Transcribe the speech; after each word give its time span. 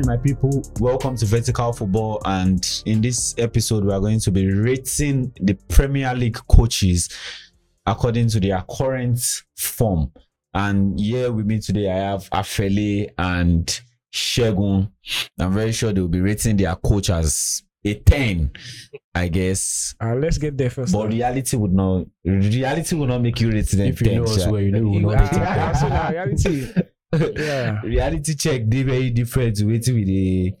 What's 0.00 0.08
happening, 0.08 0.40
my 0.40 0.50
people? 0.50 0.62
Welcome 0.80 1.16
to 1.16 1.26
Vertical 1.26 1.74
Football. 1.74 2.22
And 2.24 2.66
in 2.86 3.02
this 3.02 3.34
episode, 3.36 3.84
we 3.84 3.92
are 3.92 4.00
going 4.00 4.20
to 4.20 4.30
be 4.30 4.50
rating 4.50 5.30
the 5.42 5.54
Premier 5.68 6.14
League 6.14 6.38
coaches 6.48 7.10
according 7.84 8.28
to 8.30 8.40
their 8.40 8.64
current 8.70 9.20
form. 9.58 10.10
And 10.54 10.98
here 10.98 11.30
with 11.30 11.44
me 11.44 11.58
today, 11.58 11.90
I 11.90 11.96
have 11.96 12.30
Afele 12.30 13.10
and 13.18 13.80
Shegun. 14.10 14.90
I'm 15.38 15.52
very 15.52 15.72
sure 15.72 15.92
they 15.92 16.00
will 16.00 16.08
be 16.08 16.22
rating 16.22 16.56
their 16.56 16.76
coach 16.76 17.10
as 17.10 17.62
a 17.84 17.94
10, 17.94 18.52
I 19.14 19.28
guess. 19.28 19.94
Uh, 20.02 20.14
let's 20.14 20.38
get 20.38 20.56
there 20.56 20.70
first. 20.70 20.94
But 20.94 21.08
reality 21.08 21.58
would 21.58 21.74
not 21.74 22.06
reality 22.24 22.96
would 22.96 23.08
not 23.10 23.20
make 23.20 23.38
you 23.40 23.50
rate 23.50 23.68
them 23.68 23.88
If 23.88 24.00
you 24.00 24.06
10. 24.06 24.16
know 24.16 24.24
us 24.24 24.46
well, 24.46 24.60
you 24.62 24.70
know 24.70 24.80
we 24.80 25.04
will 25.04 25.12
not 25.12 25.20
rate 25.20 25.42
it 25.42 25.76
so 25.76 25.88
reality. 25.88 26.82
Yeah. 27.12 27.80
reality 27.84 28.34
check 28.34 28.62
they 28.66 28.82
very 28.82 29.10
different 29.10 29.56
to 29.56 29.64
waiting 29.66 29.94
with 29.96 30.06
the 30.06 30.54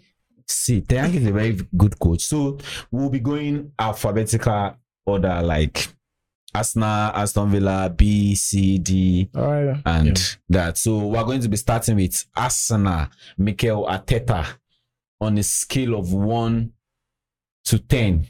see 0.46 0.80
Ten 0.80 1.04
Hag 1.04 1.14
is 1.14 1.26
a 1.26 1.32
very 1.32 1.56
good 1.76 1.98
coach 1.98 2.22
so 2.22 2.58
we'll 2.90 3.08
be 3.10 3.20
going 3.20 3.72
alphabetical 3.78 4.74
order 5.06 5.40
like 5.42 5.88
Arsenal, 6.52 7.12
Aston 7.14 7.48
Villa, 7.50 7.92
B, 7.96 8.34
C, 8.34 8.78
D, 8.78 9.30
right. 9.32 9.80
and 9.86 10.36
that. 10.48 10.76
So 10.78 11.06
we're 11.06 11.22
going 11.22 11.40
to 11.42 11.48
be 11.48 11.56
starting 11.56 11.94
with 11.94 12.24
Arsenal, 12.36 13.06
Mikel 13.38 13.86
Arteta, 13.86 14.44
on 15.20 15.38
a 15.38 15.44
scale 15.44 15.94
of 15.94 16.12
one 16.12 16.72
to 17.66 17.78
ten. 17.78 18.26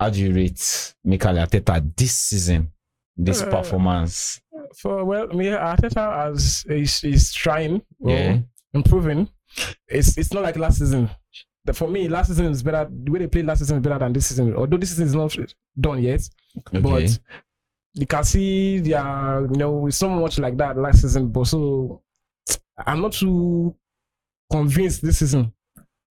How 0.00 0.08
do 0.08 0.18
you 0.22 0.32
rate 0.32 0.94
Mikel 1.04 1.34
Arteta 1.34 1.94
this 1.94 2.14
season, 2.14 2.72
this 3.18 3.42
Uh, 3.42 3.50
performance? 3.50 4.40
For 4.76 5.04
well, 5.04 5.26
me 5.28 5.46
Arteta 5.46 6.28
as 6.28 6.64
is 6.68 7.02
is 7.04 7.32
trying, 7.34 7.82
well, 7.98 8.14
Yeah. 8.16 8.38
improving. 8.74 9.28
It's 9.88 10.16
it's 10.18 10.32
not 10.32 10.42
like 10.42 10.56
last 10.56 10.78
season. 10.78 11.10
For 11.72 11.88
me, 11.88 12.08
last 12.08 12.28
season 12.28 12.46
is 12.46 12.62
better. 12.62 12.88
The 12.90 13.10
way 13.10 13.18
they 13.20 13.26
played 13.26 13.46
last 13.46 13.58
season 13.58 13.78
is 13.78 13.82
better 13.82 13.98
than 13.98 14.12
this 14.12 14.26
season. 14.26 14.54
Although 14.54 14.76
this 14.76 14.90
season 14.90 15.06
is 15.06 15.14
not 15.14 15.36
done 15.80 16.02
yet, 16.02 16.28
Okay. 16.58 16.80
but 16.80 17.18
you 17.94 18.06
can 18.06 18.24
see 18.24 18.78
they 18.80 18.92
are 18.92 19.42
you 19.42 19.56
know 19.58 19.88
so 19.90 20.08
much 20.08 20.38
like 20.38 20.56
that 20.58 20.76
last 20.76 21.02
season. 21.02 21.28
But 21.28 21.46
so 21.46 22.02
I'm 22.86 23.00
not 23.00 23.12
too 23.14 23.74
convinced 24.50 25.02
this 25.02 25.18
season 25.18 25.52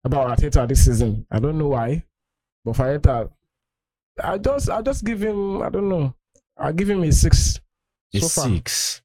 about 0.03 0.37
Arteta 0.37 0.67
this 0.67 0.85
season. 0.85 1.25
I 1.29 1.39
don't 1.39 1.57
know 1.57 1.67
why, 1.69 2.03
but 2.65 2.75
for 2.75 2.85
Arteta, 2.85 3.29
I 4.23 4.37
just 4.37 4.69
I 4.69 4.81
just 4.81 5.03
give 5.03 5.21
him 5.21 5.61
I 5.61 5.69
don't 5.69 5.89
know. 5.89 6.15
I 6.57 6.71
give 6.71 6.89
him 6.89 7.03
a 7.03 7.11
six 7.11 7.59
so 8.21 8.41
far. 8.41 8.49
six. 8.49 9.01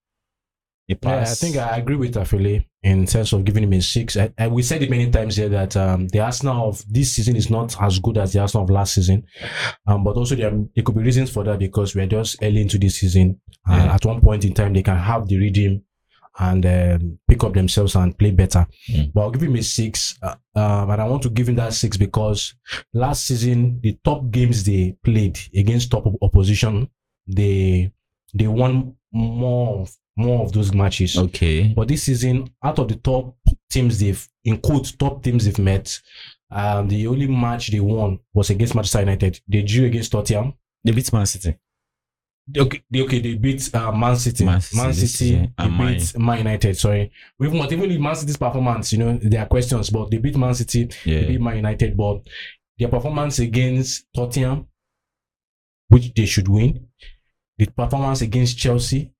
Yeah, 0.88 0.96
I 1.20 1.24
think 1.26 1.56
I 1.58 1.76
agree 1.76 1.96
with 1.96 2.14
Afele 2.14 2.64
in 2.82 3.04
terms 3.04 3.34
of 3.34 3.44
giving 3.44 3.64
him 3.64 3.74
a 3.74 3.82
six. 3.82 4.16
I, 4.16 4.32
I, 4.38 4.48
we 4.48 4.62
said 4.62 4.82
it 4.82 4.88
many 4.88 5.10
times 5.10 5.36
here 5.36 5.50
that 5.50 5.76
um, 5.76 6.08
the 6.08 6.20
Arsenal 6.20 6.66
of 6.70 6.82
this 6.88 7.12
season 7.12 7.36
is 7.36 7.50
not 7.50 7.76
as 7.82 7.98
good 7.98 8.16
as 8.16 8.32
the 8.32 8.40
Arsenal 8.40 8.64
of 8.64 8.70
last 8.70 8.94
season. 8.94 9.24
Um, 9.86 10.02
but 10.02 10.16
also 10.16 10.34
there, 10.34 10.50
there 10.74 10.82
could 10.82 10.96
be 10.96 11.02
reasons 11.02 11.30
for 11.30 11.44
that 11.44 11.58
because 11.58 11.94
we're 11.94 12.06
just 12.06 12.42
early 12.42 12.62
into 12.62 12.78
this 12.78 13.00
season. 13.00 13.38
And 13.66 13.84
Yeah. 13.84 13.94
at 13.96 14.04
one 14.06 14.22
point 14.22 14.46
in 14.46 14.54
time, 14.54 14.72
they 14.72 14.82
can 14.82 14.96
have 14.96 15.28
the 15.28 15.36
rhythm 15.38 15.82
and 16.38 16.64
um, 16.64 17.18
pick 17.28 17.44
up 17.44 17.52
themselves 17.52 17.94
and 17.94 18.16
play 18.16 18.30
better. 18.30 18.66
Mm. 18.90 19.12
But 19.12 19.20
I'll 19.20 19.30
give 19.30 19.42
him 19.42 19.56
a 19.56 19.62
six. 19.62 20.18
Uh, 20.22 20.36
um, 20.54 20.88
and 20.88 21.02
I 21.02 21.04
want 21.06 21.22
to 21.24 21.30
give 21.30 21.50
him 21.50 21.56
that 21.56 21.74
six 21.74 21.98
because 21.98 22.54
last 22.94 23.26
season, 23.26 23.80
the 23.82 23.98
top 24.04 24.30
games 24.30 24.64
they 24.64 24.96
played 25.04 25.38
against 25.54 25.90
top 25.90 26.06
opposition, 26.22 26.88
they 27.26 27.92
they 28.32 28.46
won 28.46 28.94
more 29.12 29.80
of, 29.82 29.96
more 30.16 30.44
of 30.44 30.52
those 30.52 30.72
matches. 30.74 31.16
okay. 31.16 31.72
But 31.74 31.88
this 31.88 32.04
season, 32.04 32.50
out 32.62 32.78
of 32.78 32.88
the 32.88 32.96
top 32.96 33.36
teams 33.70 33.98
they've 34.00 34.28
in 34.44 34.58
quotes 34.58 34.92
top 34.92 35.22
teams 35.22 35.44
they've 35.44 35.58
met, 35.58 36.00
um, 36.50 36.88
the 36.88 37.06
only 37.06 37.26
match 37.26 37.70
they 37.70 37.80
won 37.80 38.18
was 38.34 38.50
against 38.50 38.74
Manchester 38.74 39.00
United. 39.00 39.40
They 39.48 39.62
drew 39.62 39.86
against 39.86 40.12
Tottenham. 40.12 40.54
They 40.84 40.92
beat 40.92 41.12
Man 41.12 41.26
City. 41.26 41.50
They- 41.50 41.58
Okay, 42.62 42.82
they, 42.90 43.02
okay, 43.02 43.20
they 43.20 43.34
beat 43.34 43.74
uh, 43.74 43.92
Man 43.92 44.16
City. 44.16 44.46
Man 44.46 44.58
City, 44.62 44.76
Man 44.82 44.92
City 44.94 45.06
City, 45.06 45.06
this 45.06 45.12
season, 45.18 45.54
they 45.58 45.64
and 45.64 45.76
Man- 45.76 45.94
beat 45.98 46.18
Man 46.18 46.38
United. 46.38 46.78
Sorry, 46.78 47.12
we've 47.38 47.52
not 47.52 47.70
even 47.70 47.90
the 47.90 47.98
Man 47.98 48.16
City's 48.16 48.38
performance. 48.38 48.90
You 48.94 48.98
know, 49.00 49.18
there 49.22 49.42
are 49.42 49.46
questions, 49.46 49.90
but 49.90 50.10
they 50.10 50.16
beat 50.16 50.34
Man 50.36 50.54
City. 50.54 50.88
They 51.04 51.26
beat 51.26 51.40
Man 51.42 51.56
United, 51.56 51.94
but 51.94 52.22
their 52.78 52.88
performance 52.88 53.38
against 53.40 54.06
Tottenham, 54.16 54.66
which 55.88 56.12
they 56.14 56.24
should 56.24 56.48
win, 56.48 56.87
the 57.58 57.66
performance 57.66 58.20
against 58.22 58.58
Chelsea, 58.58 59.12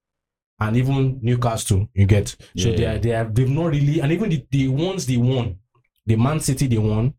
and 0.60 0.76
even 0.76 1.18
Newcastle, 1.22 1.88
you 1.94 2.06
get. 2.06 2.28
So 2.56 2.68
Yeah. 2.70 2.76
they 2.76 2.86
are, 2.86 2.98
they 2.98 3.12
are, 3.14 3.24
they've 3.24 3.48
not 3.50 3.66
really, 3.66 4.00
and 4.00 4.12
even 4.12 4.30
the, 4.30 4.44
the 4.50 4.68
ones 4.68 5.06
they 5.06 5.16
won, 5.16 5.58
the 6.06 6.16
Man 6.16 6.40
City 6.40 6.66
they 6.66 6.78
won, 6.78 7.14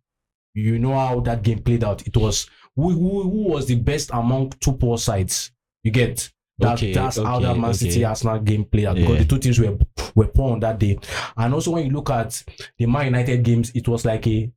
you 0.54 0.80
know 0.80 0.94
how 0.98 1.20
that 1.22 1.42
game 1.44 1.60
played 1.60 1.84
out. 1.84 2.06
It 2.08 2.18
was 2.18 2.50
who, 2.76 2.90
who, 2.92 3.24
who 3.24 3.44
was 3.50 3.66
the 3.68 3.76
best 3.76 4.10
among 4.14 4.50
two 4.60 4.74
poor 4.74 4.98
sides. 4.98 5.52
You 5.84 5.92
get. 5.92 6.32
That, 6.58 6.74
Okay, 6.74 6.92
that's 6.92 7.16
how 7.16 7.38
okay, 7.38 7.46
that 7.46 7.58
Man 7.58 7.74
City 7.74 7.92
okay. 8.00 8.04
Arsenal 8.04 8.40
game 8.40 8.66
played 8.66 8.86
out 8.88 8.98
because 8.98 9.18
the 9.20 9.24
two 9.26 9.38
teams 9.40 9.58
were 9.60 9.78
were 10.14 10.28
poor 10.28 10.52
on 10.52 10.60
that 10.60 10.78
day. 10.78 11.00
And 11.38 11.54
also 11.54 11.72
when 11.72 11.86
you 11.86 11.92
look 11.94 12.10
at 12.10 12.44
the 12.78 12.86
Man 12.86 13.06
United 13.06 13.44
games, 13.44 13.72
it 13.74 13.88
was 13.88 14.04
like 14.04 14.28
a 14.28 14.52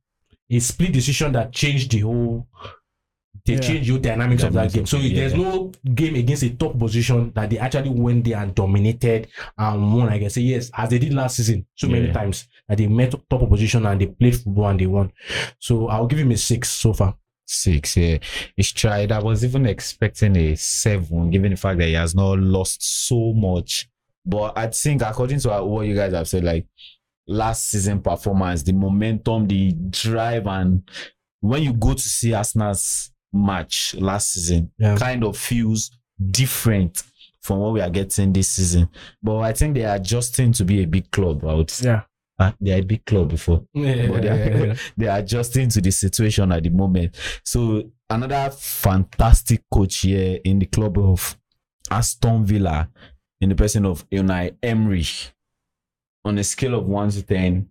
a 0.51 0.59
split 0.59 0.91
decision 0.91 1.31
that 1.31 1.53
changed 1.53 1.91
the 1.91 1.99
whole 1.99 2.45
they 3.45 3.53
Yeah. 3.53 3.59
changed 3.59 3.87
the 3.87 3.91
whole 3.93 4.01
dynamics 4.01 4.43
of 4.43 4.53
that 4.53 4.71
game. 4.71 4.85
So 4.85 4.97
it, 4.97 5.13
there's 5.15 5.33
yeah. 5.33 5.37
no 5.39 5.71
game 5.93 6.15
against 6.15 6.43
a 6.43 6.49
top 6.51 6.77
position 6.79 7.31
that 7.35 7.49
they 7.49 7.57
actually 7.57 7.89
went 7.89 8.23
there 8.25 8.37
and 8.37 8.55
dominated 8.55 9.27
and 9.57 9.93
won. 9.93 10.09
I 10.09 10.19
can 10.19 10.29
say 10.29 10.41
yes, 10.41 10.71
as 10.75 10.89
they 10.89 10.99
did 10.99 11.13
last 11.13 11.37
season 11.37 11.65
so 11.75 11.87
many 11.87 12.11
times 12.11 12.47
that 12.67 12.77
they 12.77 12.87
met 12.87 13.11
top 13.11 13.43
opposition 13.43 13.85
and 13.85 13.99
they 13.99 14.07
played 14.07 14.35
football 14.37 14.69
and 14.69 14.79
they 14.79 14.85
won. 14.85 15.11
So 15.59 15.87
I'll 15.87 16.07
give 16.07 16.19
him 16.19 16.31
a 16.31 16.37
six 16.37 16.69
so 16.69 16.93
far. 16.93 17.15
Six, 17.45 17.97
yeah. 17.97 18.19
He's 18.55 18.71
tried. 18.71 19.11
I 19.11 19.19
was 19.19 19.43
even 19.43 19.65
expecting 19.65 20.35
a 20.37 20.55
seven, 20.55 21.29
given 21.29 21.51
the 21.51 21.57
fact 21.57 21.79
that 21.79 21.87
he 21.87 21.93
has 21.93 22.15
not 22.15 22.39
lost 22.39 22.81
so 23.07 23.33
much. 23.33 23.89
But 24.25 24.57
I 24.57 24.67
think, 24.67 25.01
according 25.01 25.39
to 25.39 25.61
what 25.63 25.85
you 25.85 25.95
guys 25.95 26.13
have 26.13 26.29
said, 26.29 26.45
like 26.45 26.65
last 27.27 27.67
season 27.69 28.01
performance, 28.01 28.63
the 28.63 28.71
momentum, 28.71 29.47
the 29.47 29.73
drive, 29.89 30.47
and 30.47 30.89
when 31.41 31.63
you 31.63 31.73
go 31.73 31.93
to 31.93 32.01
see 32.01 32.33
Arsenal's 32.33 33.11
match 33.33 33.95
last 33.95 34.33
season, 34.33 34.71
Yeah. 34.77 34.95
kind 34.97 35.23
of 35.23 35.35
feels 35.37 35.91
different 36.31 37.03
from 37.41 37.59
what 37.59 37.73
we 37.73 37.81
are 37.81 37.89
getting 37.89 38.31
this 38.31 38.47
season. 38.49 38.87
But 39.21 39.39
I 39.39 39.51
think 39.53 39.73
they 39.75 39.83
are 39.85 39.95
adjusting 39.95 40.53
to 40.53 40.63
be 40.65 40.81
a 40.83 40.85
big 40.87 41.11
club. 41.11 41.43
I 41.45 41.53
would 41.55 41.69
say. 41.69 41.87
Yeah. 41.89 42.01
Uh, 42.39 42.51
they 42.59 42.73
are 42.73 42.79
a 42.79 42.81
big 42.81 43.05
club 43.05 43.29
before 43.29 43.63
but 43.75 43.83
they 43.83 44.07
are, 44.27 44.75
they 44.97 45.07
are 45.07 45.19
adjusting 45.19 45.69
to 45.69 45.79
the 45.79 45.91
situation 45.91 46.51
at 46.51 46.63
the 46.63 46.69
moment. 46.69 47.15
So 47.45 47.83
another 48.09 48.49
fantastic 48.49 49.61
coach 49.71 49.97
here 49.97 50.39
in 50.43 50.57
the 50.57 50.65
club 50.65 50.97
of 50.97 51.37
Aston 51.91 52.43
Villa, 52.43 52.89
in 53.39 53.49
the 53.49 53.55
person 53.55 53.85
of 53.85 54.09
Unai 54.09 54.55
Emery, 54.63 55.05
on 56.25 56.39
a 56.39 56.43
scale 56.43 56.73
of 56.73 56.85
one 56.87 57.11
to 57.11 57.21
ten, 57.21 57.69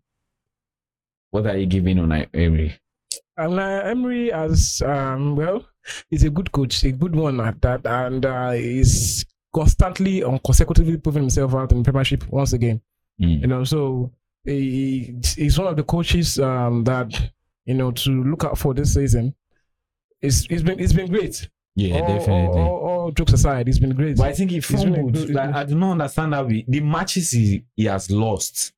what 1.31 1.45
are 1.47 1.57
you 1.57 1.67
giving 1.67 1.97
Unai 1.97 2.29
Emery? 2.33 2.79
And 3.37 3.59
uh, 3.59 3.83
Emery 3.85 4.33
as 4.33 4.83
um 4.85 5.37
well, 5.37 5.65
he's 6.11 6.25
a 6.25 6.31
good 6.31 6.53
coach, 6.53 6.85
a 6.85 6.93
good 6.93 7.15
one 7.15 7.41
at 7.41 7.61
that, 7.63 7.87
and 7.87 8.25
uh, 8.25 8.51
he's 8.51 9.25
constantly 9.55 10.23
on 10.23 10.39
consecutively 10.41 10.97
proving 10.99 11.25
himself 11.25 11.55
out 11.55 11.73
in 11.73 11.79
the 11.79 11.85
Premiership 11.85 12.27
once 12.29 12.53
again. 12.53 12.81
Mm. 13.21 13.41
You 13.43 13.47
know, 13.47 13.65
so 13.65 14.11
he, 14.45 15.15
he's 15.37 15.59
one 15.59 15.69
of 15.69 15.77
the 15.77 15.83
coaches 15.85 16.39
um 16.39 16.85
that 16.85 17.31
you 17.65 17.75
know 17.75 17.91
to 17.93 18.11
look 18.25 18.45
out 18.45 18.59
for 18.59 18.75
this 18.75 18.95
season. 18.95 19.35
It's 20.21 20.47
it's 20.51 20.63
been 20.63 20.79
it's 20.79 20.93
been 20.93 21.11
great. 21.11 21.49
Yeah, 21.75 22.01
all, 22.01 22.09
definitely. 22.09 22.61
All, 22.61 22.69
all, 22.69 23.01
all 23.01 23.11
jokes 23.13 23.33
aside, 23.33 23.69
it's 23.69 23.79
been 23.79 23.95
great. 23.95 24.19
but 24.19 24.27
I 24.29 24.33
think 24.33 24.51
he 24.51 24.57
He's 24.57 24.71
really 24.85 24.95
fumbled. 24.95 25.31
Like, 25.31 25.55
I 25.55 25.65
do 25.65 25.75
not 25.75 25.93
understand 25.93 26.35
how 26.35 26.45
we, 26.45 26.65
the 26.69 26.81
matches 26.81 27.31
he, 27.31 27.65
he 27.75 27.87
has 27.87 28.11
lost. 28.11 28.73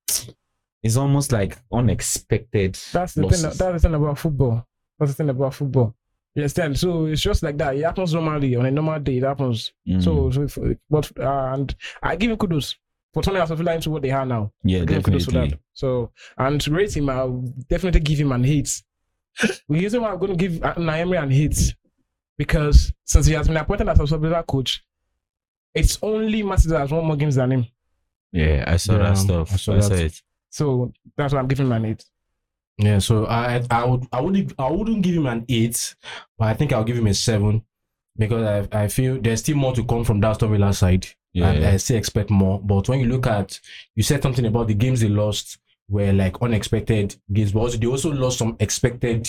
It's 0.84 0.96
almost 0.96 1.32
like 1.32 1.56
unexpected. 1.72 2.74
That's 2.92 3.14
the 3.14 3.22
losses. 3.22 3.40
thing. 3.42 3.50
That's 3.58 3.82
the 3.82 3.88
thing 3.88 3.94
about 3.94 4.18
football. 4.18 4.66
That's 4.98 5.12
the 5.12 5.16
thing 5.16 5.30
about 5.30 5.54
football. 5.54 5.94
You 6.34 6.42
understand? 6.42 6.78
So 6.78 7.06
it's 7.06 7.22
just 7.22 7.42
like 7.42 7.56
that. 7.58 7.76
It 7.76 7.84
happens 7.84 8.12
normally 8.12 8.54
on 8.56 8.66
a 8.66 8.70
normal 8.70 9.00
day. 9.00 9.16
It 9.18 9.22
happens. 9.24 9.72
Mm. 9.88 10.02
So, 10.04 10.30
so 10.30 10.42
if, 10.42 10.78
but 10.90 11.10
uh, 11.18 11.52
and 11.54 11.74
I 12.02 12.16
give 12.16 12.30
him 12.30 12.36
kudos 12.36 12.76
for 13.12 13.22
turning 13.22 13.40
Aston 13.40 13.56
Villa 13.56 13.74
into 13.74 13.90
what 13.90 14.02
they 14.02 14.10
are 14.10 14.26
now. 14.26 14.52
yeah, 14.64 14.82
I 14.82 14.84
give 14.84 14.96
him 14.96 15.02
kudos 15.04 15.24
for 15.26 15.30
that. 15.32 15.58
So 15.72 16.10
and 16.36 16.60
to 16.60 16.70
rate 16.72 16.96
him, 16.96 17.08
I'll 17.08 17.40
definitely 17.68 18.00
give 18.00 18.18
him 18.18 18.32
an 18.32 18.44
hit. 18.44 18.68
The 19.40 19.58
reason 19.68 20.02
why 20.02 20.10
I'm 20.12 20.18
going 20.18 20.36
to 20.36 20.48
give 20.48 20.60
Naomi 20.78 21.16
an 21.16 21.30
hit 21.30 21.58
because 22.36 22.92
since 23.04 23.26
he 23.26 23.32
has 23.34 23.48
been 23.48 23.56
appointed 23.56 23.88
as 23.88 24.12
a 24.12 24.18
Villa 24.18 24.42
coach, 24.42 24.84
it's 25.72 25.98
only 26.02 26.42
City 26.56 26.68
that 26.70 26.80
has 26.80 26.90
won 26.90 27.04
more 27.06 27.16
games 27.16 27.36
than 27.36 27.52
him. 27.52 27.66
Yeah, 28.32 28.64
I 28.66 28.76
saw 28.76 28.92
Yeah, 28.94 28.98
that 29.10 29.18
stuff. 29.18 29.50
I 29.50 29.54
I 29.54 29.56
saw 29.56 29.80
saw, 29.80 29.88
that. 29.88 29.98
it. 30.04 30.22
So 30.54 30.92
that's 31.16 31.34
why 31.34 31.40
I'm 31.40 31.48
giving 31.48 31.66
him 31.66 31.72
an 31.72 31.82
hit. 31.82 32.04
Yeah, 32.78 33.00
so 33.00 33.26
I 33.26 33.60
I 33.70 33.84
would 33.84 34.06
I 34.12 34.20
wouldn't 34.20 34.52
I 34.56 34.70
wouldn't 34.70 35.02
give 35.02 35.16
him 35.16 35.26
an 35.26 35.44
eight, 35.48 35.96
but 36.38 36.46
I 36.46 36.54
think 36.54 36.72
I'll 36.72 36.84
give 36.84 36.96
him 36.96 37.08
a 37.08 37.14
seven 37.14 37.64
because 38.16 38.68
I 38.72 38.84
I 38.84 38.86
feel 38.86 39.20
there's 39.20 39.40
still 39.40 39.56
more 39.56 39.74
to 39.74 39.84
come 39.84 40.04
from 40.04 40.20
that 40.20 40.30
Aston 40.30 40.52
Villa 40.52 40.72
side. 40.72 41.08
Yeah. 41.32 41.50
And 41.50 41.64
I 41.64 41.76
still 41.78 41.96
expect 41.96 42.30
more. 42.30 42.60
But 42.60 42.88
when 42.88 43.00
you 43.00 43.06
look 43.06 43.26
at 43.26 43.60
you 43.96 44.04
said 44.04 44.22
something 44.22 44.46
about 44.46 44.68
the 44.68 44.74
games 44.74 45.00
they 45.00 45.08
lost, 45.08 45.58
were 45.88 46.12
like 46.12 46.40
unexpected 46.40 47.16
games, 47.32 47.50
but 47.50 47.60
also 47.60 47.76
they 47.78 47.88
also 47.88 48.12
lost 48.12 48.38
some 48.38 48.56
expected 48.60 49.28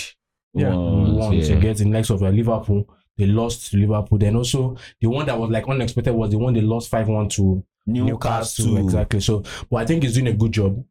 Yeah. 0.54 0.76
Ones, 0.76 1.18
ones 1.18 1.50
yeah. 1.50 1.56
against 1.58 1.84
the 1.84 1.90
likes 1.90 2.12
of 2.12 2.22
uh, 2.22 2.30
Liverpool. 2.30 2.88
They 3.18 3.26
lost 3.26 3.72
to 3.72 3.78
Liverpool. 3.78 4.20
Then 4.20 4.36
also 4.36 4.78
the 5.02 5.08
one 5.08 5.26
that 5.26 5.40
was 5.40 5.50
like 5.50 5.68
unexpected 5.68 6.14
was 6.14 6.30
the 6.30 6.38
one 6.38 6.54
they 6.54 6.62
lost 6.62 6.90
five 6.90 7.08
one 7.08 7.30
to 7.30 7.64
Newcastle. 7.88 8.78
Exactly. 8.78 9.22
So, 9.22 9.44
but 9.72 9.78
I 9.78 9.86
think 9.88 10.04
he's 10.04 10.14
doing 10.14 10.28
a 10.28 10.34
good 10.34 10.52
job. 10.52 10.84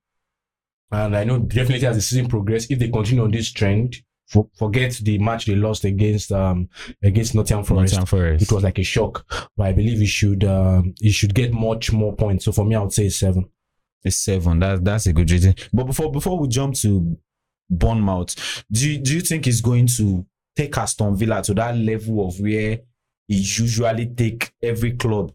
And 0.94 1.17
I 1.17 1.25
know 1.25 1.38
definitely 1.38 1.87
as 1.87 1.96
the 1.96 2.02
season 2.02 2.29
progresses, 2.29 2.70
if 2.70 2.79
they 2.79 2.88
continue 2.88 3.25
on 3.25 3.31
this 3.31 3.52
trend, 3.52 3.96
for, 4.26 4.49
forget 4.56 4.93
the 5.02 5.19
match 5.19 5.46
they 5.46 5.55
lost 5.55 5.85
against 5.85 6.32
um 6.32 6.69
against 7.02 7.35
Nottingham 7.35 7.64
Forest. 7.64 7.94
Nottingham 7.94 8.06
Forest. 8.06 8.43
It 8.43 8.52
was 8.52 8.62
like 8.62 8.79
a 8.79 8.82
shock, 8.82 9.25
but 9.56 9.64
I 9.64 9.73
believe 9.73 9.99
he 9.99 10.06
should 10.06 10.44
um 10.44 10.94
he 10.99 11.11
should 11.11 11.35
get 11.35 11.52
much 11.52 11.93
more 11.93 12.14
points. 12.14 12.44
So 12.44 12.52
for 12.52 12.64
me, 12.64 12.75
I 12.75 12.81
would 12.81 12.93
say 12.93 13.08
seven. 13.08 13.46
It's 14.02 14.19
seven. 14.19 14.58
That's 14.58 14.81
that's 14.82 15.06
a 15.06 15.12
good 15.12 15.31
rating. 15.31 15.56
But 15.73 15.85
before 15.85 16.11
before 16.11 16.38
we 16.38 16.49
jump 16.49 16.75
to 16.76 17.17
Bournemouth, 17.70 18.64
do 18.70 18.91
you, 18.91 18.99
do 18.99 19.14
you 19.14 19.20
think 19.20 19.46
he's 19.46 19.61
going 19.61 19.87
to 19.96 20.26
take 20.56 20.76
Aston 20.76 21.17
Villa 21.17 21.43
to 21.43 21.55
that 21.55 21.76
level 21.76 22.29
of 22.29 22.38
where 22.38 22.81
he 23.26 23.37
usually 23.37 24.06
take 24.06 24.52
every 24.62 24.93
club 24.93 25.32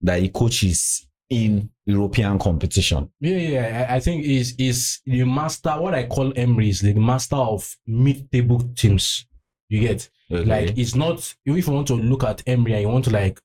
that 0.00 0.20
he 0.20 0.28
coaches 0.28 1.07
in 1.30 1.70
European 1.86 2.38
competition? 2.38 3.10
Yeah, 3.20 3.36
yeah. 3.36 3.86
I, 3.90 3.96
I 3.96 4.00
think 4.00 4.24
is 4.24 4.54
is 4.58 5.00
the 5.06 5.24
master. 5.24 5.70
What 5.80 5.94
I 5.94 6.06
call 6.06 6.32
Emery 6.36 6.68
is 6.70 6.80
the 6.80 6.94
master 6.94 7.36
of 7.36 7.76
mid-table 7.86 8.60
teams. 8.74 9.26
You 9.68 9.80
get 9.80 10.08
like 10.30 10.76
it's 10.78 10.94
not 10.94 11.34
if 11.44 11.66
you 11.66 11.72
want 11.72 11.86
to 11.88 11.94
look 11.94 12.24
at 12.24 12.42
Emery 12.46 12.72
and 12.74 12.82
you 12.82 12.88
want 12.88 13.04
to 13.06 13.10
like 13.10 13.40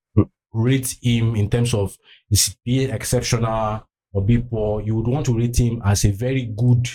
rate 0.54 0.96
him 1.02 1.36
in 1.36 1.50
terms 1.50 1.74
of 1.74 1.98
is 2.30 2.56
being 2.64 2.90
exceptional 2.92 3.86
or 4.14 4.22
be 4.24 4.38
poor, 4.40 4.82
you 4.82 4.96
would 4.96 5.08
want 5.08 5.26
to 5.26 5.38
rate 5.38 5.58
him 5.58 5.82
as 5.84 6.06
a 6.06 6.12
very 6.12 6.46
good, 6.56 6.88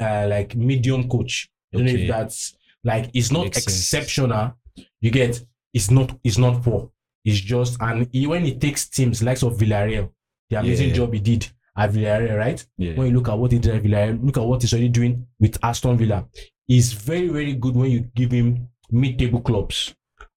uh, 0.00 0.26
like 0.28 0.56
medium 0.56 1.08
coach. 1.08 1.48
I 1.74 1.78
don't 1.78 1.86
know 1.86 1.92
Okay. 1.92 2.06
that's 2.06 2.56
like 2.84 3.10
it's 3.12 3.30
not 3.32 3.44
Makes 3.44 3.64
sense. 3.64 3.66
exceptional. 3.76 4.54
You 5.00 5.10
get 5.10 5.40
it's 5.74 5.90
not 5.90 6.18
it's 6.24 6.38
not 6.38 6.62
poor. 6.62 6.90
It's 7.26 7.40
just 7.40 7.76
and 7.80 8.08
he, 8.12 8.26
when 8.26 8.44
he 8.44 8.54
takes 8.56 8.88
teams 8.88 9.22
likes 9.22 9.42
of 9.42 9.58
Villarreal, 9.58 10.10
the 10.48 10.60
amazing 10.60 10.88
Yeah. 10.90 10.94
job 10.94 11.12
he 11.12 11.20
did 11.20 11.46
at 11.76 11.90
Villarreal, 11.92 12.38
right? 12.38 12.66
yeah. 12.78 12.94
when 12.94 13.08
you 13.08 13.14
look 13.14 13.28
at 13.28 13.36
what 13.38 13.52
he 13.52 13.58
did 13.58 13.74
at 13.76 13.82
Villarreal, 13.82 14.24
look 14.24 14.38
at 14.38 14.44
what 14.46 14.62
he's 14.62 14.72
already 14.72 14.88
doing 14.88 15.26
with 15.40 15.58
Aston 15.62 15.98
Villa. 15.98 16.26
He's 16.66 16.92
very, 16.92 17.28
very 17.28 17.52
good 17.54 17.74
when 17.76 17.90
you 17.90 18.00
give 18.14 18.30
him 18.32 18.68
mid-table 18.90 19.40
clubs 19.40 19.94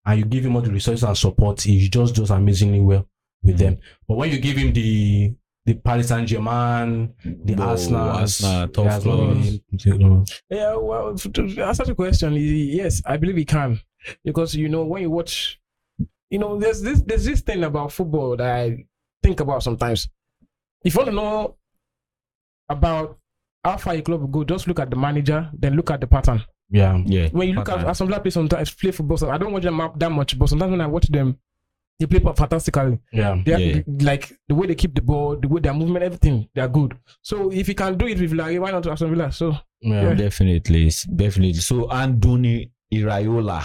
and 0.07 0.19
you 0.19 0.25
give 0.25 0.45
him 0.47 0.57
all 0.57 0.63
the 0.63 0.71
resources 0.73 1.05
and 1.05 1.17
support. 1.17 1.61
He 1.63 1.89
just 1.89 2.15
does 2.15 2.31
amazingly 2.31 2.81
well 2.81 3.07
with 3.43 3.57
Mhm. 3.57 3.59
them. 3.59 3.79
But 4.09 4.17
when 4.17 4.31
you 4.33 4.39
give 4.41 4.57
him 4.57 4.73
the 4.73 5.35
the 5.67 5.75
Paris 5.75 6.09
Saint 6.09 6.27
Germain, 6.27 7.13
the 7.23 7.55
Whoa, 7.55 7.65
Arsenal, 7.65 8.01
Arsenal, 8.09 8.69
tough 8.69 8.85
he 8.87 8.91
has 8.91 9.05
not 9.05 9.15
clubs. 9.17 9.39
really- 9.47 9.63
you 9.85 9.99
know, 9.99 10.25
Yeah, 10.51 10.77
well, 10.77 11.13
f- 11.13 11.31
to 11.35 11.43
answer 11.63 11.85
the 11.85 11.95
question, 11.95 12.33
y- 12.33 12.39
yes, 12.81 13.03
I 13.05 13.19
believe 13.19 13.37
he 13.37 13.45
can 13.45 13.79
because 14.25 14.55
you 14.55 14.71
know 14.71 14.85
when 14.87 15.03
you 15.03 15.11
watch, 15.11 15.61
you 16.31 16.39
know, 16.39 16.59
there's 16.59 16.83
this 16.83 17.01
there's 17.03 17.25
this 17.25 17.41
thing 17.41 17.65
about 17.65 17.93
football 17.93 18.37
that 18.37 18.51
I 18.51 18.85
think 19.23 19.41
about 19.41 19.63
sometimes. 19.63 20.09
If 20.85 20.95
you 20.95 20.99
want 20.99 21.11
to 21.11 21.15
know 21.17 21.57
about 22.69 23.19
how 23.65 23.77
far 23.77 23.95
a 23.95 24.03
club 24.03 24.21
will 24.21 24.29
go, 24.29 24.45
just 24.45 24.67
look 24.69 24.79
at 24.79 24.91
the 24.91 24.97
manager, 24.97 25.51
then 25.59 25.75
look 25.75 25.91
at 25.91 26.01
the 26.01 26.07
pattern. 26.07 26.43
yeah. 26.71 26.99
yeah. 27.07 27.29
When 27.33 27.49
you 27.49 27.55
look 27.55 27.67
Pattern. 27.67 27.85
at 27.85 27.89
Aston 27.91 28.07
Villa 28.09 28.21
play 28.21 28.31
sometimes 28.31 28.71
play 28.75 28.91
football, 28.93 29.17
so 29.17 29.31
I 29.31 29.39
don't 29.39 29.53
watch 29.53 29.63
them 29.65 29.81
up 29.81 29.99
that 29.99 30.11
much, 30.13 30.39
but 30.39 30.49
sometimes 30.49 30.71
when 30.71 30.81
I 30.81 30.87
watch 30.87 31.09
them, 31.09 31.39
they 31.99 32.07
play 32.07 32.21
fantastically. 32.21 33.01
Yeah. 33.13 33.41
They 33.45 33.55
are, 33.55 33.59
Yeah. 33.59 33.83
like 34.03 34.33
the 34.49 34.55
way 34.55 34.67
they 34.69 34.75
keep 34.77 34.95
the 34.95 35.01
ball, 35.03 35.37
the 35.37 35.49
way 35.49 35.61
their 35.61 35.75
movement, 35.75 36.05
everything, 36.05 36.49
they 36.55 36.61
are 36.61 36.69
good. 36.69 36.97
So 37.23 37.51
if 37.51 37.69
you 37.69 37.75
can 37.75 37.97
do 37.99 38.07
it 38.07 38.21
with 38.21 38.31
Villarreal, 38.33 38.61
why 38.61 38.71
not 38.71 38.87
Aston 38.87 39.11
Villa? 39.11 39.33
So 39.33 39.57
Yeah. 39.81 40.15
Definitely, 40.15 40.91
definitely. 41.17 41.55
So 41.55 41.89
Andoni 41.89 42.71
Iraola, 42.95 43.65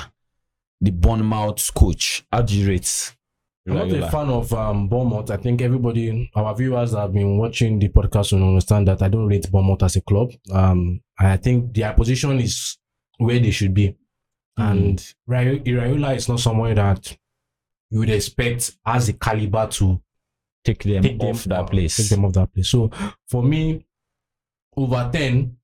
the 0.83 0.91
Bournemouth 0.91 1.73
coach, 1.73 2.25
how 2.31 2.41
do 2.41 2.59
you 2.59 2.67
rate? 2.67 3.15
I'm 3.65 3.75
not 3.75 3.91
a 3.93 4.11
fan 4.11 4.29
of 4.29 4.51
um, 4.53 4.89
Bournemouth. 4.89 5.31
I 5.31 5.37
think 5.37 5.61
everybody, 5.61 6.29
our 6.35 6.53
viewers 6.53 6.91
that 6.91 6.99
have 6.99 7.13
been 7.13 7.37
watching 7.37 7.79
the 7.79 7.87
podcast 7.87 8.33
will 8.33 8.45
understand 8.49 8.89
that 8.89 9.01
I 9.01 9.07
don't 9.07 9.27
rate 9.27 9.49
Bournemouth 9.49 9.81
as 9.83 9.95
a 9.95 10.01
club. 10.01 10.31
Um, 10.51 10.99
I 11.17 11.37
think 11.37 11.73
their 11.73 11.93
position 11.93 12.41
is 12.41 12.77
where 13.17 13.39
they 13.39 13.51
should 13.51 13.73
be. 13.73 13.95
And 14.57 15.01
Ira- 15.29 15.59
Iraola 15.59 16.15
is 16.17 16.27
not 16.27 16.41
somewhere 16.41 16.75
that 16.75 17.15
you 17.89 17.99
would 17.99 18.09
expect 18.09 18.75
as 18.85 19.07
the 19.07 19.13
caliber 19.13 19.67
to 19.67 20.01
Take 20.65 20.83
them 20.83 21.03
take 21.03 21.19
them 21.19 21.29
off 21.29 21.43
that 21.45 21.59
uh, 21.59 21.63
place. 21.65 21.97
Take 21.97 22.09
them 22.09 22.25
off 22.25 22.33
that 22.33 22.53
place. 22.53 22.69
So 22.69 22.89
for 23.27 23.43
me, 23.43 23.85
over 24.77 25.09
10, 25.11 25.57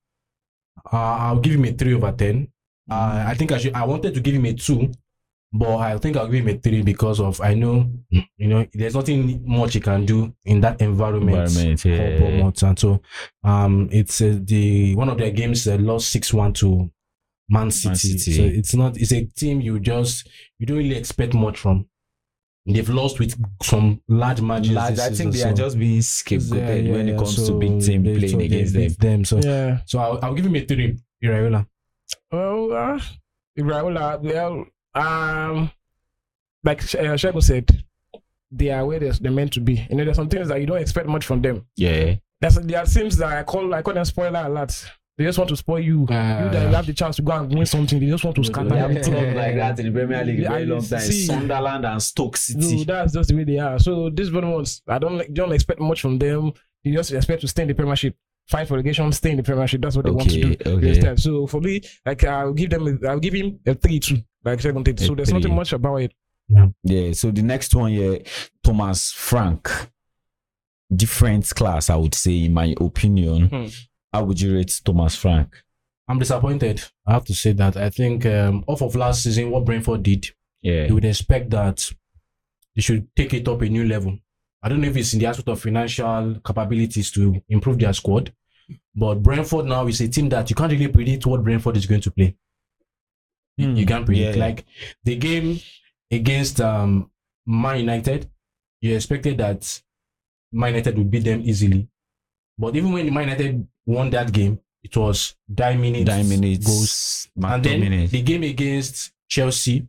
uh, 0.91 0.97
I'll 0.97 1.39
give 1.39 1.53
him 1.55 1.65
a 1.65 1.71
3 1.71 1.93
over 1.93 2.11
10. 2.11 2.47
Uh, 2.89 3.25
I 3.27 3.35
think 3.35 3.51
I 3.51 3.57
should. 3.59 3.73
I 3.73 3.85
wanted 3.85 4.13
to 4.15 4.19
give 4.19 4.33
him 4.33 4.45
a 4.45 4.53
two, 4.53 4.91
but 5.51 5.77
I 5.77 5.97
think 5.97 6.15
I'll 6.17 6.27
give 6.27 6.45
him 6.45 6.55
a 6.55 6.59
three 6.59 6.81
because 6.83 7.19
of 7.19 7.41
I 7.41 7.53
know 7.55 7.89
you 8.09 8.47
know 8.47 8.65
there's 8.73 8.95
nothing 8.95 9.41
much 9.45 9.73
he 9.73 9.79
can 9.79 10.05
do 10.05 10.33
in 10.45 10.61
that 10.61 10.79
environment. 10.81 11.37
Environment, 11.49 11.79
for 11.79 11.87
yeah. 11.89 12.19
Bournemouth. 12.19 12.63
and 12.63 12.77
so 12.79 13.01
um, 13.43 13.89
it's 13.91 14.21
uh, 14.21 14.37
the 14.43 14.95
one 14.95 15.09
of 15.09 15.17
their 15.17 15.31
games 15.31 15.67
uh, 15.67 15.77
lost 15.79 16.11
six 16.11 16.33
one 16.33 16.53
to 16.53 16.89
Man 17.49 17.71
City. 17.71 17.95
City. 17.95 18.31
So 18.37 18.43
it's 18.43 18.75
not. 18.75 18.97
It's 18.97 19.11
a 19.11 19.25
team 19.25 19.59
you 19.61 19.79
just 19.79 20.27
you 20.59 20.65
don't 20.67 20.77
really 20.77 20.95
expect 20.97 21.33
much 21.33 21.57
from. 21.57 21.87
They've 22.67 22.87
lost 22.89 23.17
with 23.19 23.33
some 23.63 23.99
large 24.07 24.41
margins. 24.41 24.75
Lads, 24.75 24.97
this 24.97 25.05
I 25.05 25.09
think 25.15 25.31
they 25.31 25.37
season, 25.39 25.53
are 25.53 25.55
just 25.55 25.79
being 25.79 26.01
scapegoated 26.01 26.57
Yeah, 26.57 26.73
yeah, 26.75 26.91
when 26.91 27.09
it 27.09 27.17
comes 27.17 27.35
So 27.35 27.53
to 27.53 27.57
big 27.59 27.81
team 27.81 28.03
they- 28.03 28.17
playing 28.19 28.29
so 28.29 28.37
they 28.37 28.45
against 28.45 28.73
them. 28.73 28.89
them. 28.99 29.25
So 29.25 29.37
yeah. 29.39 29.79
so 29.87 29.97
I'll, 29.97 30.19
I'll 30.21 30.33
give 30.35 30.45
him 30.45 30.55
a 30.55 30.63
three. 30.65 30.99
Iraola. 31.23 31.65
Well, 32.31 32.71
uh, 32.73 32.99
Raula, 33.57 34.19
well, 34.21 34.65
um, 34.93 35.71
like 36.63 36.83
uh, 36.95 37.17
said, 37.17 37.83
they 38.51 38.71
are 38.71 38.85
where 38.85 38.99
they're, 38.99 39.31
meant 39.31 39.53
to 39.53 39.61
be. 39.61 39.85
You 39.89 39.95
know, 39.95 40.05
there's 40.05 40.17
some 40.17 40.29
things 40.29 40.47
that 40.47 40.59
you 40.59 40.65
don't 40.65 40.81
expect 40.81 41.07
much 41.07 41.25
from 41.25 41.41
them. 41.41 41.65
Yeah. 41.75 42.15
There's 42.41 42.55
there 42.55 42.79
are 42.79 42.85
teams 42.85 43.17
that 43.17 43.37
I 43.37 43.43
call 43.43 43.73
I 43.73 43.81
call 43.81 43.93
them 43.93 44.05
spoiler 44.05 44.39
alerts. 44.39 44.87
They 45.17 45.25
just 45.25 45.37
want 45.37 45.49
to 45.49 45.57
spoil 45.57 45.81
you. 45.81 45.99
you 45.99 46.05
that 46.07 46.73
have 46.73 46.85
the 46.85 46.93
chance 46.93 47.17
to 47.17 47.21
go 47.21 47.33
and 47.33 47.53
win 47.53 47.65
something. 47.65 47.99
They 47.99 48.05
just 48.05 48.23
want 48.23 48.37
to 48.37 48.43
scatter 48.45 48.73
everything. 48.73 49.13
clubs 49.13 49.35
like 49.35 49.55
that 49.55 49.77
in 49.77 49.87
the 49.87 49.91
Premier 49.91 50.23
League 50.23 50.39
Yeah, 50.39 50.49
very 50.49 50.65
long 50.65 50.81
time. 50.81 51.01
see- 51.01 51.25
Sunderland 51.25 51.85
and 51.85 52.01
Stoke 52.01 52.37
City. 52.37 52.77
No, 52.77 52.83
that's 52.85 53.11
just 53.13 53.27
the 53.27 53.35
way 53.35 53.43
they 53.43 53.59
are. 53.59 53.77
So 53.79 54.09
these 54.09 54.31
one 54.31 54.49
ones, 54.49 54.81
I 54.87 54.97
don't 54.97 55.17
like, 55.17 55.33
don't 55.33 55.51
expect 55.51 55.81
much 55.81 55.99
from 55.99 56.17
them. 56.19 56.53
You 56.83 56.93
just 56.93 57.11
expect 57.11 57.41
to 57.41 57.49
stay 57.49 57.63
in 57.63 57.67
the 57.67 57.75
Premiership, 57.75 58.15
fight 58.47 58.69
for 58.69 58.75
relegation, 58.75 59.11
stay 59.11 59.31
in 59.31 59.37
the 59.37 59.43
Premiership. 59.43 59.81
That's 59.81 59.97
what 59.97 60.05
they 60.05 60.11
want 60.11 60.29
to 60.29 60.41
do. 60.41 60.71
Okay, 60.77 61.01
okay. 61.01 61.15
So 61.17 61.45
for 61.47 61.59
me, 61.59 61.81
like 62.05 62.23
I'll 62.23 62.53
give 62.53 62.69
them, 62.69 63.01
I'll 63.05 63.19
give 63.19 63.33
him 63.33 63.59
a 63.65 63.73
three 63.73 63.99
two, 63.99 64.19
like 64.43 64.61
seven 64.61 64.83
eight. 64.87 64.99
A 65.01 65.05
So 65.05 65.15
there's 65.15 65.33
nothing 65.33 65.55
much 65.55 65.73
about 65.73 65.97
it. 65.97 66.13
Yeah. 66.83 67.11
So 67.13 67.31
the 67.31 67.41
next 67.43 67.75
one 67.75 67.91
here, 67.91 68.19
Thomas 68.63 69.11
Frank. 69.11 69.69
Different 70.93 71.47
class, 71.51 71.89
I 71.91 71.95
would 71.95 72.15
say, 72.15 72.45
in 72.45 72.53
my 72.53 72.73
opinion. 72.81 73.47
Hmm. 73.49 73.65
How 74.11 74.23
would 74.23 74.41
you 74.41 74.55
rate 74.55 74.81
Thomas 74.83 75.15
Frank? 75.15 75.55
I'm 76.07 76.17
disappointed. 76.17 76.81
I 77.05 77.13
have 77.13 77.25
to 77.25 77.35
say 77.35 77.51
that. 77.53 77.77
I 77.77 77.91
think 77.91 78.25
um, 78.25 78.63
off 78.65 78.81
of 78.81 78.95
last 78.95 79.21
season, 79.21 79.51
what 79.51 79.65
Brentford 79.65 80.01
did, 80.01 80.25
Yeah. 80.63 80.87
you 80.87 80.95
would 80.95 81.05
expect 81.05 81.51
that 81.51 81.87
they 82.75 82.81
should 82.81 83.07
take 83.15 83.35
it 83.35 83.47
up 83.47 83.61
a 83.61 83.69
new 83.69 83.87
level. 83.87 84.17
I 84.63 84.69
don't 84.69 84.81
know 84.81 84.87
if 84.87 84.97
it's 84.97 85.13
in 85.13 85.19
the 85.19 85.27
aspect 85.27 85.47
of 85.49 85.61
financial 85.61 86.37
capabilities 86.43 87.11
to 87.11 87.39
improve 87.49 87.77
their 87.77 87.93
squad, 87.93 88.33
but 88.95 89.21
Brentford 89.21 89.67
now 89.67 89.85
is 89.85 90.01
a 90.01 90.07
team 90.07 90.27
that 90.29 90.49
you 90.49 90.55
can't 90.55 90.71
really 90.71 90.87
predict 90.87 91.27
what 91.27 91.43
Brentford 91.43 91.77
is 91.77 91.85
going 91.85 92.01
to 92.01 92.09
play. 92.11 92.35
You- 93.59 93.67
Hmm. 93.69 93.75
You 93.75 93.85
can't 93.85 94.05
predict. 94.05 94.37
Yeah. 94.37 94.45
Like 94.45 94.65
the 95.03 95.15
game 95.17 95.59
against 96.09 96.61
um, 96.61 97.11
Man 97.45 97.79
United, 97.79 98.29
you 98.81 98.95
expected 98.95 99.37
that 99.39 99.81
Man 100.51 100.69
United 100.73 100.97
would 100.97 101.11
beat 101.11 101.25
them 101.25 101.41
easily. 101.43 101.87
But 102.57 102.75
even 102.75 102.91
when 102.93 103.13
Man 103.13 103.23
United 103.29 103.67
won 103.85 104.09
that 104.11 104.31
game, 104.31 104.59
it 104.83 104.95
was 104.95 105.35
nine 105.47 105.81
minutes, 105.81 106.07
Nine 106.07 106.29
minutes. 106.29 106.65
goals 106.65 107.27
and 107.43 107.63
then 107.63 107.79
minutes. 107.81 108.11
the 108.13 108.21
game 108.21 108.43
against 108.43 109.11
Chelsea, 109.27 109.85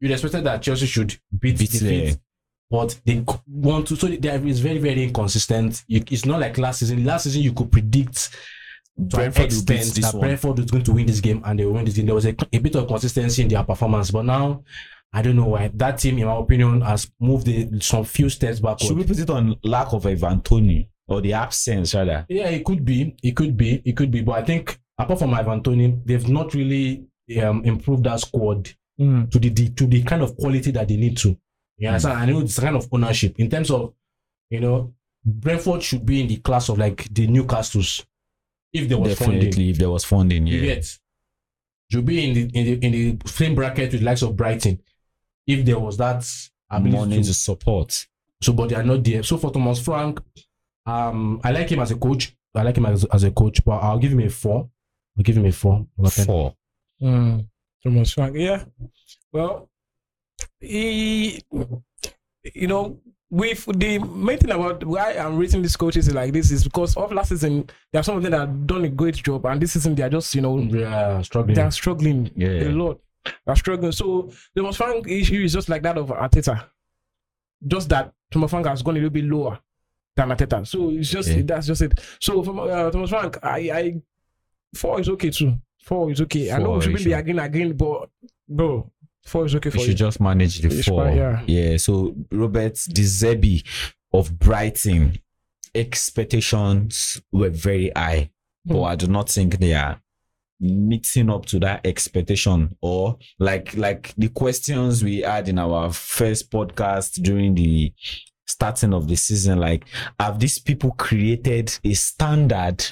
you'd 0.00 0.10
expected 0.10 0.42
that 0.44 0.60
Chelsea 0.62 0.86
should 0.86 1.10
beat, 1.38 1.56
Beat 1.58 1.70
defeat, 1.70 2.06
them. 2.10 2.16
but 2.70 3.00
they 3.04 3.24
want 3.46 3.86
to. 3.88 3.96
So 3.96 4.08
there 4.08 4.44
is 4.44 4.58
very 4.60 4.78
very 4.78 5.04
inconsistent. 5.04 5.84
It's 5.88 6.24
not 6.26 6.40
like 6.40 6.58
last 6.58 6.80
season. 6.80 7.04
Last 7.04 7.24
season 7.24 7.42
you 7.42 7.52
could 7.52 7.70
predict 7.70 8.30
Brentford 8.96 9.50
will 9.50 9.58
extent 9.58 9.94
this 9.94 10.04
that 10.04 10.14
one. 10.14 10.20
Brentford 10.20 10.58
is 10.60 10.70
going 10.70 10.84
to 10.84 10.92
win 10.92 11.06
this 11.06 11.20
game 11.20 11.42
and 11.44 11.58
they 11.58 11.64
will 11.64 11.72
win 11.72 11.84
this 11.84 11.94
game. 11.94 12.06
There 12.06 12.14
was 12.14 12.26
a, 12.26 12.34
a 12.52 12.58
bit 12.58 12.76
of 12.76 12.86
consistency 12.86 13.42
in 13.42 13.48
their 13.48 13.64
performance, 13.64 14.10
but 14.10 14.24
now. 14.24 14.62
I 15.16 15.22
don't 15.22 15.36
know 15.36 15.46
why 15.46 15.70
that 15.74 15.98
team, 15.98 16.18
in 16.18 16.26
my 16.26 16.34
opinion, 16.34 16.80
has 16.80 17.08
moved 17.20 17.46
the, 17.46 17.78
some 17.80 18.02
few 18.02 18.28
steps 18.28 18.58
back. 18.58 18.80
Should 18.80 18.96
we 18.96 19.04
put 19.04 19.16
it 19.20 19.30
on 19.30 19.54
lack 19.62 19.92
of 19.92 20.04
Ivan 20.04 20.40
Tony 20.40 20.90
or 21.06 21.20
the 21.20 21.34
absence 21.34 21.94
rather? 21.94 22.26
Yeah, 22.28 22.48
it 22.48 22.64
could 22.64 22.84
be. 22.84 23.14
It 23.22 23.36
could 23.36 23.56
be. 23.56 23.80
It 23.84 23.96
could 23.96 24.10
be. 24.10 24.22
But 24.22 24.32
I 24.32 24.44
think 24.44 24.76
apart 24.98 25.20
from 25.20 25.32
Ivan 25.32 25.62
Tony, 25.62 25.96
they've 26.04 26.28
not 26.28 26.52
really 26.52 27.06
um, 27.40 27.64
improved 27.64 28.02
that 28.02 28.18
squad 28.18 28.70
to 28.98 29.28
the, 29.30 29.50
the 29.50 29.68
to 29.70 29.86
the 29.86 30.02
kind 30.02 30.20
of 30.20 30.36
quality 30.36 30.72
that 30.72 30.88
they 30.88 30.96
need 30.96 31.16
to. 31.18 31.38
You 31.78 31.90
understand? 31.90 32.18
I 32.18 32.26
know 32.26 32.40
it's 32.40 32.58
kind 32.58 32.74
of 32.74 32.88
ownership 32.90 33.38
in 33.38 33.48
terms 33.48 33.70
of, 33.70 33.94
you 34.50 34.58
know, 34.58 34.94
Brentford 35.24 35.84
should 35.84 36.04
be 36.04 36.22
in 36.22 36.26
the 36.26 36.38
class 36.38 36.68
of 36.68 36.78
like 36.78 37.06
the 37.14 37.28
Newcastles 37.28 38.04
if 38.74 38.88
there 38.88 38.98
was 38.98 39.16
Definitely, 39.18 39.50
funding. 39.52 39.68
if 39.70 39.78
there 39.78 39.90
was 39.90 40.04
funding, 40.04 40.46
You 40.46 40.58
yeah. 40.60 40.74
get 40.74 40.98
should 41.90 42.04
be 42.04 42.24
in 42.28 42.34
the 42.34 42.58
in 42.58 42.64
the 42.80 42.86
in 42.86 42.92
the 42.92 43.28
same 43.28 43.54
bracket 43.54 43.92
with 43.92 44.00
the 44.00 44.06
likes 44.06 44.22
of 44.22 44.36
Brighton 44.36 44.80
if 45.46 45.64
there 45.64 45.78
was 45.78 45.96
that 45.98 46.26
ability 46.70 46.98
Money 46.98 47.16
to 47.22 47.28
to 47.28 47.34
support. 47.34 48.06
so 48.42 48.52
but 48.52 48.68
they 48.68 48.74
are 48.74 48.82
not 48.82 49.02
there. 49.04 49.22
So 49.22 49.36
for 49.38 49.50
Thomas 49.52 49.78
Frank, 49.82 50.20
um, 50.86 51.40
I 51.44 51.52
like 51.52 51.70
him 51.70 51.80
as 51.80 51.90
a 51.90 51.96
coach. 51.96 52.36
I 52.54 52.62
like 52.62 52.76
him 52.76 52.86
as, 52.86 53.04
as 53.06 53.24
a 53.24 53.30
coach, 53.30 53.64
but 53.64 53.82
I'll 53.82 53.98
give 53.98 54.12
him 54.12 54.20
a 54.20 54.28
four. 54.30 54.68
I'll 55.16 55.22
give 55.24 55.36
him 55.36 55.46
a 55.46 55.52
four. 55.52 55.86
Four. 56.24 56.54
Mm, 57.02 57.46
Thomas 57.82 58.12
Frank, 58.12 58.36
yeah. 58.36 58.64
Well, 59.32 59.68
he, 60.60 61.42
you 62.54 62.66
know, 62.68 62.98
with 63.30 63.64
the 63.78 63.98
main 63.98 64.38
thing 64.38 64.50
about 64.50 64.84
why 64.84 65.12
I'm 65.14 65.36
rating 65.36 65.62
these 65.62 65.76
coaches 65.76 66.12
like 66.12 66.32
this 66.32 66.50
is 66.50 66.62
because 66.64 66.96
of 66.96 67.10
last 67.12 67.30
season 67.30 67.68
there 67.92 68.00
are 68.00 68.02
some 68.04 68.16
of 68.16 68.22
them 68.22 68.32
that 68.32 68.40
have 68.40 68.66
done 68.66 68.84
a 68.84 68.88
great 68.88 69.16
job, 69.16 69.44
and 69.46 69.60
this 69.60 69.72
season 69.72 69.94
they 69.94 70.02
are 70.02 70.10
just 70.10 70.34
you 70.34 70.40
know 70.42 70.58
Yeah, 70.58 71.20
struggling. 71.22 71.54
they 71.54 71.62
are 71.62 71.70
struggling 71.70 72.30
Yeah. 72.36 72.48
a 72.64 72.70
lot. 72.70 73.00
They're 73.46 73.56
struggling. 73.56 73.92
So 73.92 74.30
Thomas 74.56 74.76
Frank 74.76 75.08
issue 75.08 75.42
is 75.42 75.52
just 75.52 75.68
like 75.68 75.82
that 75.82 75.96
of 75.98 76.08
Arteta, 76.08 76.66
just 77.66 77.88
that 77.88 78.12
Thomas 78.30 78.50
Frank 78.50 78.66
has 78.66 78.82
gone 78.82 78.94
a 78.94 78.98
little 78.98 79.10
bit 79.10 79.24
lower 79.24 79.58
than 80.16 80.28
Arteta. 80.28 80.66
So 80.66 80.90
it's 80.90 81.10
just 81.10 81.30
Yeah. 81.30 81.42
that's 81.44 81.66
just 81.66 81.82
it. 81.82 81.98
So 82.20 82.42
from 82.42 82.58
uh, 82.60 82.90
Thomas 82.90 83.10
Frank, 83.10 83.38
I, 83.42 83.58
I 83.72 84.02
four 84.76 85.00
is 85.00 85.08
okay 85.08 85.30
too. 85.30 85.54
Four 85.82 86.10
is 86.12 86.20
okay. 86.20 86.52
I 86.52 86.58
know 86.58 86.66
Four 86.66 86.76
we 86.76 86.82
should 86.82 86.94
be 86.96 87.02
sure. 87.04 87.18
again 87.18 87.38
again, 87.38 87.72
but 87.72 88.10
bro, 88.48 88.90
four 89.24 89.46
is 89.46 89.54
okay 89.54 89.70
for 89.70 89.78
you. 89.78 89.86
should 89.86 89.96
just 89.96 90.20
manage 90.20 90.60
the 90.60 90.68
It's 90.68 90.86
four. 90.88 91.04
fine, 91.04 91.44
yeah. 91.46 91.76
So 91.76 92.14
Robert 92.30 92.74
De 92.92 93.02
Zerbi 93.02 93.64
of 94.12 94.38
Brighton, 94.38 95.18
expectations 95.74 97.20
were 97.32 97.50
very 97.50 97.90
high, 97.96 98.30
but 98.64 98.78
Hmm. 98.78 98.84
I 98.84 98.96
do 98.96 99.06
not 99.06 99.28
think 99.28 99.58
they 99.58 99.74
are 99.74 100.00
meeting 100.60 101.30
up 101.30 101.44
to 101.46 101.58
that 101.58 101.84
expectation 101.84 102.76
or 102.80 103.18
like 103.40 103.76
like 103.76 104.14
the 104.16 104.28
questions 104.28 105.02
we 105.02 105.20
had 105.20 105.48
in 105.48 105.58
our 105.58 105.92
first 105.92 106.50
podcast 106.50 107.20
during 107.22 107.54
the 107.54 107.92
starting 108.46 108.94
of 108.94 109.08
the 109.08 109.16
season 109.16 109.58
like 109.58 109.84
have 110.20 110.38
these 110.38 110.58
people 110.60 110.92
created 110.92 111.76
a 111.82 111.92
standard 111.92 112.84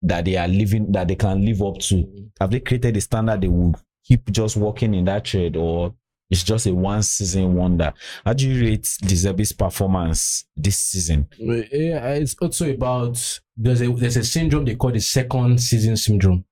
that 0.00 0.24
they 0.24 0.36
are 0.36 0.48
living 0.48 0.90
that 0.92 1.08
they 1.08 1.16
can 1.16 1.44
live 1.44 1.60
up 1.60 1.78
to 1.78 2.06
have 2.40 2.50
they 2.52 2.60
created 2.60 2.96
a 2.96 3.00
standard 3.00 3.40
they 3.40 3.48
will 3.48 3.74
keep 4.04 4.30
just 4.30 4.56
working 4.56 4.94
in 4.94 5.04
that 5.04 5.24
trade 5.24 5.56
or 5.56 5.94
it's 6.30 6.44
just 6.44 6.66
a 6.66 6.74
one 6.74 7.02
season 7.02 7.54
wonder 7.54 7.92
how 8.24 8.32
do 8.32 8.48
you 8.48 8.60
rate 8.64 8.84
Zerbi's 8.84 9.52
performance 9.52 10.44
this 10.56 10.76
season 10.78 11.28
Yeah, 11.38 12.14
it's 12.14 12.36
also 12.40 12.70
about 12.70 13.40
there's 13.56 13.82
a 13.82 13.88
there's 13.92 14.16
a 14.16 14.24
syndrome 14.24 14.64
they 14.64 14.76
call 14.76 14.92
the 14.92 15.00
second 15.00 15.60
season 15.60 15.96
syndrome. 15.96 16.44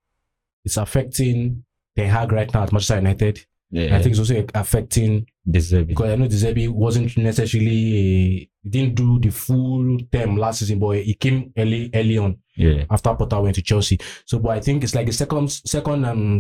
It's 0.65 0.77
affecting 0.77 1.65
Ten 1.97 2.09
Hag 2.11 2.33
right 2.33 2.53
now 2.53 2.65
at 2.65 2.73
Manchester 2.73 2.97
United. 2.97 3.47
yeah 3.71 3.97
I 3.97 4.03
think 4.03 4.13
it's 4.17 4.19
also 4.19 4.45
affecting 4.55 5.27
De 5.49 5.59
Zerbi 5.61 5.89
because 5.89 6.11
I 6.11 6.17
know 6.17 6.27
De 6.29 6.35
Zerbi 6.37 6.69
wasn't 6.69 7.17
necessarily 7.17 8.49
a, 8.65 8.69
didn't 8.69 8.95
do 8.97 9.19
the 9.21 9.31
full 9.31 9.99
term 10.13 10.37
last 10.37 10.59
season, 10.59 10.79
but 10.81 10.97
he 10.97 11.15
came 11.15 11.53
early 11.57 11.89
early 11.95 12.19
on 12.19 12.37
yeah 12.57 12.85
after 12.91 13.15
Potter 13.15 13.41
went 13.41 13.55
to 13.55 13.63
Chelsea. 13.63 13.99
So, 14.27 14.39
but 14.41 14.51
I 14.51 14.61
think 14.61 14.83
it's 14.85 14.95
like 14.95 15.09
a 15.09 15.13
second 15.13 15.51
second 15.53 16.05
um 16.05 16.39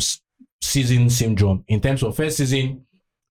season 0.60 1.08
syndrome 1.10 1.64
in 1.68 1.80
terms 1.80 2.02
of 2.02 2.16
first 2.16 2.36
season, 2.36 2.84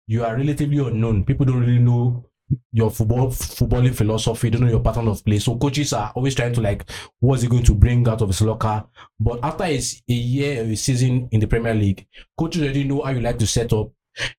you 0.07 0.23
are 0.23 0.35
relatively 0.35 0.77
unknown. 0.77 1.23
People 1.25 1.45
don't 1.45 1.61
really 1.61 1.79
know 1.79 2.29
your 2.71 2.91
football 2.91 3.27
footballing 3.29 3.95
philosophy, 3.95 4.49
don't 4.49 4.61
know 4.61 4.69
your 4.69 4.79
pattern 4.79 5.07
of 5.07 5.23
play. 5.25 5.39
So 5.39 5.57
coaches 5.57 5.93
are 5.93 6.11
always 6.15 6.35
trying 6.35 6.53
to 6.53 6.61
like, 6.61 6.89
what's 7.19 7.41
he 7.41 7.47
going 7.47 7.63
to 7.63 7.73
bring 7.73 8.07
out 8.07 8.21
of 8.21 8.29
his 8.29 8.41
locker? 8.41 8.83
But 9.19 9.39
after 9.43 9.65
it's 9.65 10.01
a 10.07 10.13
year 10.13 10.63
a 10.63 10.75
season 10.75 11.27
in 11.31 11.39
the 11.39 11.47
Premier 11.47 11.73
League, 11.73 12.05
coaches 12.37 12.61
already 12.61 12.83
know 12.83 13.01
how 13.01 13.11
you 13.11 13.21
like 13.21 13.39
to 13.39 13.47
set 13.47 13.73
up. 13.73 13.91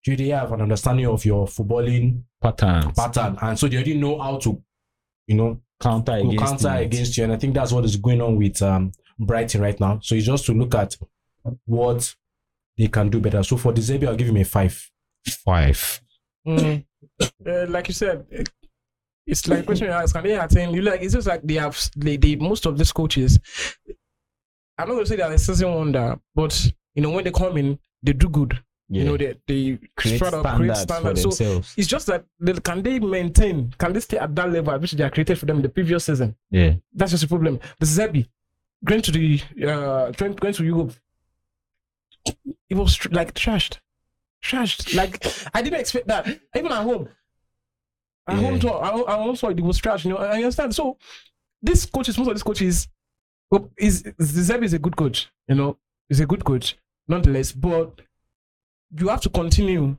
You 0.05 0.13
already 0.13 0.31
have 0.31 0.53
an 0.53 0.63
understanding 0.63 1.07
of 1.07 1.25
your 1.25 1.47
footballing 1.47 2.23
pattern. 2.41 2.93
pattern, 2.93 3.37
and 3.43 3.59
so 3.59 3.67
they 3.67 3.77
already 3.77 3.99
know 3.99 4.19
how 4.21 4.39
to, 4.39 4.63
you 5.27 5.35
know, 5.35 5.61
counter 5.81 6.13
against 6.13 6.39
counter 6.39 6.77
it. 6.79 6.87
against 6.87 7.19
you. 7.19 7.25
And 7.25 7.33
I 7.33 7.37
think 7.37 7.55
that's 7.55 7.73
what 7.73 7.85
is 7.85 7.97
going 7.97 8.23
on 8.23 8.37
with 8.37 8.63
um, 8.63 8.93
Brighton 9.19 9.61
right 9.61 9.79
now. 9.79 9.99
So 10.03 10.15
it's 10.15 10.27
just 10.27 10.47
to 10.47 10.53
look 10.53 10.75
at 10.75 10.97
what 11.67 12.15
they 12.77 12.89
can 12.89 13.09
do 13.09 13.21
better. 13.21 13.43
So 13.43 13.57
for 13.57 13.73
De 13.73 13.81
Zerbi, 13.81 14.07
I'll 14.07 14.17
give 14.17 14.29
him 14.29 14.37
a 14.37 14.45
five. 14.45 14.91
five 15.45 16.01
Mm. 16.47 16.85
Uh, 17.21 17.67
like 17.69 17.89
you 17.89 17.95
said, 17.95 18.25
it's 19.27 19.49
like 19.49 19.61
a 19.61 19.63
question 19.65 19.89
you 19.89 19.93
ask, 19.93 20.15
can 20.15 20.23
they 20.23 20.39
attain? 20.39 20.73
You 20.73 20.83
like 20.83 21.03
it's 21.03 21.15
just 21.15 21.27
like 21.27 21.43
they 21.43 21.55
have 21.55 21.77
they, 21.97 22.17
they 22.17 22.37
most 22.37 22.67
of 22.67 22.79
these 22.79 22.93
coaches. 22.93 23.41
I'm 24.79 24.89
not 24.89 24.95
gonna 24.95 25.07
say 25.07 25.17
they're 25.17 25.33
a 25.33 25.39
season 25.39 25.75
wonder, 25.75 26.17
but 26.35 26.73
you 26.95 27.03
know 27.03 27.11
when 27.11 27.25
they 27.25 27.33
come 27.33 27.57
in, 27.57 27.79
they 28.03 28.13
do 28.13 28.29
good. 28.29 28.59
yeah 28.89 29.03
You 29.03 29.09
know 29.09 29.17
they 29.17 29.35
they 29.49 29.79
create 29.97 30.17
straight 30.19 30.35
up 30.35 30.47
create 30.57 30.77
standards 30.77 30.85
for 30.85 30.87
standards. 30.87 31.23
So 31.23 31.29
themselves 31.31 31.75
it's 31.77 31.89
just 31.89 32.07
that 32.07 32.25
they, 32.39 32.53
can 32.53 32.83
they 32.83 33.01
maintain? 33.01 33.75
Can 33.79 33.93
they 33.93 34.01
stay 34.01 34.19
at 34.19 34.35
that 34.37 34.53
level 34.53 34.73
at 34.73 34.81
which 34.81 34.93
they 34.93 35.03
are 35.03 35.11
created 35.11 35.39
for 35.39 35.47
them 35.47 35.57
in 35.57 35.63
the 35.63 35.69
previous 35.69 36.05
season? 36.05 36.37
yeah 36.51 36.75
That's 36.93 37.11
just 37.11 37.25
a 37.25 37.29
problem. 37.29 37.59
De 37.81 37.87
Zerbi 37.87 38.29
going 38.85 39.03
to 39.03 39.11
the 39.11 39.43
uh 39.67 40.13
going, 40.13 40.35
going 40.35 40.55
to 40.55 40.65
Europe, 40.65 40.93
it 42.69 42.75
was 42.77 42.95
tr- 42.95 43.11
like 43.11 43.35
trashed, 43.35 43.79
trashed. 44.43 44.95
Like 44.95 45.25
I 45.55 45.63
didn't 45.63 45.81
expect 45.81 46.09
that. 46.09 46.27
Even 46.55 46.73
at 46.73 46.83
home, 46.83 47.09
at 48.29 48.37
home, 48.37 48.55
Yeah. 48.55 48.61
to, 48.61 48.71
I, 48.71 48.89
I 49.01 49.17
also 49.19 49.49
it 49.49 49.61
was 49.61 49.81
trashed. 49.81 50.05
You 50.05 50.11
know, 50.13 50.19
I 50.19 50.37
understand. 50.37 50.75
So 50.75 50.99
this 51.63 51.87
coaches, 51.87 52.19
most 52.19 52.29
of 52.29 52.35
these 52.35 52.43
coaches, 52.43 52.89
well, 53.51 53.71
is 53.79 54.03
Zerbi 54.03 54.65
is 54.65 54.73
a 54.75 54.79
good 54.79 54.97
coach. 54.97 55.29
You 55.49 55.55
know, 55.55 55.79
he's 56.09 56.21
a 56.21 56.27
good 56.27 56.45
coach, 56.45 56.77
nonetheless. 57.09 57.53
But 57.53 58.01
you 58.99 59.09
have 59.09 59.21
to 59.23 59.31
continue. 59.31 59.97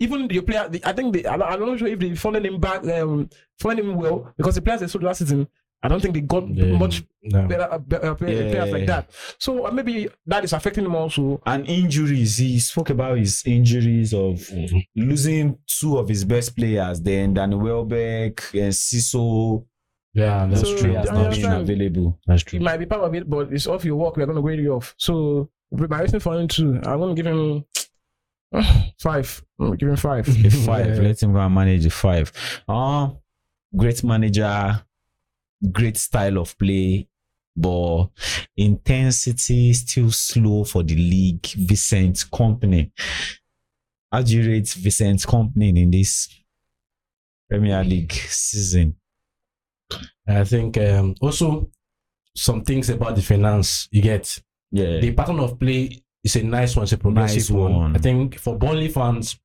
Even 0.00 0.30
your 0.30 0.42
player, 0.44 0.68
the, 0.68 0.80
I 0.84 0.92
think 0.92 1.12
they, 1.12 1.22
don't- 1.22 1.42
I'm 1.42 1.58
not 1.58 1.78
sure 1.78 1.88
if 1.88 1.98
they 1.98 2.14
followed 2.14 2.46
him 2.46 2.60
back, 2.60 2.86
um, 2.86 3.28
followed 3.58 3.80
him 3.80 3.96
well 3.96 4.32
because 4.36 4.54
the 4.54 4.62
players 4.62 4.80
they 4.80 4.86
sold 4.86 5.02
last 5.02 5.18
season. 5.18 5.48
I 5.82 5.86
don't 5.88 6.00
think 6.02 6.14
they 6.14 6.20
got 6.22 6.48
much 6.48 7.04
No. 7.22 7.46
better, 7.46 7.68
uh, 7.70 7.78
be- 7.78 7.96
uh, 7.96 8.14
play- 8.14 8.34
Yeah. 8.46 8.50
players 8.50 8.72
like 8.72 8.86
that. 8.86 9.10
So 9.38 9.66
uh, 9.66 9.70
maybe 9.70 10.08
that 10.26 10.42
is 10.44 10.52
affecting 10.52 10.84
him 10.84 10.94
also. 10.96 11.40
and 11.46 11.66
injuries 11.68 12.36
he 12.38 12.58
spoke 12.58 12.90
about 12.90 13.18
his 13.18 13.42
injuries 13.46 14.12
of 14.12 14.40
losing 14.96 15.58
two 15.66 15.98
of 15.98 16.08
his 16.08 16.24
best 16.24 16.56
players 16.56 17.00
then 17.00 17.34
Danny 17.34 17.54
Welbeck 17.56 18.42
and 18.54 18.72
Siso 18.72 19.64
Yeah, 20.14 20.46
that's 20.46 20.62
So, 20.62 20.76
true. 20.78 20.94
has 20.94 21.10
not 21.12 21.30
been 21.30 21.52
available 21.52 22.18
That's 22.26 22.42
true. 22.42 22.56
It 22.56 22.60
true. 22.60 22.64
might 22.64 22.78
be 22.78 22.86
part 22.86 23.02
of 23.02 23.14
it, 23.14 23.28
but 23.30 23.52
it's 23.52 23.66
off 23.68 23.84
your 23.84 23.96
work. 23.96 24.16
We're 24.16 24.26
going 24.26 24.36
to 24.36 24.42
grade 24.42 24.58
you 24.58 24.74
off. 24.74 24.94
So 24.98 25.48
my 25.70 26.00
rating 26.00 26.18
for 26.20 26.34
him 26.40 26.48
too. 26.48 26.80
I'm 26.84 26.98
going 26.98 27.14
to 27.14 27.22
give 27.22 27.32
him 27.32 27.64
uh, 28.52 28.80
five. 28.98 29.44
I'm 29.60 29.76
give 29.76 29.88
him 29.90 29.96
five. 29.96 30.26
a 30.26 30.50
five 30.50 30.86
Yeah. 30.96 31.02
let 31.02 31.22
him 31.22 31.32
go 31.34 31.38
and 31.40 31.54
manage 31.54 31.86
a 31.86 31.90
five 31.90 32.32
uh 32.66 33.10
great 33.76 34.02
manager 34.02 34.82
great 35.72 35.96
style 35.96 36.38
of 36.38 36.56
play 36.58 37.06
but 37.56 38.06
intensity 38.56 39.72
still 39.72 40.10
slow 40.10 40.64
for 40.64 40.82
the 40.82 40.94
league 40.94 41.44
Vincent 41.46 42.16
Kompany 42.32 42.90
how 44.12 44.22
do 44.22 44.36
you 44.36 44.48
rate 44.48 44.68
Vincent 44.68 45.20
Kompany 45.20 45.76
in 45.76 45.90
this 45.90 46.28
Premier 47.48 47.82
League 47.82 48.12
season 48.12 48.94
I 50.26 50.44
think 50.44 50.76
um, 50.78 51.14
also 51.20 51.70
some 52.36 52.62
things 52.62 52.90
about 52.90 53.16
the 53.16 53.22
finance 53.22 53.88
you 53.90 54.02
get. 54.02 54.40
yeah 54.70 55.00
The 55.00 55.12
pattern 55.12 55.40
of 55.40 55.58
play 55.58 56.02
is 56.22 56.36
a 56.36 56.42
nice 56.42 56.76
one, 56.76 56.82
it's 56.84 56.92
a 56.92 56.98
progressive 56.98 57.38
Nice 57.38 57.50
one. 57.50 57.74
one. 57.74 57.96
I 57.96 57.98
think 57.98 58.38
for 58.38 58.56
Burnley 58.58 58.88
fans, 58.88 59.38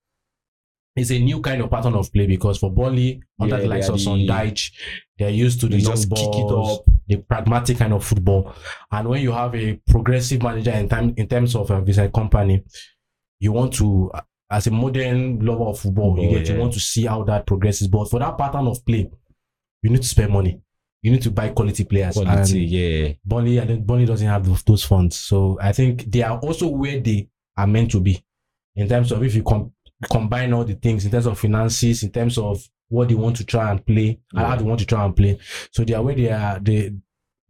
it's 0.96 1.12
a 1.12 1.20
new 1.20 1.42
kind 1.42 1.62
of 1.62 1.70
pattern 1.72 1.96
of 1.96 2.12
play 2.14 2.28
because 2.28 2.58
for 2.60 2.72
Burnley, 2.72 3.22
under 3.40 3.56
Yeah, 3.56 3.62
the 3.64 3.68
likes 3.68 3.88
of 3.90 3.96
the- 3.96 4.02
Sean 4.04 4.20
Dyche, 4.20 4.72
they're 5.18 5.30
used 5.30 5.60
to 5.62 5.68
the 5.68 5.82
long 5.82 5.96
just 5.96 6.10
kick 6.10 6.30
it 6.36 6.52
up. 6.52 6.84
the 7.08 7.18
pragmatic 7.18 7.78
kind 7.78 7.94
of 7.94 8.04
football. 8.04 8.54
And 8.92 9.10
when 9.10 9.22
you 9.22 9.32
have 9.32 9.54
a 9.56 9.76
progressive 9.88 10.42
manager 10.44 10.72
in 10.72 10.88
time 10.88 11.14
in 11.18 11.28
terms 11.28 11.56
of 11.56 11.70
a 11.72 11.82
Vincent 11.82 12.14
Kompany, 12.14 12.64
you 13.40 13.52
want 13.52 13.74
to, 13.76 14.10
uh, 14.14 14.22
as 14.52 14.68
a 14.68 14.72
modern 14.72 15.40
lover 15.46 15.64
of 15.66 15.80
football, 15.80 16.16
you 16.18 16.28
Football, 16.30 16.40
get 16.46 16.54
you 16.54 16.60
want 16.60 16.74
to 16.74 16.80
see 16.80 17.06
how 17.06 17.24
that 17.24 17.46
progresses. 17.48 17.88
But 17.88 18.10
for 18.10 18.20
that 18.20 18.38
pattern 18.38 18.68
of 18.68 18.86
play, 18.86 19.10
you 19.82 19.90
need 19.90 20.02
to 20.02 20.08
spend 20.08 20.32
money. 20.32 20.62
You 21.02 21.12
need 21.12 21.24
to 21.24 21.32
buy 21.32 21.50
quality 21.50 21.84
players. 21.84 22.14
quality 22.14 22.62
And 22.62 22.70
yeah 22.72 23.14
Burnley, 23.26 23.60
I 23.60 23.66
think 23.68 23.86
Burnley 23.86 24.06
doesn't 24.06 24.28
have 24.28 24.46
those, 24.46 24.64
those 24.64 24.84
funds. 24.86 25.18
So 25.18 25.58
I 25.62 25.74
think 25.74 26.10
they 26.10 26.22
are 26.22 26.38
also 26.40 26.68
where 26.70 27.00
they 27.02 27.28
are 27.58 27.68
meant 27.68 27.92
to 27.92 28.00
be 28.00 28.24
in 28.76 28.88
terms 28.88 29.12
of 29.12 29.22
if 29.24 29.36
you 29.36 29.44
com- 29.44 29.74
combine 30.10 30.54
all 30.54 30.64
the 30.66 30.76
things 30.76 31.06
in 31.06 31.12
terms 31.12 31.26
of 31.26 31.40
finances, 31.40 32.04
in 32.04 32.12
terms 32.12 32.38
of 32.38 32.68
what 32.90 33.10
they 33.10 33.16
want 33.16 33.36
to 33.38 33.46
try 33.46 33.72
and 33.72 33.86
play, 33.86 34.20
and 34.34 34.42
how 34.46 34.50
Yeah. 34.52 34.56
they 34.58 34.64
want 34.64 34.80
to 34.82 34.86
try 34.86 35.04
and 35.06 35.16
play. 35.16 35.40
So 35.72 35.84
they 35.84 35.94
are 35.94 36.04
where 36.04 36.16
they 36.16 36.30
are 36.32 36.60
they 36.60 36.94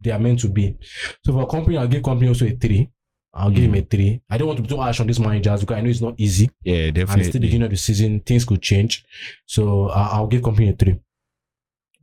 they 0.00 0.10
are 0.10 0.18
meant 0.18 0.40
to 0.40 0.48
be. 0.48 0.76
So 1.24 1.32
for 1.32 1.42
a 1.42 1.46
Kompany, 1.46 1.78
I'll 1.78 1.88
give 1.88 2.02
Kompany 2.02 2.28
also 2.28 2.46
a 2.46 2.50
three. 2.50 2.90
I'll 3.32 3.50
give 3.50 3.64
him 3.64 3.74
a 3.74 3.80
three. 3.80 4.20
I 4.30 4.38
don't 4.38 4.46
want 4.46 4.58
to 4.58 4.62
be 4.62 4.68
too 4.68 4.76
harsh 4.76 5.00
on 5.00 5.06
these 5.08 5.18
managers 5.18 5.60
because 5.60 5.76
I 5.76 5.80
know 5.80 5.90
it's 5.90 6.00
not 6.00 6.14
easy. 6.18 6.50
yeah 6.62 6.90
definitely. 6.90 7.12
And 7.12 7.20
it's 7.20 7.28
still 7.30 7.40
the 7.40 7.46
beginning 7.46 7.64
of 7.64 7.70
the 7.70 7.76
season, 7.76 8.20
things 8.20 8.44
could 8.44 8.62
change. 8.62 9.04
So 9.46 9.88
uh, 9.88 10.08
I'll 10.12 10.26
give 10.28 10.42
Kompany 10.42 10.72
a 10.72 10.76
three. 10.76 11.00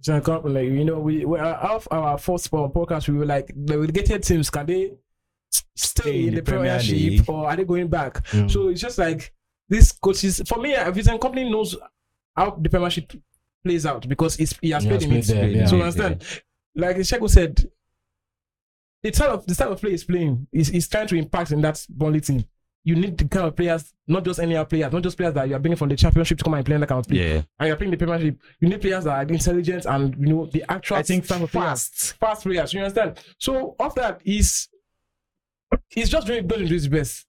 So, 0.02 0.18
like, 0.46 0.66
you 0.66 0.84
know, 0.84 1.00
we, 1.00 1.26
we 1.26 1.38
are 1.38 1.56
off 1.64 1.88
our 1.92 2.18
first 2.18 2.50
podcast. 2.52 3.08
We 3.08 3.18
were 3.20 3.26
like, 3.26 3.52
the 3.56 3.78
relegated 3.80 4.24
teams 4.24 4.50
can 4.50 4.66
they 4.66 4.94
stay 5.76 6.28
in 6.28 6.36
the, 6.36 6.42
Premiership 6.42 6.96
League. 6.96 7.30
or 7.30 7.48
are 7.48 7.56
they 7.56 7.66
going 7.66 7.88
back? 7.88 8.26
Mm. 8.30 8.50
So 8.50 8.70
it's 8.70 8.82
just 8.82 8.98
like 8.98 9.32
this 9.72 9.92
coaches. 9.94 10.42
For 10.48 10.60
me, 10.60 10.74
a 10.76 10.92
Vincent 10.92 11.20
Kompany 11.20 11.50
knows 11.50 11.76
how 12.36 12.52
the 12.52 12.70
Premiership 12.70 13.14
plays 13.64 13.86
out 13.86 14.08
because 14.08 14.38
it's, 14.40 14.54
he 14.62 14.72
has 14.72 14.84
He 14.84 14.90
played 14.90 15.04
in 15.04 15.14
it. 15.14 15.30
yeah. 15.56 15.66
So 15.66 15.78
understand, 15.78 16.24
like 16.76 16.98
Sheko 16.98 17.30
said, 17.30 17.70
the 19.02 19.12
type 19.12 19.30
of 19.30 19.46
the 19.48 19.56
type 19.56 19.70
of 19.70 19.80
play 19.82 19.92
he's 19.92 20.04
playing 20.04 20.46
is 20.52 20.70
is 20.70 20.88
trying 20.88 21.08
to 21.08 21.16
impact 21.16 21.52
in 21.52 21.62
that 21.62 21.84
Burnley 21.90 22.22
team. 22.22 22.44
You 22.84 22.96
need 22.96 23.18
the 23.18 23.26
kind 23.26 23.46
of 23.48 23.56
players, 23.56 23.94
not 24.08 24.26
just 24.26 24.40
any 24.40 24.56
other 24.56 24.68
players, 24.68 24.92
not 24.92 25.04
just 25.04 25.16
players 25.16 25.36
that 25.36 25.48
you 25.48 25.56
are 25.56 25.60
bringing 25.60 25.78
from 25.78 25.90
the 25.90 25.96
championship 25.96 26.40
to 26.40 26.44
come 26.44 26.56
and 26.56 26.66
play 26.66 26.76
in 26.76 26.82
that 26.82 26.88
kind 26.88 27.00
of 27.00 27.08
play. 27.08 27.18
Yeah. 27.20 27.42
And 27.60 27.68
you're 27.68 27.76
playing 27.78 27.92
the 27.92 27.98
Premiership. 27.98 28.38
You 28.60 28.70
need 28.70 28.82
players 28.82 29.04
that 29.04 29.14
are 29.14 29.22
intelligent 29.34 29.86
and 29.86 30.16
you 30.20 30.34
know 30.34 30.46
the 30.48 30.66
actual 30.70 30.98
I 30.98 31.04
think 31.04 31.28
type 31.28 31.42
of 31.42 31.52
players 31.52 31.68
fast. 31.88 32.14
fast 32.20 32.44
players. 32.44 32.74
You 32.74 32.82
understand? 32.82 33.20
So 33.38 33.76
after 33.80 34.02
that, 34.02 34.22
he's 34.24 34.68
he's 35.90 36.10
just 36.10 36.26
doing 36.28 36.48
to 36.48 36.58
do 36.58 36.66
his 36.74 36.88
best. 36.88 37.26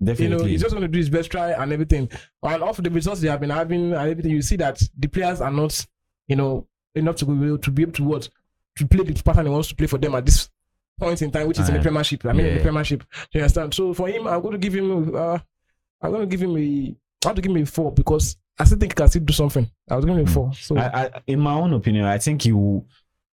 You 0.00 0.28
know, 0.28 0.44
he's 0.44 0.60
just 0.60 0.72
going 0.72 0.82
to 0.82 0.88
do 0.88 0.98
his 0.98 1.08
best 1.08 1.30
try 1.30 1.52
and 1.52 1.72
everything. 1.72 2.10
And 2.42 2.62
off 2.62 2.76
the 2.76 2.90
results 2.90 3.20
they 3.20 3.28
have 3.28 3.40
been 3.40 3.50
having 3.50 3.92
and 3.92 4.10
everything, 4.10 4.30
you 4.32 4.42
see 4.42 4.56
that 4.56 4.82
the 4.98 5.08
players 5.08 5.40
are 5.40 5.50
not, 5.50 5.86
you 6.28 6.36
know, 6.36 6.66
enough 6.94 7.16
to 7.16 7.24
be 7.24 7.46
able 7.46 7.58
to 7.58 7.70
be 7.70 7.82
able 7.82 7.92
to 7.92 8.04
what 8.04 8.28
to 8.76 8.86
play 8.86 9.04
the 9.04 9.22
pattern 9.22 9.46
he 9.46 9.52
wants 9.52 9.68
to 9.68 9.74
play 9.74 9.86
for 9.86 9.98
them 9.98 10.14
at 10.14 10.26
this 10.26 10.50
point 10.98 11.22
in 11.22 11.30
time, 11.30 11.48
which 11.48 11.58
is 11.58 11.68
in 11.68 11.74
the 11.76 11.80
Premiership. 11.80 12.24
I 12.26 12.32
mean, 12.32 12.46
in 12.46 12.52
the 12.54 12.56
Yeah. 12.58 12.62
Premiership. 12.62 13.04
You 13.32 13.40
understand? 13.40 13.72
So 13.74 13.94
for 13.94 14.08
him, 14.08 14.26
I'm 14.26 14.40
going 14.42 14.52
to 14.52 14.58
give 14.58 14.74
him. 14.74 15.14
Uh, 15.14 15.38
I'm 16.02 16.10
going 16.10 16.28
to 16.28 16.36
give 16.36 16.42
him 16.42 16.56
a. 16.56 16.94
I 17.24 17.28
have 17.28 17.36
to 17.36 17.42
give 17.42 17.50
him 17.50 17.62
a 17.62 17.66
four 17.66 17.90
because 17.92 18.36
I 18.58 18.64
still 18.64 18.78
think 18.78 18.92
he 18.92 18.96
can 18.96 19.08
still 19.08 19.22
do 19.22 19.32
something. 19.32 19.70
I 19.90 19.96
was 19.96 20.04
giving 20.04 20.20
him 20.20 20.26
a 20.26 20.30
four. 20.30 20.52
So 20.54 20.76
I, 20.76 21.04
I, 21.04 21.10
in 21.26 21.40
my 21.40 21.54
own 21.54 21.72
opinion, 21.72 22.04
I 22.04 22.18
think 22.18 22.42
he 22.42 22.52
will, 22.52 22.86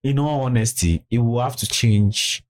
in 0.04 0.18
all 0.20 0.46
honesty, 0.46 1.04
he 1.10 1.18
will 1.18 1.42
have 1.42 1.56
to 1.58 1.68
change 1.68 2.44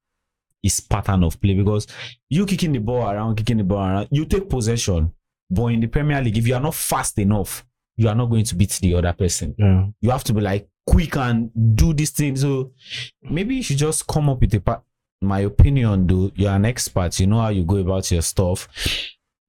his 0.63 0.79
pattern 0.79 1.24
of 1.24 1.39
play 1.39 1.53
because 1.53 1.86
you 2.29 2.46
kicking 2.46 2.72
the 2.72 2.79
ball 2.79 3.08
around, 3.10 3.36
kicking 3.36 3.58
the 3.58 3.63
ball 3.63 3.79
around, 3.86 4.08
you 4.10 4.25
take 4.25 4.50
possession. 4.50 5.12
But 5.50 5.67
in 5.67 5.82
the 5.82 5.88
Premier 5.88 6.22
League, 6.22 6.38
if 6.38 6.48
you 6.48 6.55
are 6.55 6.62
not 6.62 6.74
fast 6.74 7.20
enough, 7.20 7.65
you 7.98 8.08
are 8.08 8.15
not 8.15 8.27
going 8.27 8.46
to 8.46 8.55
beat 8.55 8.79
the 8.82 8.96
other 8.96 9.13
person. 9.13 9.53
Yeah. 9.58 9.88
You 10.01 10.10
have 10.10 10.24
to 10.24 10.34
be 10.34 10.41
like 10.41 10.67
quick 10.88 11.15
and 11.17 11.51
do 11.75 11.93
this 11.93 12.10
thing. 12.10 12.36
So 12.38 12.72
maybe 13.22 13.55
you 13.55 13.63
should 13.63 13.77
just 13.77 14.08
come 14.08 14.29
up 14.29 14.39
with 14.41 14.53
a 14.55 14.62
pa- 14.62 14.82
my 15.22 15.41
opinion, 15.41 16.08
though. 16.08 16.32
You're 16.36 16.51
an 16.51 16.65
expert, 16.65 17.20
you 17.20 17.27
know 17.27 17.41
how 17.41 17.50
you 17.50 17.63
go 17.65 17.77
about 17.77 18.10
your 18.12 18.22
stuff. 18.22 18.67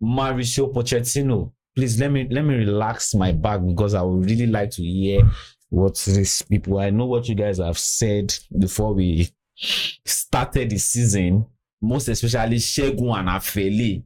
Mauricio 0.03 0.73
Pochettino, 0.73 1.53
please 1.75 1.99
let 1.99 2.11
me 2.11 2.29
let 2.31 2.45
me 2.45 2.55
relax 2.57 3.15
my 3.15 3.33
back 3.33 3.61
because 3.65 3.95
I 3.95 4.03
would 4.03 4.25
really 4.29 4.47
like 4.47 4.71
to 4.73 4.83
hear 4.83 5.23
what 5.71 5.95
these 6.07 6.43
people. 6.43 6.79
I 6.79 6.91
know 6.91 7.07
what 7.07 7.29
you 7.29 7.35
guys 7.35 7.59
have 7.59 7.79
said 7.79 8.35
before 8.59 8.93
we 8.95 9.31
started 9.57 10.71
the 10.71 10.79
season, 10.79 11.47
most 11.81 12.09
especially 12.09 12.57
Shegun 12.57 13.19
and 13.19 13.29
Afeli. 13.29 14.05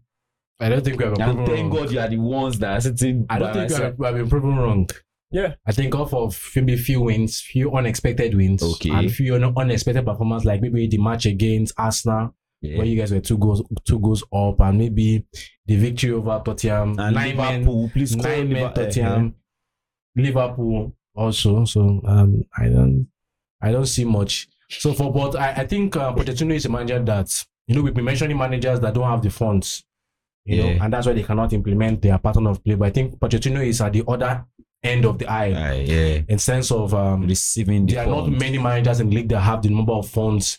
I 0.60 0.68
don't 0.68 0.84
think 0.84 0.98
we 0.98 1.04
have 1.04 1.14
been 1.14 1.22
And 1.28 1.36
proven 1.38 1.54
thank 1.56 1.72
wrong. 1.72 1.82
God 1.84 1.92
you 1.92 2.00
are 2.00 2.08
the 2.08 2.18
ones 2.18 2.58
that 2.58 2.76
are 2.76 2.80
sitting. 2.80 3.26
I 3.30 3.38
don't 3.38 3.52
think 3.54 3.70
we 3.70 3.76
have, 3.76 3.98
we 3.98 4.06
have 4.06 4.14
been 4.16 4.28
proven 4.28 4.56
wrong. 4.56 4.88
yeah, 5.30 5.54
I 5.66 5.72
think 5.72 5.94
off 5.94 6.12
of 6.12 6.50
maybe 6.56 6.76
few 6.76 7.02
wins, 7.02 7.40
few 7.40 7.72
unexpected 7.74 8.34
wins, 8.34 8.62
Okay. 8.62 8.90
and 8.90 9.12
few 9.12 9.34
unexpected 9.34 10.04
performance, 10.04 10.44
like 10.44 10.60
maybe 10.60 10.86
the 10.88 10.98
match 10.98 11.26
against 11.26 11.74
Arsenal, 11.78 12.34
side. 12.62 12.76
where 12.76 12.86
you 12.86 12.98
guys 12.98 13.12
were 13.12 13.20
two 13.20 13.38
goals 13.38 13.62
two 13.84 14.00
goals 14.00 14.24
up, 14.32 14.60
and 14.60 14.78
maybe 14.78 15.24
the 15.66 15.76
victory 15.76 16.10
over 16.10 16.42
Tottenham, 16.44 16.98
and 16.98 17.14
nine 17.14 17.36
men, 17.36 17.60
Liverpool, 17.60 17.90
please 17.92 18.14
call 18.16 18.24
nine 18.24 18.48
men 18.48 18.62
Liverpool. 18.62 18.84
Tottenham, 18.84 19.34
Liverpool 20.16 20.96
also. 21.14 21.64
So 21.64 22.00
um, 22.04 22.42
I 22.56 22.68
don't 22.68 23.06
I 23.62 23.70
don't 23.72 23.86
see 23.86 24.04
much. 24.04 24.48
So 24.70 24.92
for 24.92 25.12
but 25.12 25.36
I, 25.36 25.62
I 25.62 25.66
think 25.66 25.96
uh, 25.96 26.12
Pochettino 26.12 26.54
is 26.54 26.66
a 26.66 26.68
manager 26.68 26.98
that 27.00 27.44
you 27.66 27.74
know 27.74 27.82
we've 27.82 27.94
been 27.94 28.04
mentioning 28.04 28.36
managers 28.36 28.80
that 28.80 28.94
don't 28.94 29.08
have 29.08 29.22
the 29.22 29.30
funds, 29.30 29.84
you 30.44 30.62
know, 30.62 30.84
and 30.84 30.92
that's 30.92 31.06
why 31.06 31.14
they 31.14 31.22
cannot 31.22 31.52
implement 31.52 32.02
their 32.02 32.18
pattern 32.18 32.46
of 32.46 32.62
play. 32.62 32.74
But 32.74 32.88
I 32.88 32.90
think 32.90 33.18
Pochettino 33.18 33.64
is 33.64 33.80
at 33.80 33.92
the 33.92 34.04
other 34.06 34.44
end 34.82 35.04
of 35.04 35.18
the 35.18 35.26
eye 35.26 35.70
Aye, 35.70 35.84
yeah, 35.86 36.20
in 36.28 36.38
sense 36.38 36.70
of 36.70 36.94
um, 36.94 37.26
receiving 37.26 37.86
the 37.86 37.94
there 37.94 38.06
are 38.06 38.10
not 38.10 38.28
many 38.28 38.58
managers 38.58 39.00
in 39.00 39.08
the 39.10 39.16
league 39.16 39.28
that 39.30 39.40
have 39.40 39.62
the 39.62 39.70
number 39.70 39.92
of 39.92 40.08
funds 40.08 40.58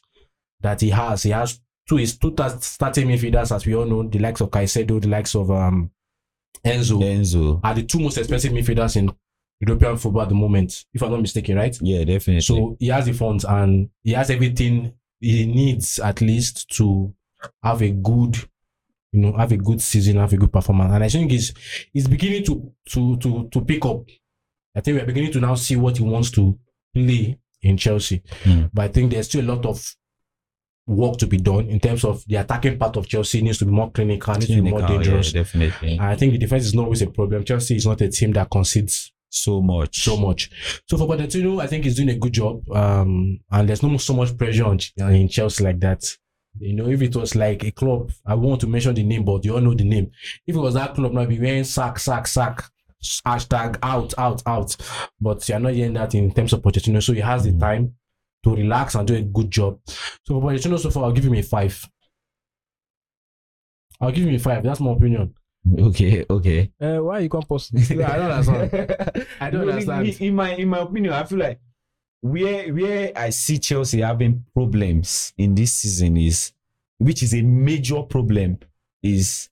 that 0.62 0.82
he 0.82 0.90
has. 0.90 1.24
He 1.24 1.30
has 1.30 1.60
two 1.88 1.98
his 1.98 2.18
two 2.18 2.36
starting 2.60 3.08
midfielders, 3.08 3.56
as 3.56 3.66
we 3.66 3.76
all 3.76 3.86
know, 3.86 4.04
the 4.04 4.20
likes 4.20 4.42
of 4.42 4.50
Caicedo, 4.50 5.02
the 5.02 5.08
likes 5.08 5.36
of 5.36 5.52
um, 5.52 5.92
Enzo, 6.66 7.02
Enzo. 7.02 7.60
are 7.64 7.74
the 7.74 7.84
two 7.84 8.00
most 8.00 8.18
expensive 8.18 8.52
midfielders 8.52 8.96
in 8.98 9.12
European 9.60 9.98
football 9.98 10.22
at 10.22 10.30
the 10.30 10.36
moment, 10.36 10.86
if 10.94 11.02
I'm 11.04 11.12
not 11.12 11.22
mistaken, 11.22 11.58
right? 11.58 11.78
Yeah, 11.82 12.04
definitely. 12.06 12.42
So 12.42 12.78
he 12.80 12.88
has 12.88 13.06
the 13.06 13.14
funds 13.14 13.44
and 13.46 13.90
he 14.04 14.12
has 14.14 14.30
everything 14.30 14.94
he 15.20 15.46
needs 15.46 16.00
at 16.00 16.22
least 16.22 16.70
to 16.78 17.14
have 17.62 17.82
a 17.82 17.92
good, 17.92 18.38
you 19.12 19.22
know, 19.22 19.34
have 19.38 19.52
a 19.52 19.58
good 19.58 19.82
season, 19.82 20.18
have 20.18 20.32
a 20.34 20.38
good 20.38 20.52
performance. 20.54 20.94
And 20.94 21.04
I 21.04 21.10
think 21.10 21.32
he's 21.32 21.54
he's 21.92 22.08
beginning 22.08 22.46
to 22.46 22.72
to 22.90 23.18
to 23.18 23.50
to 23.50 23.62
pick 23.62 23.86
up. 23.86 24.04
I 24.76 24.82
think 24.82 24.98
we're 24.98 25.06
beginning 25.06 25.34
to 25.34 25.42
now 25.42 25.56
see 25.56 25.76
what 25.76 25.98
he 25.98 26.04
wants 26.04 26.32
to 26.32 26.58
play 26.94 27.38
in 27.62 27.76
Chelsea. 27.76 28.24
Hmm. 28.44 28.66
But 28.74 28.84
I 28.84 28.88
think 28.88 29.12
there's 29.12 29.28
still 29.28 29.44
a 29.44 29.52
lot 29.54 29.66
of 29.66 29.96
work 30.88 31.18
to 31.18 31.28
be 31.28 31.38
done 31.38 31.68
in 31.68 31.80
terms 31.80 32.04
of 32.04 32.24
the 32.28 32.36
attacking 32.38 32.78
part 32.80 32.98
of 32.98 33.08
Chelsea 33.08 33.42
needs 33.42 33.60
to 33.60 33.66
be 33.66 33.72
more 33.72 33.92
clinical, 33.92 34.34
needs 34.34 34.48
to 34.48 34.56
be 34.56 34.62
more 34.62 34.80
Clinical, 34.80 34.96
yeah, 34.96 35.04
dangerous. 35.04 35.34
definitely. 35.34 35.92
And 35.94 36.02
I 36.02 36.16
think 36.16 36.32
the 36.32 36.40
defense 36.40 36.66
is 36.66 36.74
not 36.74 36.86
always 36.86 37.02
a 37.02 37.08
problem. 37.08 37.44
Chelsea 37.44 37.76
is 37.76 37.86
not 37.86 38.02
a 38.02 38.10
team 38.10 38.32
that 38.34 38.50
concedes 38.50 39.12
so 39.30 39.62
much. 39.62 40.04
so 40.04 40.18
much. 40.18 40.50
So 40.88 40.98
for 40.98 41.08
Pochettino, 41.08 41.62
I 41.62 41.68
think 41.68 41.86
he's 41.86 41.96
doing 41.96 42.10
a 42.10 42.18
good 42.18 42.34
job. 42.34 42.70
Um, 42.72 43.40
and 43.52 43.70
there's 43.70 43.84
no 43.84 43.98
so 43.98 44.14
much 44.14 44.38
pressure 44.38 44.66
on 44.66 44.80
in 44.98 45.30
Chelsea 45.30 45.64
like 45.64 45.80
that. 45.82 46.04
You 46.60 46.74
know, 46.76 46.88
if 46.90 47.02
it 47.02 47.16
was 47.16 47.36
like 47.36 47.64
a 47.64 47.72
club, 47.72 48.12
I 48.26 48.36
want 48.36 48.62
to 48.62 48.68
mention 48.68 48.96
the 48.96 49.04
name, 49.04 49.24
but 49.24 49.46
you 49.46 49.54
all 49.54 49.62
know 49.62 49.76
the 49.76 49.84
name. 49.84 50.12
If 50.48 50.56
it 50.56 50.60
was 50.60 50.74
that 50.74 50.96
club, 50.96 51.14
now 51.14 51.26
be 51.26 51.40
wearing 51.40 51.64
sack, 51.64 52.00
sack, 52.00 52.28
sack, 52.28 52.64
hashtag 53.26 53.78
out, 53.84 54.14
out, 54.18 54.42
out. 54.46 54.76
But 55.22 55.48
you're 55.48 55.60
not 55.60 55.74
hearing 55.74 55.94
that 55.94 56.16
in 56.16 56.34
terms 56.34 56.54
of 56.54 56.62
Pochettino, 56.62 57.02
so 57.02 57.14
he 57.14 57.22
has 57.22 57.44
the 57.44 57.58
time 57.58 57.94
to 58.44 58.56
relax 58.56 58.96
and 58.96 59.08
do 59.08 59.16
a 59.16 59.22
good 59.22 59.52
job. 59.52 59.80
So 59.86 60.40
for 60.40 60.42
Pochettino, 60.42 60.80
so 60.80 60.90
far, 60.90 61.06
I'll 61.06 61.12
give 61.12 61.26
him 61.26 61.36
a 61.36 61.42
five. 61.44 61.88
I'll 64.02 64.12
give 64.12 64.26
him 64.26 64.36
a 64.36 64.40
five. 64.40 64.64
That's 64.64 64.80
my 64.80 64.92
opinion. 64.92 65.36
Okay, 65.90 66.26
okay. 66.30 66.72
uh, 66.82 66.98
why 66.98 67.20
you 67.20 67.30
can't 67.30 67.48
post? 67.48 67.72
I 67.76 67.94
don't 68.18 68.32
understand. 68.32 69.28
I 69.42 69.50
don't 69.50 69.66
No, 69.66 69.72
understand. 69.72 70.08
In, 70.08 70.16
in 70.28 70.36
my 70.36 70.56
in 70.56 70.68
my 70.68 70.80
opinion, 70.80 71.14
I 71.14 71.24
feel 71.24 71.40
like 71.40 71.60
where 72.22 72.74
where 72.74 73.12
I 73.16 73.30
see 73.30 73.58
Chelsea 73.60 74.02
having 74.02 74.46
problems 74.54 75.34
in 75.38 75.56
this 75.56 75.74
season 75.74 76.18
is, 76.18 76.52
which 76.98 77.24
is 77.24 77.34
a 77.34 77.42
major 77.42 78.02
problem, 78.04 78.60
is 79.04 79.50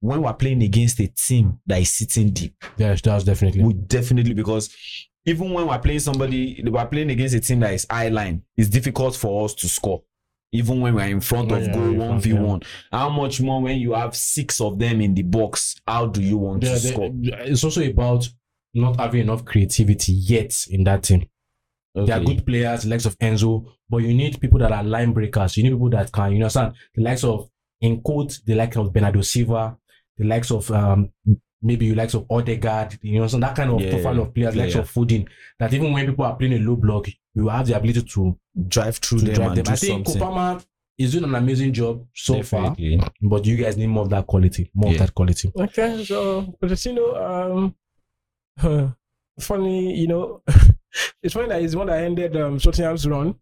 when 0.00 0.22
we're 0.22 0.34
playing 0.34 0.62
against 0.62 1.00
a 1.00 1.06
team 1.06 1.58
that 1.66 1.80
is 1.80 1.90
sitting 1.90 2.30
deep. 2.30 2.62
Yes, 2.76 3.00
that's 3.00 3.24
definitely. 3.24 3.64
We 3.64 3.72
definitely 3.74 4.34
because 4.34 4.74
even 5.24 5.52
when 5.52 5.66
we're 5.66 5.78
playing 5.78 6.00
somebody, 6.00 6.62
we're 6.66 6.86
playing 6.86 7.10
against 7.10 7.34
a 7.34 7.40
team 7.40 7.60
that 7.60 7.72
is 7.72 7.86
high 7.90 8.08
line. 8.08 8.42
It's 8.56 8.68
difficult 8.68 9.16
for 9.16 9.44
us 9.44 9.54
to 9.54 9.68
score. 9.68 10.02
Even 10.54 10.80
when 10.80 10.94
we're 10.94 11.08
in 11.08 11.20
front 11.20 11.50
Oh, 11.50 11.56
of 11.56 11.62
yeah, 11.66 11.72
goal 11.74 11.92
one 11.94 12.20
v 12.20 12.32
one, 12.32 12.62
how 12.92 13.10
much 13.10 13.40
more 13.40 13.60
when 13.60 13.76
you 13.78 13.92
have 13.92 14.14
six 14.14 14.60
of 14.60 14.78
them 14.78 15.00
in 15.00 15.12
the 15.12 15.22
box? 15.22 15.74
How 15.86 16.06
do 16.06 16.22
you 16.22 16.38
want 16.38 16.62
Yeah, 16.62 16.76
to 16.76 16.80
they- 16.80 16.90
score? 16.92 17.10
it's 17.22 17.64
also 17.64 17.82
about 17.84 18.28
not 18.72 18.98
having 19.00 19.22
enough 19.22 19.44
creativity 19.44 20.12
yet 20.12 20.54
in 20.70 20.84
that 20.84 21.02
team. 21.02 21.24
They 21.96 22.12
are 22.12 22.20
good 22.20 22.44
players, 22.46 22.82
the 22.84 22.90
likes 22.90 23.06
of 23.06 23.18
Enzo, 23.18 23.66
but 23.88 23.98
you 23.98 24.14
need 24.14 24.40
people 24.40 24.58
that 24.60 24.72
are 24.72 24.82
line 24.82 25.12
breakers. 25.12 25.56
You 25.56 25.64
need 25.64 25.70
people 25.72 25.90
that 25.90 26.10
can, 26.12 26.30
you 26.32 26.36
understand, 26.38 26.74
the 26.94 27.02
likes 27.02 27.22
of, 27.24 27.48
in 27.80 28.00
quote, 28.00 28.38
the 28.46 28.54
likes 28.54 28.76
of 28.76 28.92
Bernardo 28.92 29.22
Silva, 29.22 29.76
the 30.18 30.24
likes 30.24 30.50
of, 30.50 30.70
um, 30.72 31.10
maybe 31.62 31.86
you 31.86 31.94
likes 31.94 32.14
of 32.14 32.26
Odegaard, 32.30 32.98
you 33.02 33.20
know, 33.20 33.26
so 33.28 33.38
that 33.38 33.54
kind 33.56 33.70
of 33.70 33.80
Yeah, 33.80 33.90
profile 33.90 34.20
of 34.20 34.34
players, 34.34 34.54
likes 34.56 34.74
yeah. 34.74 34.80
of 34.82 34.90
Foden, 34.92 35.26
that 35.58 35.72
even 35.72 35.92
when 35.92 36.06
people 36.06 36.24
are 36.24 36.36
playing 36.36 36.54
a 36.54 36.58
low 36.58 36.76
block, 36.76 37.06
you 37.34 37.48
have 37.48 37.66
the 37.66 37.76
ability 37.76 38.02
to, 38.02 38.38
drive 38.68 38.96
through 38.98 39.18
to 39.20 39.24
them 39.26 39.34
drive 39.34 39.48
and 39.48 39.56
them. 39.58 39.64
do 39.64 39.72
I 39.72 39.76
think 39.76 40.06
something. 40.06 40.20
Cole 40.22 40.32
Palmer 40.32 40.60
is 40.98 41.12
doing 41.12 41.24
an 41.24 41.34
amazing 41.34 41.72
job 41.72 42.06
so 42.14 42.42
far, 42.42 42.76
but 43.22 43.44
you 43.44 43.56
guys 43.56 43.76
need 43.76 43.88
more 43.88 44.04
of 44.04 44.10
that 44.10 44.26
quality, 44.26 44.70
more 44.74 44.90
Yeah. 44.92 44.94
of 45.00 45.06
that 45.06 45.14
quality. 45.14 45.50
Okay, 45.58 46.04
so 46.04 46.54
Pochettino, 46.62 47.74
um, 48.58 48.94
funny, 49.40 49.98
you 49.98 50.06
know, 50.06 50.42
it's 51.22 51.34
funny 51.34 51.48
that 51.48 51.60
he's 51.60 51.72
the 51.72 51.78
one 51.78 51.88
that 51.88 52.02
ended 52.04 52.36
um, 52.36 52.58
Tottenham's 52.58 53.06
run. 53.08 53.34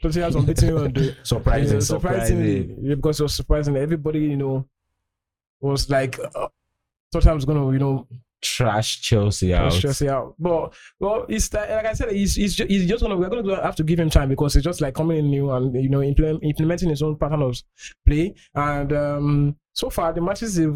Tottenham's 0.00 0.36
unbeaten 0.36 0.74
run. 0.74 0.92
the- 0.92 1.16
Surprising. 1.24 1.74
Yeah, 1.74 1.80
surprisingly, 1.80 2.76
yeah, 2.82 2.94
because 2.94 3.20
it 3.20 3.24
was 3.24 3.34
surprising. 3.34 3.76
Everybody, 3.76 4.20
you 4.20 4.36
know, 4.36 4.68
was 5.60 5.88
like, 5.90 6.18
uh, 6.34 6.48
Tottenham's 7.12 7.44
gonna, 7.44 7.72
you 7.72 7.78
know, 7.78 8.06
Trash 8.42 9.00
Chelsea 9.02 9.54
out. 9.54 9.70
push 9.70 9.80
Chelsea 9.82 10.08
out. 10.08 10.34
But 10.38 10.74
well, 10.98 11.24
it's 11.28 11.52
like, 11.54 11.70
like 11.70 11.86
I 11.86 11.92
said, 11.92 12.10
he's 12.12 12.34
he's 12.34 12.54
just, 12.56 12.68
he's 12.70 12.88
just 12.88 13.00
gonna 13.02 13.16
we're 13.16 13.28
gonna 13.30 13.62
have 13.62 13.76
to 13.76 13.84
give 13.84 14.00
him 14.00 14.10
time 14.10 14.28
because 14.28 14.56
it's 14.56 14.64
just 14.64 14.80
like 14.80 14.94
coming 14.94 15.18
in 15.18 15.30
new 15.30 15.50
and 15.52 15.74
you 15.80 15.88
know 15.88 16.02
implement, 16.02 16.42
implementing 16.42 16.88
his 16.90 17.02
own 17.02 17.16
pattern 17.16 17.42
of 17.42 17.56
play. 18.06 18.34
And 18.54 18.92
um, 18.92 19.56
so 19.72 19.90
far 19.90 20.12
the 20.12 20.20
matches 20.20 20.56
he, 20.56 20.66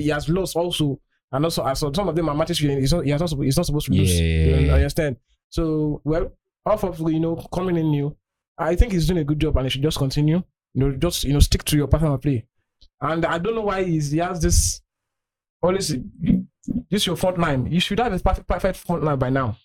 he 0.00 0.08
has 0.08 0.28
lost 0.28 0.54
also, 0.56 1.00
and 1.32 1.44
also 1.44 1.64
I 1.64 1.72
saw 1.74 1.92
some 1.92 2.08
of 2.08 2.14
them 2.14 2.28
are 2.28 2.34
matches 2.34 2.58
he- 2.58 2.68
he's 2.80 2.92
not, 2.92 3.04
he 3.04 3.10
has 3.10 3.20
not 3.20 3.28
supposed, 3.30 3.44
he's 3.44 3.56
not 3.56 3.66
supposed 3.66 3.86
to 3.86 3.92
lose. 3.92 4.20
Yeah. 4.20 4.56
You 4.58 4.70
understand? 4.72 5.16
So 5.50 6.00
well, 6.04 6.32
off 6.64 6.84
of 6.84 7.00
you 7.10 7.18
know 7.20 7.34
coming 7.52 7.76
in 7.76 7.90
new, 7.90 8.16
I 8.56 8.76
think 8.76 8.92
he's 8.92 9.08
doing 9.08 9.18
a 9.18 9.24
good 9.24 9.40
job 9.40 9.56
and 9.56 9.66
he 9.66 9.70
should 9.70 9.82
just 9.82 9.98
continue. 9.98 10.42
You 10.74 10.80
know, 10.80 10.92
just 10.96 11.24
you 11.24 11.32
know 11.32 11.40
stick 11.40 11.64
to 11.64 11.76
your 11.76 11.88
pattern 11.88 12.12
of 12.12 12.22
play. 12.22 12.46
And 13.00 13.24
I 13.26 13.38
don't 13.38 13.56
know 13.56 13.62
why 13.62 13.82
he's, 13.82 14.12
he 14.12 14.18
has 14.18 14.40
this 14.40 14.80
always 15.62 15.94
this 16.90 17.06
your 17.06 17.16
front 17.16 17.38
line. 17.38 17.66
You 17.70 17.80
should 17.80 17.98
have 18.00 18.12
a 18.12 18.18
perfect 18.18 18.46
perfect 18.48 18.76
front 18.78 19.04
line 19.04 19.18
by 19.18 19.30
now. 19.30 19.56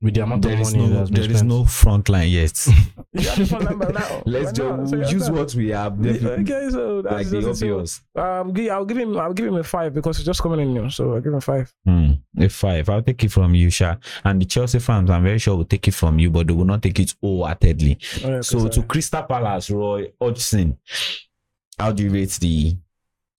with 0.00 0.14
the 0.14 0.20
amount 0.22 0.42
There 0.42 0.54
of 0.54 0.60
money 0.60 0.78
no 0.78 0.88
that's 0.94 1.10
been 1.10 1.20
there 1.22 1.30
is 1.30 1.42
no 1.44 1.64
front 1.64 2.08
line 2.08 2.28
yet. 2.28 2.66
You 3.14 3.28
have 3.28 3.40
a 3.40 3.46
front 3.46 3.78
line 3.78 3.92
now. 3.94 4.22
Let's 4.26 4.58
By 4.58 4.64
just. 4.64 4.90
So 4.90 4.96
use 4.96 5.28
understand? 5.28 5.36
what 5.36 5.54
we 5.54 5.68
have. 5.68 6.04
Yeah, 6.04 6.12
definitely. 6.12 6.54
Okay, 6.54 6.70
so 6.70 7.02
that's 7.02 7.14
Like 7.14 7.26
the 7.28 7.40
just- 7.42 8.02
so. 8.16 8.20
Um, 8.22 8.54
I'll 8.72 8.84
give 8.86 8.96
him. 8.96 9.16
I'll 9.18 9.34
give 9.34 9.46
him 9.46 9.56
a 9.56 9.62
five 9.62 9.92
because 9.94 10.16
he's 10.16 10.26
just 10.26 10.40
coming 10.42 10.60
in 10.60 10.72
new. 10.74 10.88
So 10.90 11.12
I'll 11.12 11.20
give 11.20 11.32
him 11.32 11.38
a 11.38 11.40
five. 11.42 11.72
Hmm, 11.84 12.12
a 12.38 12.48
five. 12.48 12.88
I'll 12.88 13.02
take 13.02 13.22
it 13.24 13.30
from 13.30 13.54
you, 13.54 13.68
Sha. 13.70 13.96
And 14.24 14.40
the 14.40 14.46
Chelsea 14.46 14.78
fans, 14.78 15.10
I'm 15.10 15.22
very 15.24 15.38
sure 15.38 15.56
will 15.56 15.66
take 15.66 15.86
it 15.88 15.94
from 15.94 16.18
you, 16.18 16.30
but 16.30 16.46
they 16.46 16.54
will 16.54 16.64
not 16.64 16.82
take 16.82 16.98
it 17.00 17.14
wholeheartedly. 17.22 17.98
Oh, 18.24 18.28
yeah, 18.30 18.40
So 18.40 18.58
because, 18.58 18.74
to 18.76 18.82
Crystal 18.84 19.22
Palace, 19.24 19.68
Roy 19.70 20.10
Hodgson, 20.20 20.78
how 21.78 21.92
do 21.92 22.04
you 22.04 22.10
rate 22.10 22.30
the 22.40 22.76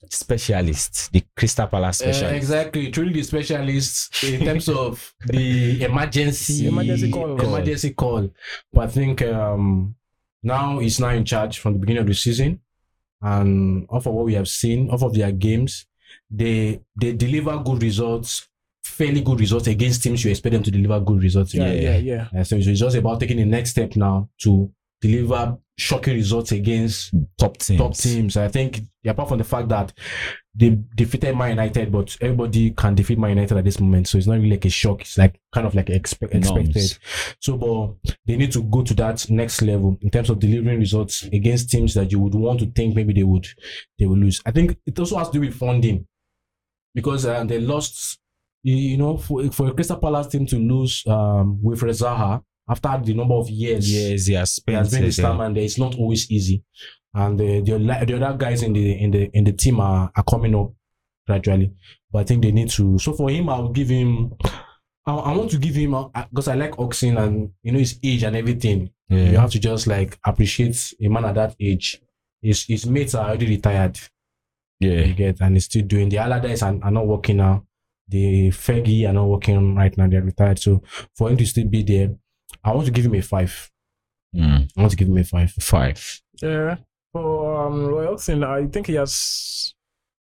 specialist, 0.09 1.11
the 1.11 1.23
Crystal 1.35 1.67
Palace 1.67 2.01
Uh, 2.01 2.05
specialist? 2.11 2.35
exactly, 2.35 2.91
truly 2.91 3.13
the 3.13 3.23
specialists 3.23 4.23
in 4.23 4.41
terms 4.45 4.69
of 4.69 5.13
the 5.25 5.83
emergency 5.89 6.67
emergency 6.67 7.11
call. 7.11 7.39
emergency 7.41 7.91
call. 7.91 8.29
But 8.71 8.81
I 8.81 8.87
think 8.87 9.21
um, 9.23 9.95
now 10.43 10.79
he's 10.79 10.99
now 10.99 11.09
in 11.09 11.25
charge 11.25 11.59
from 11.59 11.73
the 11.73 11.79
beginning 11.79 12.01
of 12.01 12.07
the 12.07 12.13
season, 12.13 12.59
and 13.21 13.85
off 13.89 14.05
of 14.05 14.13
what 14.13 14.25
we 14.25 14.33
have 14.33 14.47
seen, 14.47 14.89
off 14.89 15.03
of 15.03 15.13
their 15.13 15.31
games, 15.31 15.85
they 16.29 16.81
they 16.95 17.13
deliver 17.13 17.57
good 17.59 17.81
results, 17.81 18.47
fairly 18.83 19.21
good 19.21 19.39
results 19.39 19.67
against 19.67 20.03
teams 20.03 20.23
you 20.23 20.31
expect 20.31 20.53
them 20.53 20.63
to 20.63 20.71
deliver 20.71 20.99
good 20.99 21.21
results. 21.23 21.53
yeah, 21.53 21.71
yeah, 21.71 21.97
yeah. 21.97 22.27
Uh, 22.37 22.43
so 22.43 22.55
it's 22.57 22.67
just 22.79 22.95
about 22.97 23.19
taking 23.19 23.37
the 23.37 23.45
next 23.45 23.71
step 23.71 23.95
now 23.95 24.29
to 24.39 24.71
deliver 25.01 25.57
shocking 25.77 26.15
results 26.15 26.51
against 26.51 27.13
top 27.37 27.57
teams. 27.57 27.79
top 27.79 27.95
teams. 27.95 28.37
I 28.37 28.47
think 28.47 28.81
apart 29.05 29.29
from 29.29 29.39
the 29.39 29.43
fact 29.43 29.69
that 29.69 29.91
they 30.55 30.77
defeated 30.95 31.35
Man 31.35 31.49
United, 31.49 31.91
but 31.91 32.15
everybody 32.21 32.71
can 32.71 32.93
defeat 32.93 33.17
Man 33.17 33.31
United 33.31 33.57
at 33.57 33.63
this 33.63 33.79
moment, 33.79 34.07
so 34.07 34.17
it's 34.17 34.27
not 34.27 34.35
really 34.35 34.51
like 34.51 34.65
a 34.65 34.69
shock. 34.69 35.01
It's 35.01 35.17
like 35.17 35.39
kind 35.51 35.65
of 35.65 35.73
like 35.73 35.87
expe- 35.87 36.33
expected. 36.33 36.75
Norms. 36.75 36.99
So, 37.39 37.57
but 37.57 38.13
they 38.27 38.37
need 38.37 38.51
to 38.51 38.61
go 38.63 38.83
to 38.83 38.93
that 38.95 39.27
next 39.29 39.61
level 39.61 39.97
in 40.01 40.11
terms 40.11 40.29
of 40.29 40.39
delivering 40.39 40.79
results 40.79 41.23
against 41.23 41.71
teams 41.71 41.95
that 41.95 42.11
you 42.11 42.19
would 42.19 42.35
want 42.35 42.59
to 42.59 42.67
think 42.67 42.95
maybe 42.95 43.13
they 43.13 43.23
would 43.23 43.47
they 43.97 44.05
will 44.05 44.17
lose. 44.17 44.41
I 44.45 44.51
think 44.51 44.77
it 44.85 44.97
also 44.99 45.17
has 45.17 45.29
to 45.29 45.33
do 45.33 45.41
with 45.41 45.55
funding 45.55 46.07
because 46.93 47.25
uh, 47.25 47.43
they 47.43 47.59
lost. 47.59 48.19
You 48.65 48.95
know, 48.95 49.17
for, 49.17 49.51
for 49.51 49.67
a 49.67 49.73
Crystal 49.73 49.97
Palace 49.97 50.27
team 50.27 50.45
to 50.45 50.55
lose 50.55 51.05
um, 51.05 51.61
with 51.61 51.81
Zaha 51.81 52.41
after 52.69 52.99
the 53.03 53.13
number 53.13 53.35
of 53.35 53.49
years 53.49 53.91
Yes, 53.91 54.25
he 54.25 54.33
has 54.33 54.55
he 54.55 54.61
spent 54.61 54.77
has 54.77 54.91
been 54.91 55.09
the 55.09 55.27
uh, 55.27 55.49
there. 55.49 55.63
It's 55.63 55.77
not 55.77 55.95
always 55.95 56.29
easy, 56.31 56.63
and 57.13 57.39
the 57.39 57.61
the, 57.61 57.77
the 58.05 58.25
other 58.25 58.37
guys 58.37 58.63
in 58.63 58.73
the 58.73 58.91
in 59.03 59.11
the 59.11 59.29
in 59.33 59.43
the 59.43 59.53
team 59.53 59.79
are, 59.79 60.11
are 60.15 60.23
coming 60.23 60.55
up 60.55 60.71
gradually. 61.27 61.73
But 62.11 62.19
I 62.19 62.23
think 62.25 62.43
they 62.43 62.51
need 62.51 62.69
to. 62.71 62.97
So 62.99 63.13
for 63.13 63.29
him, 63.29 63.49
I'll 63.49 63.69
give 63.69 63.89
him. 63.89 64.33
I, 65.05 65.13
I 65.13 65.35
want 65.35 65.51
to 65.51 65.57
give 65.57 65.75
him 65.75 65.95
because 66.29 66.47
I 66.47 66.55
like 66.55 66.75
Hodgson 66.77 67.17
and 67.17 67.51
you 67.63 67.71
know 67.73 67.79
his 67.79 67.99
age 68.03 68.23
and 68.23 68.35
everything. 68.35 68.91
You 69.09 69.37
have 69.37 69.51
to 69.51 69.59
just 69.59 69.85
like 69.85 70.17
appreciate 70.25 70.93
a 71.01 71.07
man 71.07 71.25
at 71.25 71.35
that 71.35 71.55
age. 71.59 72.01
His 72.41 72.63
his 72.65 72.85
mates 72.87 73.13
are 73.15 73.27
already 73.27 73.47
retired. 73.47 73.99
yeah. 74.79 75.01
You 75.01 75.13
get 75.13 75.41
and 75.41 75.55
he's 75.55 75.65
still 75.65 75.83
doing. 75.85 76.09
The 76.09 76.17
Allardyce 76.19 76.63
are, 76.63 76.79
are 76.81 76.91
not 76.91 77.05
working 77.07 77.37
now. 77.37 77.65
The 78.07 78.49
Fergie 78.49 79.07
are 79.07 79.13
not 79.13 79.27
working 79.27 79.75
right 79.75 79.95
now. 79.97 80.07
They're 80.07 80.21
retired. 80.21 80.59
So 80.59 80.81
for 81.15 81.29
him 81.29 81.37
to 81.37 81.45
still 81.45 81.67
be 81.67 81.83
there, 81.83 82.09
I 82.63 82.71
want 82.73 82.85
to 82.85 82.91
give 82.91 83.05
him 83.05 83.15
a 83.15 83.21
five. 83.21 83.71
Mm, 84.35 84.69
I 84.75 84.81
want 84.81 84.91
to 84.91 84.97
give 84.97 85.07
him 85.07 85.17
a 85.17 85.23
five. 85.23 85.51
five. 85.51 86.21
Yeah. 86.41 86.77
For 87.11 87.67
um, 87.67 87.85
Roy 87.85 88.07
Hodgson, 88.07 88.43
I 88.43 88.65
think 88.67 88.87
he 88.87 88.95
has 88.95 89.73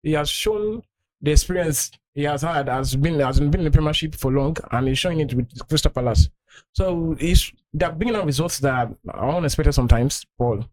he 0.02 0.12
has 0.12 0.28
shown 0.28 0.82
the 1.22 1.30
experience 1.32 1.92
he 2.14 2.24
has 2.24 2.42
had 2.42 2.68
has 2.68 2.96
been 2.96 3.20
has 3.20 3.38
been 3.38 3.54
in 3.54 3.64
the 3.64 3.70
Premiership 3.70 4.14
for 4.16 4.32
long, 4.32 4.56
and 4.72 4.88
he's 4.88 4.98
showing 4.98 5.20
it 5.20 5.32
with 5.34 5.46
Crystal 5.68 5.90
Palace. 5.92 6.28
So 6.72 7.14
he's 7.18 7.52
they're 7.72 7.92
bringing 7.92 8.16
out 8.16 8.26
results 8.26 8.58
that 8.60 8.92
are 9.08 9.36
unexpected 9.36 9.72
sometimes. 9.72 10.26
Paul, 10.36 10.64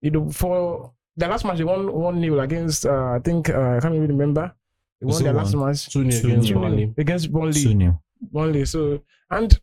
you 0.00 0.12
know, 0.12 0.30
for 0.30 0.92
the 1.16 1.26
last 1.26 1.44
match 1.44 1.58
they 1.58 1.64
won 1.64 1.92
one 1.92 2.20
0 2.20 2.38
against 2.38 2.86
uh, 2.86 3.14
I 3.16 3.18
think 3.18 3.50
uh, 3.50 3.76
I 3.76 3.80
can't 3.80 3.94
even 3.96 4.08
remember. 4.08 4.52
They 5.00 5.06
won 5.06 5.16
So 5.16 5.24
their 5.24 5.32
last 5.32 5.54
match 5.56 5.88
Two 5.92 6.04
nil 6.04 6.24
against 6.24 6.50
nil. 6.50 6.60
Burnley. 6.60 6.94
against 6.96 7.32
Burnley. 7.32 7.92
Burnley. 8.32 8.64
So 8.64 9.00
and 9.30 9.60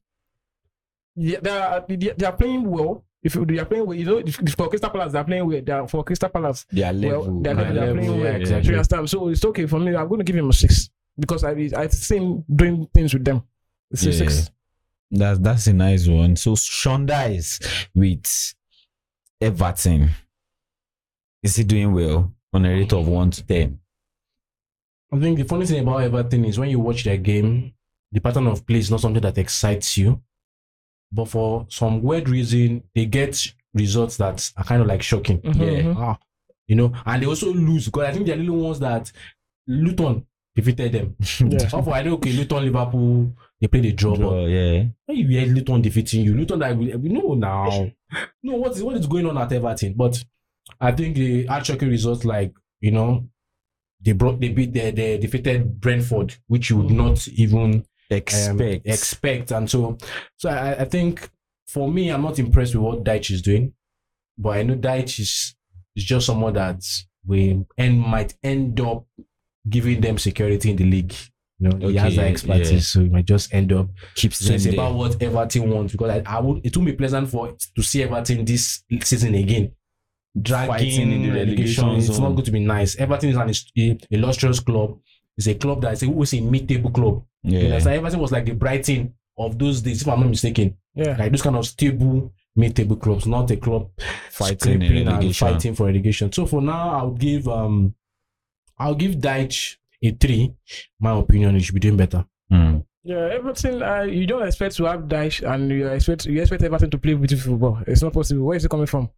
yeah, 1.16 1.40
they 1.42 1.50
are 1.50 1.86
they 1.88 1.96
they 1.96 2.26
are 2.26 2.34
playing 2.36 2.70
well. 2.70 3.04
If 3.24 3.34
you- 3.36 3.46
they 3.46 3.58
are 3.58 3.66
playing 3.66 3.86
well, 3.88 3.98
you 3.98 4.06
know, 4.06 4.18
if, 4.18 4.40
if 4.42 4.54
for 4.56 4.70
Crystal 4.70 4.90
Palace 4.90 5.12
they 5.14 5.20
are 5.20 5.24
playing 5.26 5.48
well. 5.48 5.62
They 5.62 5.72
are, 5.72 5.88
for 5.88 6.04
Crystal 6.04 6.30
Palace, 6.30 6.66
Their 6.72 6.94
level. 6.94 7.22
well, 7.22 7.42
they're, 7.42 7.56
their 7.56 7.66
they're 7.74 7.74
level, 7.74 7.96
playing 7.96 8.16
yeah, 8.20 8.24
well. 8.24 8.36
exactly. 8.42 8.64
So 8.66 8.70
you 8.72 8.78
understand? 8.78 9.10
So 9.10 9.28
it's 9.30 9.46
okay 9.46 9.66
for 9.66 9.80
me. 9.80 9.96
I'm 9.96 10.08
going 10.08 10.20
to 10.20 10.24
give 10.24 10.36
him 10.36 10.50
a 10.50 10.54
six 10.54 10.90
because 11.18 11.44
I 11.44 11.52
I've 11.76 11.94
seen 11.94 12.44
doing 12.54 12.88
things 12.94 13.14
with 13.14 13.26
them. 13.26 13.42
It's 13.92 14.04
a 14.06 14.12
Yeah. 14.12 14.18
six. 14.18 14.52
That's 15.12 15.40
that's 15.40 15.68
a 15.68 15.74
nice 15.74 16.08
one. 16.08 16.36
So 16.36 16.56
Sean 16.56 17.08
Dyche 17.08 17.38
is 17.38 17.60
with 17.96 18.54
Everton. 19.42 20.10
Is 21.44 21.56
he 21.56 21.64
doing 21.64 21.94
well 21.94 22.34
on 22.54 22.66
a 22.66 22.70
rate 22.70 22.94
of 22.94 23.08
one 23.08 23.32
to 23.32 23.44
ten? 23.46 23.80
I 25.12 25.20
think 25.20 25.38
the 25.38 25.44
funny 25.46 25.66
thing 25.66 25.82
about 25.82 26.02
Everton 26.02 26.46
is 26.46 26.58
when 26.60 26.70
you 26.70 26.80
watch 26.80 27.04
their 27.04 27.18
game, 27.18 27.74
the 28.12 28.20
pattern 28.20 28.48
of 28.48 28.66
play 28.66 28.80
is 28.80 28.90
not 28.92 29.02
something 29.02 29.22
that 29.22 29.38
excites 29.38 29.98
you. 29.98 30.22
But 31.12 31.26
for 31.30 31.66
some 31.70 32.02
weird 32.02 32.28
reason, 32.30 32.84
they 32.94 33.06
get 33.06 33.46
results 33.74 34.18
that 34.18 34.52
are 34.58 34.64
kind 34.64 34.82
of 34.82 34.88
like 34.88 35.02
shocking. 35.02 35.40
Mhm, 35.42 35.56
Yeah. 35.60 35.82
mhm. 35.84 35.96
Ah, 35.98 36.18
you 36.68 36.76
know, 36.76 36.94
and 37.06 37.22
they 37.22 37.28
also 37.28 37.54
lose 37.54 37.86
because 37.86 38.08
I 38.08 38.12
think 38.14 38.26
they're 38.26 38.38
the 38.38 38.44
little 38.44 38.62
ones 38.64 38.80
that 38.80 39.12
Luton 39.68 40.26
defeated 40.56 40.92
them. 40.94 41.16
Yeah. 41.52 41.68
So 41.68 41.92
I 41.92 42.02
know, 42.04 42.14
okay, 42.14 42.32
Luton, 42.34 42.64
Liverpool, 42.66 43.34
they 43.60 43.68
played 43.68 43.86
a 43.86 43.92
draw, 43.94 44.12
but 44.12 44.18
Draw, 44.20 44.46
yeah. 44.48 44.86
When 45.06 45.18
you 45.18 45.28
hear 45.28 45.46
Luton 45.48 45.82
defeating 45.82 46.24
you, 46.26 46.34
Luton 46.36 46.60
that 46.60 46.76
we 46.78 46.96
we 46.96 47.10
know 47.10 47.34
now. 47.34 47.92
no, 48.44 48.56
what 48.56 48.72
is 48.74 48.84
what 48.84 48.98
is 48.98 49.08
going 49.08 49.26
on 49.26 49.38
at 49.38 49.52
Everton? 49.52 49.94
But 49.94 50.24
I 50.80 50.92
think 50.92 51.16
the 51.16 51.46
had 51.48 51.66
shocking 51.66 51.90
results 51.90 52.26
like 52.26 52.54
you 52.82 52.92
know 52.92 53.28
they 54.02 54.12
brought 54.14 54.40
they 54.40 54.50
beat 54.50 54.74
they, 54.74 54.92
they 54.92 55.18
defeated 55.18 55.80
Brentford, 55.80 56.36
which 56.48 56.70
you 56.70 56.78
would 56.78 56.92
not 56.92 57.28
even 57.30 57.86
um, 58.12 58.18
Expect. 58.18 58.88
expect. 58.88 59.52
And 59.52 59.70
so 59.70 59.98
so 60.38 60.50
I, 60.50 60.82
I 60.82 60.86
think 60.86 61.30
for 61.68 61.92
me, 61.92 62.10
I'm 62.10 62.22
not 62.22 62.40
impressed 62.40 62.76
with 62.76 62.84
what 62.84 63.04
Dyche 63.04 63.32
is 63.32 63.42
doing, 63.42 63.74
but 64.38 64.52
I 64.58 64.64
know 64.64 64.76
Dyche 64.76 65.20
is 65.20 65.56
is 65.96 66.04
just 66.04 66.26
someone 66.28 66.54
that 66.54 66.84
we 67.26 67.64
and 67.78 68.00
might 68.00 68.36
end 68.44 68.80
up 68.82 69.06
giving 69.68 70.02
them 70.02 70.18
security 70.18 70.72
in 70.72 70.76
the 70.78 70.86
league. 70.86 71.14
You 71.58 71.70
know, 71.70 71.88
he 71.88 71.96
has 71.96 72.08
Okay, 72.14 72.16
that 72.18 72.28
expertise, 72.32 72.72
yeah. 72.72 72.80
so 72.80 73.00
he 73.00 73.10
might 73.10 73.26
just 73.26 73.54
end 73.54 73.72
up 73.72 73.88
Keeps 74.16 74.40
so 74.46 74.54
it's 74.54 74.66
about 74.66 74.94
what 74.94 75.22
Everton 75.24 75.70
wants 75.72 75.94
because 75.94 76.10
I, 76.10 76.36
I 76.38 76.40
would 76.42 76.66
it 76.66 76.76
would 76.76 76.86
be 76.86 76.94
pleasant 76.94 77.30
for 77.30 77.56
to 77.76 77.82
see 77.82 78.04
Everton 78.04 78.44
this 78.46 78.84
season 79.02 79.34
again. 79.36 79.72
Dragging 80.40 81.12
in 81.14 81.22
the 81.24 81.30
relegation 81.32 81.90
It's 81.92 82.08
zone. 82.08 82.22
not 82.24 82.32
going 82.32 82.44
to 82.44 82.52
be 82.52 82.60
nice. 82.60 82.98
Everton 82.98 83.30
is 83.30 83.38
an 83.38 83.50
a 83.78 83.98
illustrious 84.12 84.60
club. 84.60 85.00
It's 85.38 85.48
a 85.48 85.56
club 85.56 85.82
that 85.82 85.94
is 85.94 86.04
always 86.04 86.34
a 86.34 86.42
mid-table 86.42 86.92
club. 86.92 87.24
You 87.46 87.60
Yeah. 87.60 87.66
understand? 87.66 87.96
Everton 87.98 88.20
was 88.20 88.32
like 88.32 88.46
the 88.46 88.54
Brighton 88.56 89.14
of 89.38 89.58
those 89.60 89.82
days, 89.82 90.02
if 90.02 90.08
I'm 90.08 90.20
not 90.22 90.30
mistaken. 90.30 90.76
Yeah. 90.96 91.16
Like 91.18 91.32
those 91.32 91.42
kind 91.42 91.56
of 91.56 91.66
stable 91.66 92.34
mid-table 92.56 92.96
clubs, 92.96 93.26
not 93.28 93.52
a 93.52 93.58
club 93.58 93.90
Fighting 94.32 94.58
scraping 94.58 95.08
and 95.08 95.36
fighting 95.36 95.76
for 95.76 95.88
relegation. 95.88 96.32
So 96.32 96.46
for 96.46 96.62
now, 96.62 96.90
I'll 96.98 97.12
give 97.12 97.48
um, 97.48 97.94
I'll 98.78 98.96
give 98.96 99.16
Dyche 99.16 99.78
a 100.02 100.12
three. 100.12 100.54
My 101.00 101.18
opinion, 101.18 101.56
he 101.56 101.62
should 101.62 101.74
be 101.76 101.82
doing 101.82 101.98
better. 101.98 102.26
Hmm. 102.50 102.78
Yeah, 103.04 103.30
Everton. 103.34 103.84
Uh, 103.84 104.02
you 104.02 104.26
don't 104.26 104.46
expect 104.48 104.76
to 104.78 104.86
have 104.86 105.02
Dyche, 105.02 105.48
and 105.48 105.70
you 105.70 105.88
expect 105.90 106.26
you 106.26 106.42
expect 106.42 106.64
Everton 106.64 106.90
to 106.92 106.98
play 106.98 107.14
beautiful 107.14 107.54
football. 107.54 107.80
It's 107.88 108.02
not 108.02 108.14
possible. 108.14 108.46
Where 108.46 108.58
is 108.58 108.66
it 108.66 108.70
coming 108.72 108.88
from? 108.88 109.10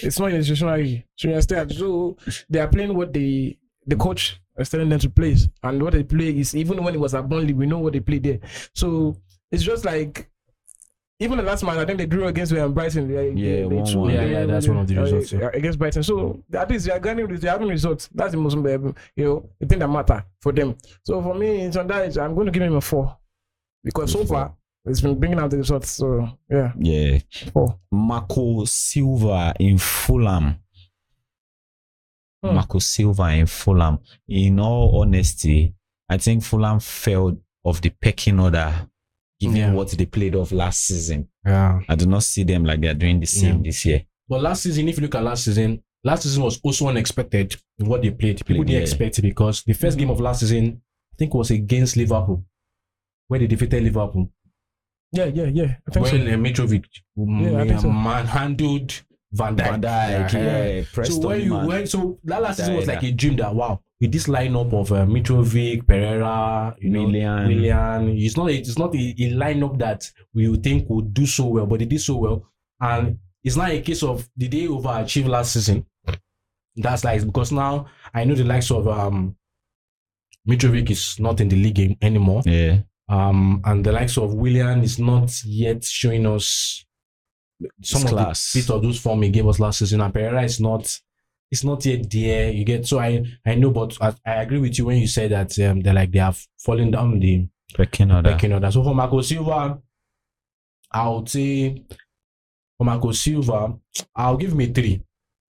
It's 0.00 0.18
not 0.20 0.30
institutionally. 0.30 1.04
So 1.16 1.28
you 1.28 1.34
understand. 1.34 1.72
So 1.72 2.16
they 2.48 2.60
are 2.60 2.68
playing 2.68 2.94
what 2.94 3.12
the 3.12 3.58
the 3.86 3.96
coach 3.96 4.22
is 4.32 4.38
telling 4.70 4.88
them 4.88 4.98
to 5.00 5.10
play, 5.10 5.36
and 5.62 5.82
what 5.82 5.92
they 5.94 6.02
play 6.04 6.30
is 6.38 6.54
even 6.54 6.82
when 6.84 6.94
it 6.94 7.00
was 7.00 7.14
at 7.14 7.28
Burnley, 7.28 7.52
we 7.54 7.66
know 7.66 7.78
what 7.78 7.92
they 7.92 8.00
played 8.00 8.22
there. 8.22 8.38
So 8.74 9.16
it's 9.50 9.62
just 9.62 9.84
like. 9.84 10.30
Even 11.20 11.36
the 11.38 11.44
last 11.44 11.62
match, 11.62 11.76
I 11.78 11.84
think 11.84 11.98
they 11.98 12.06
drew 12.06 12.26
against 12.26 12.52
um, 12.54 12.74
Brighton. 12.74 13.06
They, 13.06 13.30
Yeah, 13.30 13.62
they, 13.62 13.68
they 13.68 13.74
1-1. 13.76 13.92
threw- 13.92 14.10
Yeah, 14.10 14.24
yeah, 14.24 14.46
that's 14.46 14.66
one 14.66 14.78
of 14.78 14.88
the 14.88 14.98
uh, 14.98 15.02
results, 15.02 15.30
yeah. 15.32 15.48
against 15.54 15.78
Brighton. 15.78 16.02
So 16.02 16.42
at 16.52 16.68
least 16.68 16.86
they 16.86 16.92
are 16.92 16.98
getting 16.98 17.28
they 17.36 17.48
are 17.48 17.52
having 17.52 17.68
results. 17.68 18.10
That's 18.12 18.32
the 18.32 18.36
most 18.36 18.54
um, 18.54 18.94
you 19.14 19.24
know 19.24 19.48
the 19.60 19.66
thing 19.66 19.78
that 19.78 19.86
matter 19.88 20.24
for 20.42 20.50
them. 20.50 20.74
So 21.04 21.22
for 21.22 21.32
me, 21.36 21.60
in 21.60 21.72
Sunday, 21.72 22.10
I'm 22.20 22.34
going 22.34 22.46
to 22.46 22.50
give 22.52 22.64
him 22.64 22.74
a 22.74 22.80
four 22.80 23.16
because 23.84 24.10
so 24.10 24.24
far 24.26 24.54
it's 24.84 25.00
been 25.00 25.16
bringing 25.18 25.38
out 25.38 25.50
the 25.50 25.58
results. 25.58 25.92
So 25.92 26.28
yeah, 26.50 26.72
Yeah. 26.80 27.18
four. 27.52 27.78
Marco 27.92 28.64
Silva 28.64 29.54
in 29.60 29.78
Fulham. 29.78 30.56
Hmm. 32.44 32.54
Marco 32.54 32.78
Silva 32.78 33.28
in 33.34 33.46
Fulham. 33.46 33.98
In 34.28 34.60
all 34.60 35.00
honesty, 35.00 35.74
I 36.08 36.18
think 36.18 36.42
Fulham 36.42 36.78
fell 36.80 37.36
of 37.64 37.80
the 37.80 37.90
pecking 37.90 38.38
order 38.40 38.88
given 39.40 39.56
Yeah. 39.56 39.72
what 39.72 39.88
they 39.90 40.06
played 40.06 40.34
off 40.34 40.52
last 40.52 40.82
season. 40.86 41.28
Yeah. 41.44 41.80
I 41.88 41.94
do 41.96 42.06
not 42.06 42.22
see 42.22 42.44
them 42.44 42.64
like 42.64 42.80
they're 42.80 42.94
doing 42.94 43.20
the 43.20 43.26
same 43.26 43.56
Yeah. 43.56 43.62
this 43.70 43.84
year. 43.84 44.02
But 44.28 44.42
last 44.42 44.62
season, 44.62 44.88
if 44.88 44.96
you 44.96 45.02
look 45.02 45.14
at 45.14 45.22
last 45.24 45.44
season, 45.44 45.82
last 46.02 46.22
season 46.24 46.42
was 46.42 46.60
also 46.62 46.88
unexpected 46.88 47.56
in 47.78 47.86
what 47.86 48.02
they 48.02 48.10
played. 48.10 48.38
People 48.38 48.56
Played, 48.56 48.66
didn't 48.68 48.76
yeah. 48.76 48.82
expect 48.82 49.18
it 49.18 49.22
because 49.22 49.62
the 49.64 49.72
first 49.72 49.96
game 49.98 50.10
of 50.10 50.20
last 50.20 50.40
season, 50.40 50.82
I 51.12 51.16
think, 51.16 51.34
was 51.34 51.50
against 51.50 51.96
Liverpool, 51.96 52.44
where 53.28 53.40
they 53.40 53.46
defeated 53.46 53.82
Liverpool. 53.82 54.30
Yeah, 55.12 55.26
yeah, 55.26 55.44
yeah. 55.44 55.76
I 55.88 55.90
think 55.92 56.04
when 56.10 56.26
so. 56.26 56.32
uh, 56.32 56.36
Mitrovic 56.36 56.84
Yeah, 57.16 57.78
so. 57.78 57.90
manhandled 57.90 59.02
Van 59.34 59.56
Dijk. 59.56 59.68
Van 59.68 59.80
Dijk, 59.80 60.32
yeah, 60.32 60.84
pressed 60.92 61.12
So 61.22 61.28
when 61.28 61.40
you 61.42 61.56
and- 61.56 61.68
when 61.68 61.86
so 61.86 62.18
that 62.24 62.40
last 62.42 62.56
season 62.58 62.76
was 62.76 62.86
like 62.86 63.02
a 63.02 63.10
dream 63.12 63.36
that 63.36 63.54
wow 63.54 63.80
with 64.00 64.12
this 64.12 64.26
lineup 64.26 64.72
of 64.72 64.92
uh, 64.92 65.06
Mitrovic, 65.06 65.86
Pereira, 65.86 66.74
you 66.80 66.90
know. 66.90 67.08
It's 68.16 68.36
not 68.36 68.50
it's 68.50 68.78
not 68.78 68.94
a, 68.94 68.98
a 68.98 69.30
lineup 69.32 69.78
that 69.78 70.10
we 70.34 70.48
would 70.48 70.62
think 70.62 70.88
would 70.90 71.12
do 71.14 71.26
so 71.26 71.46
well, 71.46 71.66
but 71.66 71.78
they 71.78 71.86
did 71.86 72.00
so 72.00 72.16
well. 72.16 72.44
And 72.80 73.18
it's 73.42 73.56
not 73.56 73.70
a 73.70 73.80
case 73.80 74.02
of 74.02 74.28
did 74.36 74.50
they 74.52 74.66
overachieve 74.66 75.26
last 75.28 75.52
season? 75.52 75.86
That's 76.76 77.04
like 77.04 77.24
because 77.24 77.52
now 77.52 77.86
I 78.12 78.24
know 78.24 78.34
the 78.34 78.44
likes 78.44 78.70
of 78.70 78.86
um 78.88 79.36
Mitrovic 80.48 80.90
is 80.90 81.18
not 81.18 81.40
in 81.40 81.48
the 81.48 81.56
league 81.56 81.74
game 81.76 81.96
anymore. 82.02 82.42
Yeah. 82.44 82.80
Um, 83.08 83.60
and 83.64 83.84
the 83.84 83.92
likes 83.92 84.16
of 84.18 84.34
Willian 84.34 84.82
is 84.82 84.98
not 84.98 85.30
yet 85.44 85.84
showing 85.84 86.26
us 86.26 86.83
some 87.82 88.02
His 88.02 88.10
of 88.12 88.18
class. 88.18 88.52
the 88.52 88.60
bit 88.60 88.70
of 88.70 88.82
those 88.82 88.98
form 89.00 89.22
he 89.22 89.30
gave 89.30 89.46
us 89.46 89.58
last 89.60 89.78
season. 89.78 90.00
And 90.00 90.12
Pereira 90.12 90.42
is 90.42 90.60
not, 90.60 90.82
it's 91.50 91.64
not 91.64 91.84
yet 91.86 92.10
there. 92.10 92.50
You 92.50 92.64
get 92.64 92.86
so 92.86 92.98
I 92.98 93.24
I 93.46 93.54
know, 93.54 93.70
but 93.70 93.96
I, 94.00 94.14
I 94.26 94.34
agree 94.42 94.58
with 94.58 94.78
you 94.78 94.86
when 94.86 94.98
you 94.98 95.06
say 95.06 95.28
that 95.28 95.58
um, 95.60 95.80
they're 95.80 95.94
like 95.94 96.10
they 96.12 96.18
have 96.18 96.40
fallen 96.58 96.90
down 96.90 97.18
the 97.20 97.46
Pecking 97.74 98.10
order. 98.12 98.30
pecking 98.32 98.52
order. 98.52 98.70
So 98.70 98.82
for 98.84 98.94
Marco 98.94 99.20
Silva, 99.20 99.78
I 100.92 101.08
would 101.08 101.28
say 101.28 101.82
for 102.78 102.84
Marco 102.84 103.10
Silva, 103.12 103.74
I'll 104.14 104.36
give 104.36 104.54
me 104.54 104.66
three. 104.66 105.02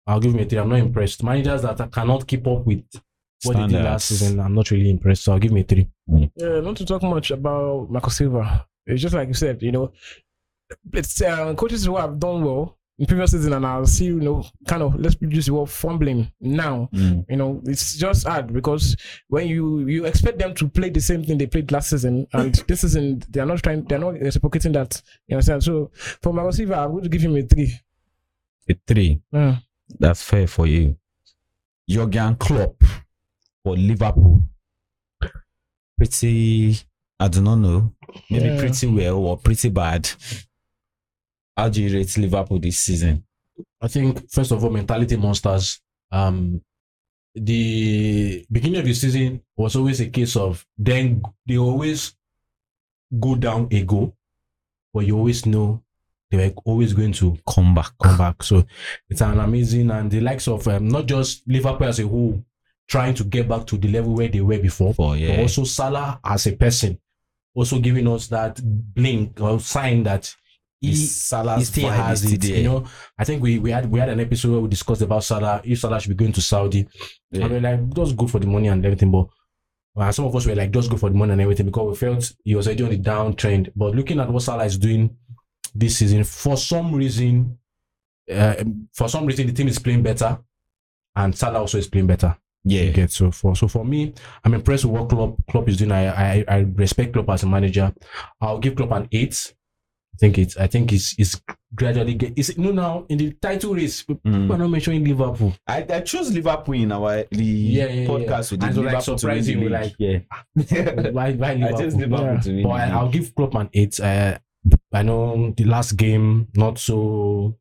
I'll 0.06 0.20
give 0.20 0.34
me 0.34 0.44
three. 0.44 0.58
I'm 0.58 0.68
not 0.68 0.78
impressed. 0.78 1.22
Managers 1.22 1.62
that 1.62 1.90
cannot 1.92 2.26
keep 2.26 2.46
up 2.46 2.64
with 2.66 2.82
what 3.44 3.56
they 3.56 3.66
did 3.66 3.82
last 3.84 4.04
Standards. 4.04 4.04
season, 4.06 4.40
I'm 4.40 4.54
not 4.54 4.70
really 4.70 4.90
impressed. 4.90 5.24
So 5.24 5.32
I'll 5.32 5.38
give 5.38 5.52
me 5.52 5.62
three. 5.64 5.88
Yeah, 6.36 6.60
not 6.60 6.76
to 6.76 6.86
talk 6.86 7.02
much 7.02 7.30
about 7.30 7.90
Marco 7.90 8.08
Silva. 8.10 8.66
It's 8.86 9.00
just 9.02 9.14
like 9.14 9.28
you 9.28 9.34
said, 9.34 9.62
you 9.62 9.72
know, 9.72 9.92
it's 10.92 11.20
uh, 11.22 11.54
coaches 11.54 11.84
who 11.86 11.96
have 11.96 12.18
done 12.18 12.44
well 12.44 12.76
in 12.98 13.06
previous 13.06 13.32
season, 13.32 13.52
and 13.52 13.66
I'll 13.66 13.86
see, 13.86 14.04
you 14.06 14.20
know, 14.20 14.44
kind 14.68 14.82
of 14.82 14.98
let's 15.00 15.16
use 15.20 15.46
the 15.46 15.54
word 15.54 15.68
fumbling 15.70 16.30
now. 16.40 16.88
Mm. 16.94 17.24
You 17.28 17.36
know, 17.36 17.60
it's 17.64 17.96
just 17.96 18.26
hard 18.26 18.52
because 18.52 18.96
when 19.28 19.48
you 19.48 19.80
you 19.86 20.04
expect 20.04 20.38
them 20.38 20.54
to 20.54 20.68
play 20.68 20.90
the 20.90 21.00
same 21.00 21.24
thing 21.24 21.38
they 21.38 21.46
played 21.46 21.72
last 21.72 21.90
season, 21.90 22.26
and 22.32 22.54
this 22.68 22.82
season 22.82 23.22
they 23.30 23.40
are 23.40 23.46
not 23.46 23.62
trying, 23.62 23.84
they 23.84 23.96
are 23.96 23.98
not 23.98 24.14
reciprocating 24.20 24.72
that. 24.72 25.00
You 25.26 25.36
understand? 25.36 25.64
So 25.64 25.90
for 25.94 26.32
Marco 26.32 26.52
Silva, 26.52 26.76
I'm 26.78 26.92
going 26.92 27.02
to 27.04 27.08
give 27.08 27.22
him 27.22 27.36
a 27.36 27.42
three. 27.42 27.72
A 28.70 28.74
three. 28.86 29.20
Yeah. 29.32 29.56
That's 29.98 30.22
fair 30.22 30.46
for 30.46 30.66
you. 30.66 30.96
Jurgen 31.88 32.36
Klopp 32.36 32.76
for 33.62 33.76
Liverpool. 33.76 34.42
Pretty, 35.96 36.76
I 37.20 37.28
do 37.28 37.40
not 37.40 37.56
know. 37.56 37.92
Maybe 38.30 38.46
Yeah. 38.46 38.58
pretty 38.58 38.86
well 38.86 39.16
or 39.18 39.36
pretty 39.38 39.68
bad. 39.68 40.08
How 41.56 41.68
do 41.68 41.82
you 41.82 41.94
rate 41.96 42.16
Liverpool 42.18 42.58
this 42.58 42.78
season? 42.78 43.24
I 43.80 43.88
think 43.88 44.30
first 44.30 44.50
of 44.52 44.62
all, 44.64 44.70
mentality 44.70 45.16
monsters. 45.16 45.80
Um, 46.10 46.60
the 47.34 48.46
beginning 48.50 48.80
of 48.80 48.86
the 48.86 48.94
season 48.94 49.42
was 49.56 49.74
always 49.76 50.00
a 50.00 50.08
case 50.08 50.36
of 50.36 50.64
then 50.78 51.22
they 51.46 51.58
always 51.58 52.14
go 53.20 53.34
down 53.34 53.68
a 53.70 53.82
goal, 53.82 54.16
but 54.92 55.06
you 55.06 55.16
always 55.16 55.44
know 55.46 55.82
they 56.30 56.36
were 56.48 56.54
always 56.64 56.92
going 56.92 57.12
to 57.12 57.36
Come 57.48 57.74
back. 57.74 57.90
come 58.02 58.16
back. 58.18 58.42
So 58.42 58.64
it's 59.08 59.20
an 59.20 59.38
amazing 59.40 59.90
and 59.90 60.10
the 60.10 60.20
likes 60.20 60.48
of 60.48 60.66
um, 60.68 60.88
not 60.88 61.06
just 61.06 61.42
Liverpool 61.46 61.88
as 61.88 61.98
a 62.00 62.06
whole 62.06 62.42
trying 62.86 63.14
to 63.14 63.24
get 63.24 63.48
back 63.48 63.66
to 63.66 63.76
the 63.78 63.88
level 63.88 64.14
where 64.14 64.28
they 64.28 64.40
were 64.40 64.58
before, 64.58 64.94
For 64.94 65.16
but 65.16 65.38
also 65.38 65.64
Salah 65.64 66.20
as 66.24 66.46
a 66.46 66.52
person 66.52 66.98
also 67.54 67.78
giving 67.78 68.08
us 68.08 68.26
that 68.26 68.60
blink 68.94 69.40
or 69.40 69.60
sign 69.60 70.02
that 70.02 70.34
he 70.90 70.94
Salah's 70.96 71.58
he 71.60 71.64
still 71.64 71.90
has 71.90 72.32
it. 72.32 72.44
You 72.44 72.62
know, 72.62 72.84
I 73.18 73.24
think 73.24 73.42
we, 73.42 73.58
we 73.58 73.70
had 73.70 73.90
we 73.90 73.98
had 73.98 74.08
an 74.08 74.20
episode 74.20 74.52
where 74.52 74.60
we 74.60 74.68
discussed 74.68 75.02
about 75.02 75.24
Salah. 75.24 75.60
If 75.64 75.80
Salah 75.80 76.00
should 76.00 76.16
be 76.16 76.22
going 76.22 76.32
to 76.32 76.42
Saudi, 76.42 76.86
Yeah. 77.30 77.44
I 77.44 77.48
mean, 77.48 77.62
like 77.62 77.94
just 77.94 78.16
go 78.16 78.26
for 78.26 78.38
the 78.38 78.46
money 78.46 78.68
and 78.68 78.84
everything. 78.84 79.10
But 79.10 79.28
uh, 79.96 80.12
some 80.12 80.24
of 80.26 80.34
us 80.36 80.46
were 80.46 80.54
like, 80.54 80.70
just 80.70 80.90
go 80.90 80.96
for 80.96 81.10
the 81.10 81.16
money 81.16 81.32
and 81.32 81.40
everything 81.40 81.66
because 81.66 81.88
we 81.88 82.06
felt 82.06 82.32
he 82.44 82.54
was 82.54 82.66
already 82.66 82.84
on 82.84 82.90
the 82.90 82.98
downtrend. 82.98 83.70
But 83.76 83.94
looking 83.94 84.20
at 84.20 84.30
what 84.30 84.42
Salah 84.42 84.64
is 84.64 84.78
doing 84.78 85.16
this 85.74 85.98
season, 85.98 86.24
for 86.24 86.56
some 86.56 86.94
reason, 86.94 87.58
uh, 88.30 88.54
for 88.92 89.08
some 89.08 89.26
reason, 89.26 89.46
the 89.46 89.52
team 89.52 89.68
is 89.68 89.78
playing 89.78 90.02
better, 90.02 90.38
and 91.14 91.36
Salah 91.36 91.60
also 91.60 91.78
is 91.78 91.88
playing 91.88 92.06
better. 92.06 92.36
You 92.66 92.80
yeah. 92.80 92.90
get 92.92 93.12
so 93.12 93.30
for 93.30 93.54
so 93.54 93.68
for 93.68 93.84
me, 93.84 94.14
I'm 94.42 94.54
impressed 94.54 94.86
with 94.86 94.98
what 94.98 95.10
Klopp 95.10 95.36
Klopp 95.50 95.68
is 95.68 95.76
doing. 95.76 95.92
I 95.92 96.06
I, 96.08 96.44
I 96.48 96.58
respect 96.60 97.12
Klopp 97.12 97.28
as 97.28 97.42
a 97.42 97.46
manager. 97.46 97.92
I'll 98.40 98.58
give 98.58 98.74
Klopp 98.74 98.92
an 98.92 99.08
eight. 99.12 99.54
I 100.14 100.16
think 100.16 100.38
it's 100.38 100.56
I 100.56 100.66
think 100.68 100.92
it's 100.92 101.14
it's 101.18 101.40
gradually 101.74 102.14
get 102.14 102.34
it's 102.36 102.56
no 102.56 102.70
now 102.70 103.04
in 103.08 103.18
the 103.18 103.32
title 103.32 103.74
race. 103.74 104.02
People 104.02 104.30
Mm. 104.30 104.50
are 104.54 104.58
not 104.58 104.70
mentioning 104.70 105.04
Liverpool. 105.04 105.52
I, 105.66 105.84
I 105.90 106.00
chose 106.02 106.32
Liverpool 106.32 106.74
in 106.74 106.92
our 106.92 107.24
the 107.32 107.44
Yeah, 107.44 107.86
yeah, 107.88 108.06
podcast 108.06 108.28
yeah. 108.28 108.50
with 108.52 108.60
the 108.60 108.66
like, 108.66 108.76
Liverpool 108.76 109.18
surprising, 109.18 109.60
the 109.60 109.68
like, 109.68 109.94
yeah. 109.98 110.18
Why 111.10 111.32
why 111.32 111.50
I 111.50 111.72
chose 111.72 111.96
Liverpool 111.96 112.26
yeah. 112.34 112.40
to 112.40 112.52
win. 112.52 112.62
But 112.62 112.70
I, 112.70 112.90
I'll 112.90 113.08
give 113.10 113.34
Klopp 113.34 113.54
an 113.56 113.70
eight. 113.74 113.98
Uh, 113.98 114.38
I 114.92 115.02
know 115.02 115.52
the 115.56 115.64
last 115.64 115.92
game 115.96 116.46
not 116.54 116.78
so. 116.78 117.56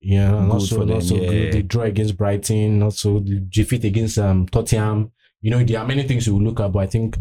Yeah, 0.00 0.30
not 0.46 0.62
so 0.62 0.76
for 0.78 0.86
not 0.86 1.00
them, 1.00 1.02
so 1.02 1.16
yeah. 1.16 1.28
good. 1.28 1.52
The 1.52 1.62
draw 1.64 1.82
against 1.82 2.16
Brighton, 2.16 2.78
not 2.78 2.94
so 2.94 3.18
the 3.18 3.40
defeat 3.40 3.84
against 3.84 4.16
um 4.18 4.46
Tottenham. 4.46 5.10
You 5.42 5.50
know, 5.50 5.62
there 5.64 5.78
are 5.80 5.86
many 5.86 6.04
things 6.04 6.26
you 6.26 6.34
will 6.36 6.42
look 6.42 6.60
at, 6.60 6.70
but 6.72 6.78
I 6.78 6.86
think 6.86 7.18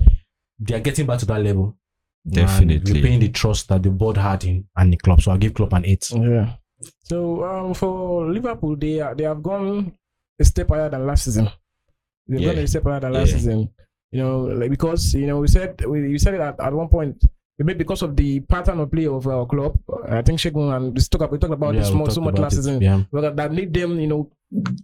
they 0.59 0.75
are 0.75 0.79
getting 0.79 1.05
back 1.07 1.19
to 1.19 1.25
that 1.25 1.41
level. 1.43 1.75
And 2.25 2.33
Definitely. 2.35 2.93
repaying 3.01 3.19
the 3.21 3.29
trust 3.29 3.69
that 3.69 3.81
the 3.83 3.89
board 3.89 4.17
had 4.17 4.43
in 4.43 4.65
and 4.75 4.93
the 4.93 4.97
club. 4.97 5.21
So 5.21 5.31
I'll 5.31 5.37
give 5.37 5.53
Klopp 5.53 5.73
an 5.73 5.85
eight. 5.85 6.11
Yeah. 6.11 6.53
So 7.03 7.43
um, 7.43 7.73
for 7.73 8.29
Liverpool, 8.31 8.75
they 8.75 8.99
are, 9.01 9.15
they 9.15 9.23
have 9.23 9.41
gone 9.41 9.93
a 10.39 10.45
step 10.45 10.69
higher 10.69 10.89
than 10.89 11.05
last 11.07 11.25
season. 11.25 11.49
They've 12.27 12.45
gone 12.45 12.57
a 12.57 12.67
step 12.67 12.83
higher 12.83 12.99
than 12.99 13.13
last 13.13 13.29
Yeah. 13.29 13.35
season. 13.37 13.69
You 14.11 14.23
know, 14.23 14.39
like 14.41 14.69
because 14.71 15.13
you 15.13 15.27
know 15.27 15.39
we 15.39 15.47
said 15.47 15.83
we 15.85 16.09
you 16.09 16.17
said 16.19 16.33
it 16.35 16.41
at, 16.41 16.59
at 16.59 16.73
one 16.73 16.87
point. 16.87 17.23
Maybe 17.61 17.73
because 17.79 18.01
of 18.03 18.15
the 18.15 18.39
pattern 18.39 18.79
of 18.79 18.89
play 18.89 19.05
of 19.05 19.27
our 19.27 19.45
club, 19.45 19.77
I 20.07 20.21
think 20.21 20.39
Shegun 20.39 20.73
and 20.73 20.93
we 20.95 21.01
talk, 21.01 21.29
we 21.29 21.37
talked 21.37 21.51
about 21.53 21.73
Yeah, 21.75 21.81
this 21.81 21.91
more, 21.91 22.09
so 22.09 22.21
much 22.21 22.37
last 22.37 22.53
it. 22.53 22.55
season. 22.57 22.81
Yeah. 22.81 23.03
Well, 23.11 23.33
that 23.35 23.51
made 23.51 23.73
them, 23.73 23.99
you 23.99 24.07
know, 24.07 24.31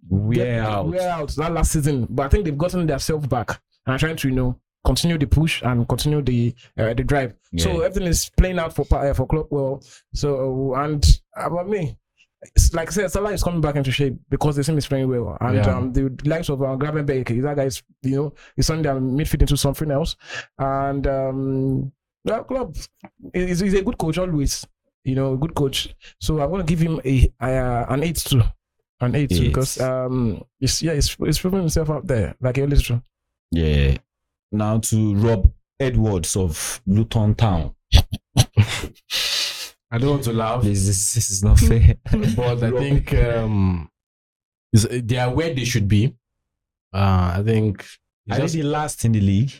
We're 0.09 0.59
out. 0.61 0.89
wear 0.89 1.09
out 1.09 1.29
that 1.37 1.53
last 1.53 1.71
season. 1.71 2.05
But 2.09 2.25
I 2.25 2.29
think 2.29 2.43
they've 2.43 2.57
gotten 2.57 2.85
themselves 2.85 3.27
back 3.27 3.61
and 3.85 3.95
are 3.95 3.97
trying 3.97 4.17
to, 4.17 4.27
you 4.27 4.35
know, 4.35 4.59
continue 4.85 5.17
the 5.17 5.27
push 5.27 5.61
and 5.63 5.87
continue 5.89 6.21
the 6.21 6.53
uh, 6.77 6.93
the 6.93 7.03
drive. 7.03 7.33
So 7.57 7.81
everything 7.81 8.07
is 8.07 8.29
playing 8.37 8.59
out 8.59 8.73
for 8.75 8.85
uh, 8.91 9.13
for 9.13 9.25
Klopp 9.27 9.47
well. 9.51 9.83
So 10.13 10.73
and 10.75 11.03
about 11.35 11.67
me, 11.67 11.97
it's 12.55 12.73
like 12.73 12.89
I 12.89 12.91
said, 12.91 13.11
Salah 13.11 13.31
is 13.33 13.43
coming 13.43 13.61
back 13.61 13.75
into 13.75 13.91
shape 13.91 14.15
because 14.29 14.55
the 14.55 14.63
team 14.63 14.77
is 14.77 14.87
playing 14.87 15.09
well, 15.09 15.37
and 15.41 15.55
Yeah. 15.57 15.75
um, 15.75 15.91
the 15.93 16.03
likes 16.25 16.49
of 16.49 16.61
uh, 16.61 16.75
Gravenberg, 16.77 17.41
that 17.41 17.55
guy 17.55 17.63
is 17.65 17.81
you 18.03 18.15
know 18.15 18.33
he's 18.55 18.67
turning 18.67 18.83
their 18.83 18.95
midfield 18.95 19.41
into 19.41 19.57
something 19.57 19.89
else, 19.91 20.15
and 20.59 21.05
um, 21.07 21.91
that 22.25 22.47
Klopp 22.47 22.75
is 23.33 23.59
he's 23.59 23.73
a 23.73 23.81
good 23.81 23.97
coach 23.97 24.17
always. 24.17 24.65
You 25.03 25.13
know, 25.13 25.33
a 25.33 25.37
good 25.37 25.53
coach. 25.53 25.93
So 26.19 26.39
I'm 26.41 26.49
gonna 26.49 26.63
give 26.63 26.79
him 26.79 26.99
a, 27.05 27.31
uh, 27.39 27.85
an 27.93 28.01
eight 28.01 28.15
too, 28.17 28.41
an 29.01 29.13
eight 29.13 29.31
Eight. 29.31 29.41
because 29.43 29.79
um, 29.79 30.43
it's, 30.59 30.81
yeah, 30.81 30.93
it's, 30.93 31.15
it's 31.19 31.39
proving 31.39 31.59
himself 31.59 31.91
out 31.91 32.07
there 32.07 32.35
like 32.41 32.55
he 32.55 32.63
always 32.63 32.87
do. 32.87 32.99
Yeah. 33.51 33.97
Now 34.51 34.79
to 34.79 35.15
Rob 35.15 35.51
Edwards 35.79 36.35
of 36.35 36.81
Luton 36.85 37.35
Town. 37.35 37.75
I 39.91 39.97
don't 39.97 40.09
want 40.09 40.23
to 40.23 40.33
laugh. 40.33 40.61
Please, 40.61 40.85
this, 40.87 41.13
this 41.13 41.29
is 41.29 41.43
not 41.43 41.59
fair. 41.59 41.95
but 42.35 42.63
I 42.63 42.71
think 42.71 43.13
um, 43.13 43.89
they 44.73 45.17
are 45.17 45.33
where 45.33 45.53
they 45.53 45.63
should 45.65 45.87
be. 45.87 46.15
Uh, 46.93 47.35
I 47.37 47.43
think. 47.45 47.85
it's 48.27 48.37
Are 48.39 48.47
they 48.47 48.61
the 48.61 48.63
last 48.67 49.03
in 49.05 49.11
the 49.13 49.21
league? 49.21 49.51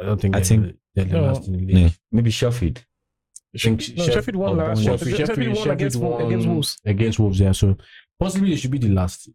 I 0.00 0.04
don't 0.06 0.20
think. 0.20 0.36
I 0.36 0.42
think- 0.42 0.76
they're 0.94 1.04
the 1.04 1.12
No. 1.12 1.22
last 1.32 1.46
in 1.46 1.52
the 1.52 1.58
league. 1.58 1.76
No. 1.84 1.90
Maybe 2.10 2.30
Sheffield. 2.30 2.84
I 3.54 3.58
think 3.58 3.96
No, 3.96 4.04
Sheffield 4.04 4.36
won 4.36 4.56
last- 4.56 4.84
Bournemouth. 4.84 5.00
Sheffield- 5.00 5.16
Sheffield 5.28 5.56
won 5.56 5.70
against 5.70 5.96
won 5.96 6.22
against 6.26 6.46
Wolves. 6.48 6.78
Against 6.84 7.18
Wolves, 7.18 7.40
yeah. 7.40 7.52
So 7.52 7.76
possibly 8.18 8.50
they 8.50 8.56
should 8.56 8.70
be 8.70 8.78
the 8.78 8.88
last. 8.88 9.28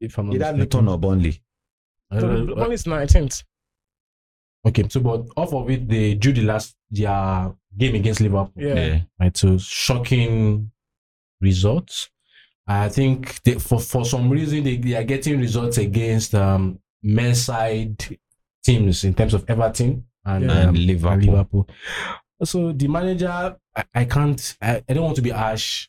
If 0.00 0.18
I'm 0.18 0.26
not 0.26 0.34
Either 0.34 0.44
mistaken. 0.56 0.60
Luton 0.60 0.88
or 0.88 0.98
Burnley. 0.98 1.42
So 2.12 2.54
one 2.54 2.72
is 2.72 2.84
19th. 2.84 3.42
okay, 4.66 4.84
so 4.88 5.00
but 5.00 5.26
off 5.36 5.52
of 5.52 5.68
it, 5.70 5.88
they 5.88 6.14
drew 6.14 6.32
the 6.32 6.42
last 6.42 6.74
their 6.90 7.52
game 7.76 7.94
against 7.96 8.20
Liverpool. 8.20 8.52
Yeah. 8.56 9.00
right? 9.20 9.36
So 9.36 9.58
shocking 9.58 10.70
results. 11.40 12.10
I 12.66 12.88
think 12.88 13.40
they, 13.42 13.54
for 13.54 13.78
for 13.80 14.04
some 14.04 14.28
reason 14.30 14.64
they, 14.64 14.76
they 14.76 14.94
are 14.94 15.04
getting 15.04 15.38
results 15.38 15.78
against 15.78 16.34
um 16.34 16.78
men's 17.02 17.42
side 17.42 18.18
teams 18.64 19.04
in 19.04 19.14
terms 19.14 19.34
of 19.34 19.44
Everton 19.48 20.04
and, 20.24 20.44
Yeah. 20.44 20.62
um, 20.68 20.74
Liverpool. 20.74 21.12
and 21.12 21.24
Liverpool. 21.26 21.68
So 22.44 22.72
the 22.72 22.88
manager, 22.88 23.56
I, 23.76 23.84
I 23.94 24.04
can't. 24.04 24.56
I, 24.60 24.82
I 24.88 24.92
don't 24.92 25.04
want 25.04 25.16
to 25.16 25.22
be 25.22 25.30
harsh 25.30 25.88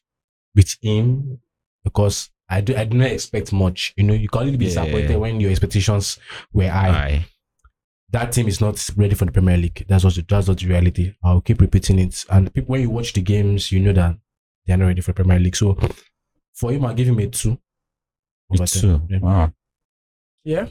with 0.55 0.75
him 0.81 1.39
because 1.83 2.29
I 2.49 2.61
do. 2.61 2.75
I 2.75 2.85
do 2.85 2.97
not 2.97 3.11
expect 3.11 3.51
much. 3.51 3.93
You 3.97 4.03
know, 4.05 4.13
you 4.13 4.29
can 4.29 4.41
only 4.41 4.57
be 4.57 4.65
Yeah. 4.65 4.69
disappointed 4.85 5.17
when 5.17 5.39
your 5.41 5.51
expectations 5.51 6.17
were 6.53 6.69
high. 6.69 6.89
Aye. 6.89 7.25
That 8.11 8.31
team 8.31 8.47
is 8.47 8.61
not 8.61 8.89
ready 8.95 9.15
for 9.15 9.25
the 9.25 9.31
Premier 9.33 9.57
League. 9.57 9.85
That's 9.89 10.03
what. 10.05 10.17
That's 10.29 10.47
not 10.47 10.57
the 10.57 10.67
reality. 10.67 11.15
I'll 11.23 11.41
keep 11.41 11.59
repeating 11.59 11.99
it. 11.99 12.25
And 12.29 12.53
people, 12.53 12.71
when 12.71 12.81
you 12.81 12.89
watch 12.89 13.11
the 13.13 13.21
games, 13.21 13.71
you 13.71 13.81
know 13.81 13.91
that 13.93 14.17
they 14.65 14.73
are 14.73 14.77
not 14.77 14.85
ready 14.87 15.01
for 15.01 15.11
Premier 15.13 15.39
League. 15.39 15.57
So 15.57 15.77
for 16.53 16.71
him, 16.71 16.85
I'll 16.85 16.93
give 16.93 17.07
him 17.09 17.19
a 17.19 17.27
two. 17.27 17.57
over 18.49 18.65
two. 18.65 19.01
Yeah. 19.09 19.19
Wow. 19.19 19.53
Yeah. 20.45 20.67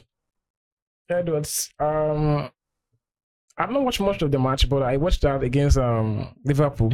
Edwards. 1.09 1.69
Um, 1.79 2.49
I've 3.55 3.69
not 3.71 3.83
watched 3.83 4.01
much 4.01 4.21
of 4.23 4.31
the 4.31 4.39
match, 4.39 4.67
but 4.67 4.81
I 4.81 4.97
watched 4.97 5.21
that 5.21 5.43
against 5.43 5.77
um 5.77 6.33
Liverpool. 6.43 6.91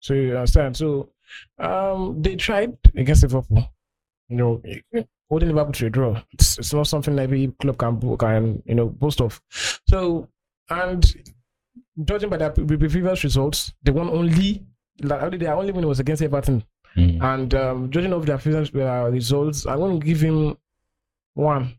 So 0.00 0.14
you 0.14 0.36
understand. 0.36 0.76
So 0.76 1.10
um, 1.58 2.22
they 2.22 2.36
tried 2.36 2.76
against 2.96 3.22
Liverpool. 3.22 3.68
You 4.28 4.36
know, 4.36 4.62
holding 5.28 5.48
Liverpool 5.48 5.72
to 5.72 5.86
a 5.86 5.90
draw. 5.90 6.22
It's, 6.32 6.58
it's 6.58 6.72
not 6.72 6.86
something 6.86 7.18
every 7.18 7.48
club 7.60 7.78
can 7.78 8.16
can 8.18 8.62
you 8.66 8.74
know 8.74 8.88
boast 8.88 9.20
of. 9.20 9.40
So 9.88 10.28
and 10.70 11.04
judging 12.04 12.30
by 12.30 12.48
pre- 12.48 12.76
previous 12.76 13.24
results, 13.24 13.72
they 13.82 13.92
won 13.92 14.08
only. 14.08 14.64
Like, 15.00 15.22
only 15.22 15.38
their 15.38 15.54
only 15.54 15.70
win 15.72 15.86
was 15.86 16.00
against 16.00 16.22
Everton. 16.22 16.64
Mm. 16.96 17.22
And 17.22 17.54
um, 17.54 17.90
judging 17.90 18.12
of 18.12 18.26
their 18.26 18.38
previous 18.38 18.74
uh, 18.74 19.08
results, 19.12 19.64
I'm 19.64 19.78
going 19.78 20.00
to 20.00 20.04
give 20.04 20.20
him 20.20 20.56
one. 21.34 21.76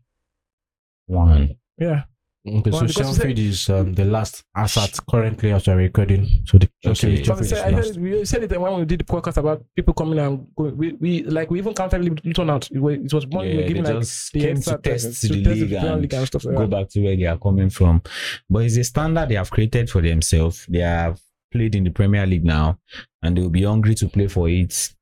One. 1.06 1.56
Yeah. 1.76 2.04
Okay, 2.48 2.70
Well, 2.70 2.80
so 2.80 2.86
because 2.86 3.18
you 3.38 3.48
is 3.50 3.68
um, 3.68 3.92
the 3.92 4.04
last 4.06 4.44
asset 4.56 4.98
currently 5.10 5.52
as 5.52 5.66
we're 5.66 5.76
recording. 5.76 6.26
So 6.46 6.56
the 6.56 6.70
Okay. 6.86 7.18
I 7.18 7.34
is 7.38 7.52
I 7.52 7.68
last. 7.70 7.86
said, 7.88 7.96
we 8.02 8.24
said 8.24 8.44
it 8.44 8.58
when 8.60 8.78
we 8.78 8.84
did 8.86 9.00
the 9.00 9.04
podcast 9.04 9.36
about 9.36 9.62
people 9.76 9.92
coming 9.92 10.18
and 10.18 10.46
going. 10.56 10.74
We, 10.74 10.92
we 10.92 11.22
like 11.24 11.50
we 11.50 11.58
even 11.58 11.74
counted 11.74 12.02
Luton 12.24 12.48
out. 12.48 12.70
It 12.70 12.78
was, 12.78 12.94
it 12.96 13.12
was 13.12 13.26
more 13.26 13.42
we 13.42 13.56
were 13.56 13.60
Yeah, 13.60 13.66
giving 13.68 13.84
like 13.84 13.92
the 14.00 14.40
came 14.40 14.56
to 14.62 14.78
test 14.78 15.20
the 15.22 15.28
to 15.28 15.34
test 15.44 15.60
league 15.60 15.68
Premier 15.70 15.92
and 15.92 16.02
League 16.02 16.14
and 16.14 16.26
stuff 16.26 16.44
like 16.46 16.56
go 16.56 16.62
that. 16.62 16.70
back 16.70 16.88
to 16.90 17.00
where 17.02 17.16
they 17.16 17.24
are 17.26 17.38
coming 17.38 17.68
from. 17.68 18.00
But 18.48 18.64
it's 18.64 18.76
a 18.78 18.84
standard 18.84 19.28
they 19.28 19.34
have 19.34 19.50
created 19.50 19.90
for 19.90 20.00
themselves. 20.00 20.64
They 20.66 20.78
have 20.78 21.20
played 21.52 21.74
in 21.74 21.84
the 21.84 21.90
Premier 21.90 22.24
League 22.24 22.44
now, 22.46 22.78
and 23.22 23.36
they 23.36 23.42
will 23.42 23.50
be 23.50 23.64
hungry 23.64 23.94
to 23.96 24.08
play 24.08 24.28
for 24.28 24.48
it. 24.48 24.94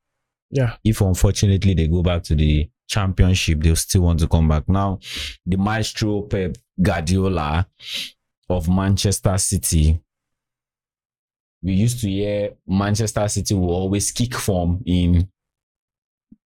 Yeah. 0.50 0.74
If 0.82 1.00
unfortunately 1.02 1.74
they 1.74 1.86
go 1.86 2.02
back 2.02 2.24
to 2.24 2.34
the 2.34 2.68
championship, 2.88 3.60
they'll 3.60 3.76
still 3.76 4.02
want 4.02 4.18
to 4.20 4.26
come 4.28 4.48
back. 4.48 4.68
Now, 4.68 4.98
the 5.46 5.56
maestro 5.56 6.22
Pep 6.22 6.56
Guardiola 6.80 7.66
of 8.48 8.68
Manchester 8.68 9.36
City. 9.38 10.00
We 11.62 11.72
used 11.72 12.00
to 12.00 12.08
hear 12.08 12.50
Manchester 12.66 13.26
City 13.28 13.54
will 13.54 13.70
always 13.70 14.10
kick 14.12 14.34
form 14.34 14.82
in 14.86 15.28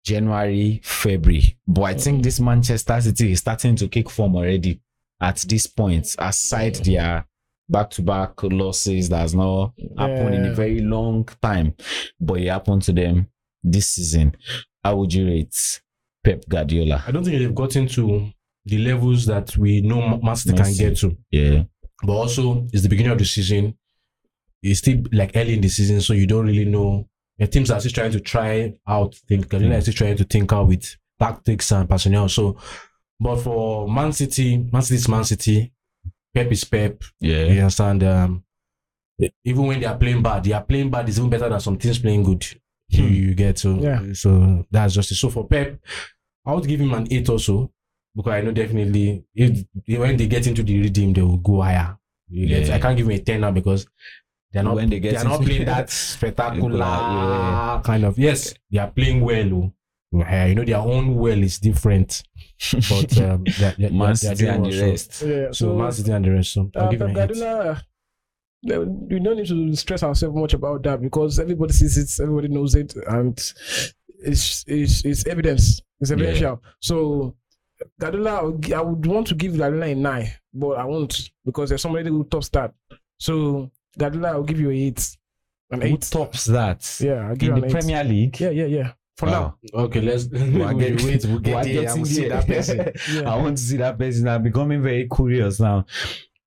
January, 0.05 0.81
February. 0.83 1.59
But 1.67 1.83
I 1.83 1.95
think 1.95 2.23
this 2.23 2.41
Manchester 2.41 3.01
City 3.01 3.33
is 3.33 3.41
starting 3.41 3.77
to 3.77 3.89
kick 3.89 4.11
form 4.11 4.37
already 4.37 4.81
at 5.21 5.37
this 5.49 5.67
point, 5.67 6.17
aside 6.19 6.77
their 6.77 7.27
back 7.69 7.91
to 7.91 8.03
back 8.03 8.43
losses 8.43 9.09
that 9.09 9.19
has 9.19 9.35
not 9.35 9.73
happened 9.97 10.35
in 10.35 10.47
a 10.47 10.55
very 10.55 10.81
long 10.81 11.25
time. 11.41 11.75
But 12.21 12.41
it 12.41 12.49
happened 12.49 12.83
to 12.83 12.93
them 12.93 13.29
this 13.63 13.91
season. 13.91 14.35
How 14.83 14.97
would 14.97 15.15
you 15.15 15.27
rate 15.27 15.81
Pep 16.25 16.45
Guardiola? 16.49 17.05
I 17.07 17.13
don't 17.13 17.23
think 17.23 17.39
they've 17.39 17.55
gotten 17.55 17.87
to 17.89 18.31
the 18.65 18.79
levels 18.79 19.27
that 19.27 19.57
we 19.57 19.81
know 19.81 20.19
Man 20.23 20.37
City 20.37 20.57
can 20.57 20.75
get 20.75 20.97
to. 20.99 21.17
Yeah. 21.31 21.65
But 22.05 22.13
also, 22.13 22.67
it's 22.73 22.83
the 22.83 22.89
beginning 22.89 23.13
of 23.13 23.19
the 23.19 23.25
season. 23.25 23.77
It's 24.63 24.79
still 24.79 25.03
like 25.13 25.33
early 25.35 25.55
in 25.55 25.61
the 25.61 25.69
season, 25.69 26.01
so 26.01 26.13
you 26.13 26.27
don't 26.27 26.47
really 26.47 26.65
know. 26.65 27.09
The 27.39 27.47
teams 27.49 27.71
are 27.71 27.81
still 27.81 27.93
trying 27.93 28.13
to 28.13 28.21
try 28.21 28.75
out 28.87 29.15
things. 29.29 29.47
Guardiola 29.47 29.77
is 29.77 29.85
still 29.85 29.95
trying 29.95 30.17
to 30.17 30.25
think 30.25 30.53
out 30.53 30.69
with 30.69 30.97
tactics 31.19 31.73
and 31.73 31.89
personnel. 31.89 32.29
So, 32.29 32.57
but 33.19 33.37
for 33.41 33.89
Man 33.89 34.13
City, 34.13 34.59
Man 34.59 34.83
City 34.83 34.97
is 34.97 35.09
Man 35.09 35.25
City. 35.25 35.73
Pep 36.35 36.51
is 36.53 36.65
Pep. 36.65 37.03
Yeah. 37.21 37.45
You 37.45 37.61
understand? 37.61 38.05
Um, 38.05 38.45
even 39.45 39.67
when 39.67 39.81
they 39.81 39.87
are 39.87 39.97
playing 39.99 40.23
bad, 40.23 40.45
they 40.45 40.53
are 40.53 40.63
playing 40.63 40.91
bad 40.91 41.09
is 41.09 41.19
even 41.19 41.31
better 41.31 41.49
than 41.49 41.61
some 41.61 41.77
teams 41.77 41.99
playing 41.99 42.23
good. 42.23 42.45
You, 42.89 43.07
Hmm. 43.07 43.13
you 43.15 43.35
get 43.35 43.59
so 43.59 43.75
Yeah. 43.81 44.13
so 44.13 44.67
that's 44.71 44.95
just 44.95 45.11
it. 45.13 45.15
So 45.17 45.31
for 45.31 45.47
Pep, 45.47 45.79
I 46.45 46.55
would 46.55 46.67
give 46.67 46.81
him 46.81 46.93
an 46.95 47.07
eight 47.11 47.29
also 47.29 47.71
because 48.15 48.33
I 48.33 48.41
know 48.43 48.53
definitely 48.53 49.25
if 49.35 49.65
when 49.87 50.17
they 50.17 50.27
get 50.27 50.47
into 50.47 50.63
the 50.63 50.81
rhythm, 50.83 51.13
they 51.13 51.23
will 51.23 51.39
go 51.39 51.63
higher. 51.63 51.97
You 52.29 52.47
get, 52.47 52.67
Yeah. 52.69 52.75
I 52.77 52.79
can't 52.79 52.97
give 52.97 53.07
him 53.07 53.13
a 53.13 53.19
ten 53.19 53.41
now 53.41 53.51
because 53.51 53.87
they're 54.53 54.63
not 54.63 54.77
When 54.77 54.91
they 54.91 55.01
get 55.01 55.17
are 55.17 55.25
not 55.25 55.41
playing 55.43 55.65
that 55.73 55.91
spectacular 55.91 56.77
Yeah. 56.79 57.81
kind 57.85 58.05
of. 58.05 58.19
Yes, 58.19 58.55
they 58.71 58.79
are 58.79 58.91
playing 58.91 59.21
well. 59.21 59.55
oh. 59.55 59.73
Yeah, 60.15 60.45
you 60.45 60.55
know 60.55 60.65
their 60.65 60.77
own 60.77 61.15
well 61.15 61.43
is 61.43 61.59
different, 61.59 62.23
but 62.91 63.19
um, 63.19 63.45
they're, 63.59 63.75
they're, 63.79 63.91
Man 63.91 64.09
they're 64.09 64.15
City 64.17 64.45
doing 64.45 64.55
and 64.57 64.65
the 64.67 64.83
rest. 64.91 65.23
Yeah. 65.23 65.47
So, 65.47 65.53
So, 65.53 65.75
Man 65.75 65.93
City 65.93 66.13
and 66.13 66.25
the 66.25 66.31
rest. 66.33 66.53
So 66.53 66.71
I'll 66.77 66.85
uh, 66.85 66.91
give 66.91 67.01
him 67.01 67.07
a 67.07 67.11
eight. 67.11 67.15
Guardiola, 67.15 67.71
uh, 67.71 68.81
we 68.81 69.19
don't 69.21 69.37
need 69.39 69.47
to 69.49 69.75
stress 69.75 70.03
ourselves 70.03 70.37
much 70.37 70.53
about 70.53 70.83
that 70.83 71.01
because 71.01 71.39
everybody 71.39 71.73
sees 71.73 71.97
it, 71.97 72.23
everybody 72.23 72.49
knows 72.49 72.75
it, 72.75 72.95
and 73.09 73.39
it's 74.23 74.65
it's, 74.67 75.03
it's 75.05 75.27
evidence. 75.27 75.81
It's 76.01 76.11
Yeah. 76.11 76.57
So 76.81 77.35
Guardiola, 77.99 78.31
I 78.39 78.43
would 78.43 78.73
I 78.73 78.81
would 78.81 79.07
want 79.07 79.27
to 79.29 79.35
give 79.35 79.57
Guardiola 79.57 79.87
a 79.87 79.95
nine, 79.95 80.31
but 80.53 80.71
I 80.79 80.85
won't 80.85 81.31
because 81.45 81.69
there's 81.69 81.83
somebody 81.83 82.09
who 82.09 82.25
tops 82.25 82.49
that. 82.51 82.73
So 83.19 83.71
Guardiola, 83.99 84.29
I'll 84.33 84.43
give 84.43 84.61
you 84.61 84.71
a 84.71 84.75
eight. 84.75 85.17
An 85.71 85.81
Who 85.81 85.89
eight. 85.95 86.03
tops 86.03 86.45
that? 86.47 86.99
Yeah, 87.01 87.29
I'll 87.29 87.37
give 87.37 87.51
In 87.51 87.57
you 87.57 87.61
the 87.63 87.67
eight. 87.69 87.73
Premier 87.73 88.05
League? 88.05 88.41
Yeah, 88.41 88.51
yeah, 88.51 88.67
yeah. 88.67 88.93
For 89.17 89.27
Wow. 89.27 89.55
Okay, 89.75 90.01
let's 90.01 90.27
We're 90.27 90.51
we'll 90.51 90.79
getting- 90.79 91.07
wait. 91.07 91.25
We'll 91.25 91.39
get 91.39 91.55
we're 91.55 91.65
there. 91.65 91.81
I 91.81 91.85
getting 91.85 91.99
will 92.01 92.07
see 92.07 92.29
that 92.29 92.47
person. 92.47 92.93
Yeah. 93.15 93.33
I 93.33 93.37
want 93.37 93.57
to 93.59 93.63
see 93.63 93.77
that 93.79 93.99
person. 93.99 94.29
I'm 94.29 94.43
becoming 94.43 94.83
very 94.83 95.09
curious 95.15 95.61
now. 95.61 95.85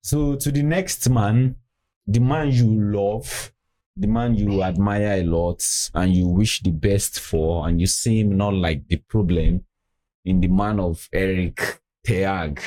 So 0.02 0.36
to 0.36 0.52
the 0.52 0.62
next 0.62 1.08
man, 1.08 1.56
the 2.06 2.20
man 2.20 2.50
you 2.52 2.70
love, 2.92 3.52
the 3.96 4.06
man 4.06 4.34
you 4.36 4.62
admire 4.62 5.20
a 5.20 5.24
lot, 5.24 5.64
and 5.94 6.14
you 6.14 6.28
wish 6.28 6.60
the 6.62 6.70
best 6.70 7.18
for, 7.18 7.66
and 7.68 7.80
you 7.80 7.86
see 7.86 8.20
him 8.20 8.36
not 8.36 8.54
like 8.54 8.86
the 8.88 8.96
problem 9.08 9.64
in 10.26 10.40
the 10.40 10.48
man 10.48 10.78
of 10.80 11.08
Eric 11.12 11.80
Ten 12.04 12.24
Hag 12.24 12.60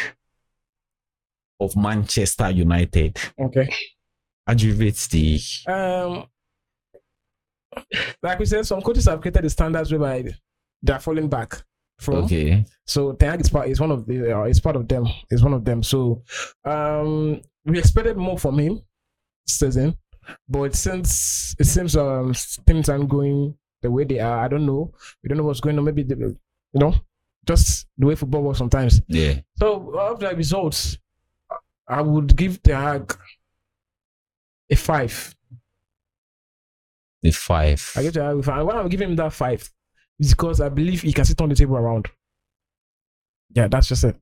of 1.59 1.75
Manchester 1.75 2.49
United. 2.49 3.19
Okay. 3.39 3.69
How 4.47 4.53
do 4.53 4.67
you 4.67 4.73
rate 4.75 5.07
the 5.11 5.39
Um, 5.67 6.25
like 8.23 8.39
we 8.39 8.45
said, 8.45 8.65
some 8.65 8.81
coaches 8.81 9.05
have 9.05 9.21
created 9.21 9.43
the 9.43 9.49
standards 9.49 9.91
whereby 9.91 10.33
they're 10.81 10.99
falling 10.99 11.27
back 11.29 11.61
from. 11.99 12.15
okay? 12.23 12.65
So 12.87 13.11
Ten 13.13 13.31
Hag 13.31 13.41
is 13.41 13.49
part 13.49 13.67
is 13.69 13.79
one 13.79 13.91
of 13.91 14.05
the 14.07 14.35
uh, 14.35 14.43
is 14.45 14.59
part 14.59 14.75
of 14.75 14.87
them. 14.87 15.05
Is 15.29 15.43
one 15.43 15.53
of 15.53 15.65
them. 15.65 15.83
So 15.83 16.23
um, 16.65 17.41
we 17.65 17.77
expected 17.77 18.17
more 18.17 18.39
from 18.39 18.57
him 18.57 18.81
season, 19.47 19.97
but 20.47 20.75
since 20.75 21.55
it 21.59 21.65
seems 21.65 21.95
um 21.97 22.33
things 22.65 22.87
aren't 22.89 23.09
going 23.09 23.55
the 23.81 23.91
way 23.91 24.05
they 24.05 24.19
are, 24.19 24.39
I 24.39 24.47
don't 24.47 24.65
know. 24.65 24.93
We 25.23 25.27
don't 25.27 25.37
know 25.37 25.43
what's 25.43 25.59
going 25.61 25.77
on. 25.77 25.85
Maybe 25.85 26.03
the, 26.03 26.15
you 26.15 26.79
know, 26.79 26.93
just 27.49 27.87
the 27.97 28.05
way 28.05 28.13
football 28.13 28.43
works 28.43 28.59
sometimes. 28.59 29.01
Yeah. 29.07 29.39
So 29.55 29.97
of 29.97 30.19
the 30.19 30.35
results, 30.35 30.99
I 31.87 32.01
would 32.01 32.35
give 32.35 32.61
the 32.61 32.75
Hag 32.75 33.17
a 34.69 34.75
five. 34.75 35.35
The 37.23 37.31
five. 37.31 37.91
I 37.95 38.03
give 38.03 38.13
Ten 38.13 38.23
Hag 38.23 38.37
a 38.37 38.43
five. 38.43 38.65
Why 38.65 38.73
I'm 38.73 38.87
giving 38.87 39.09
him 39.09 39.15
that 39.15 39.33
five 39.33 39.67
is 40.19 40.33
because 40.33 40.61
I 40.61 40.69
believe 40.69 41.01
he 41.01 41.11
can 41.11 41.25
sit 41.25 41.41
on 41.41 41.49
the 41.49 41.55
table 41.55 41.77
around. 41.77 42.07
Yeah, 43.55 43.67
that's 43.67 43.87
just 43.87 44.03
it. 44.03 44.15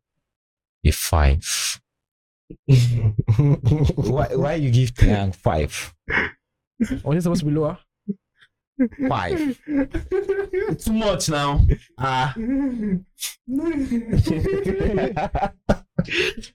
A 0.85 0.91
five. 0.91 1.81
why 3.95 4.27
why 4.35 4.53
you 4.53 4.71
give 4.71 4.95
Ten 4.95 5.09
Hag 5.09 5.35
five? 5.35 5.93
Was 7.03 7.17
it 7.17 7.21
supposed 7.23 7.41
to 7.41 7.45
be 7.45 7.51
lower? 7.51 7.77
Five. 9.09 9.59
It's 9.67 10.85
too 10.85 10.93
much 10.93 11.29
now. 11.29 11.65
Ah. 11.97 12.33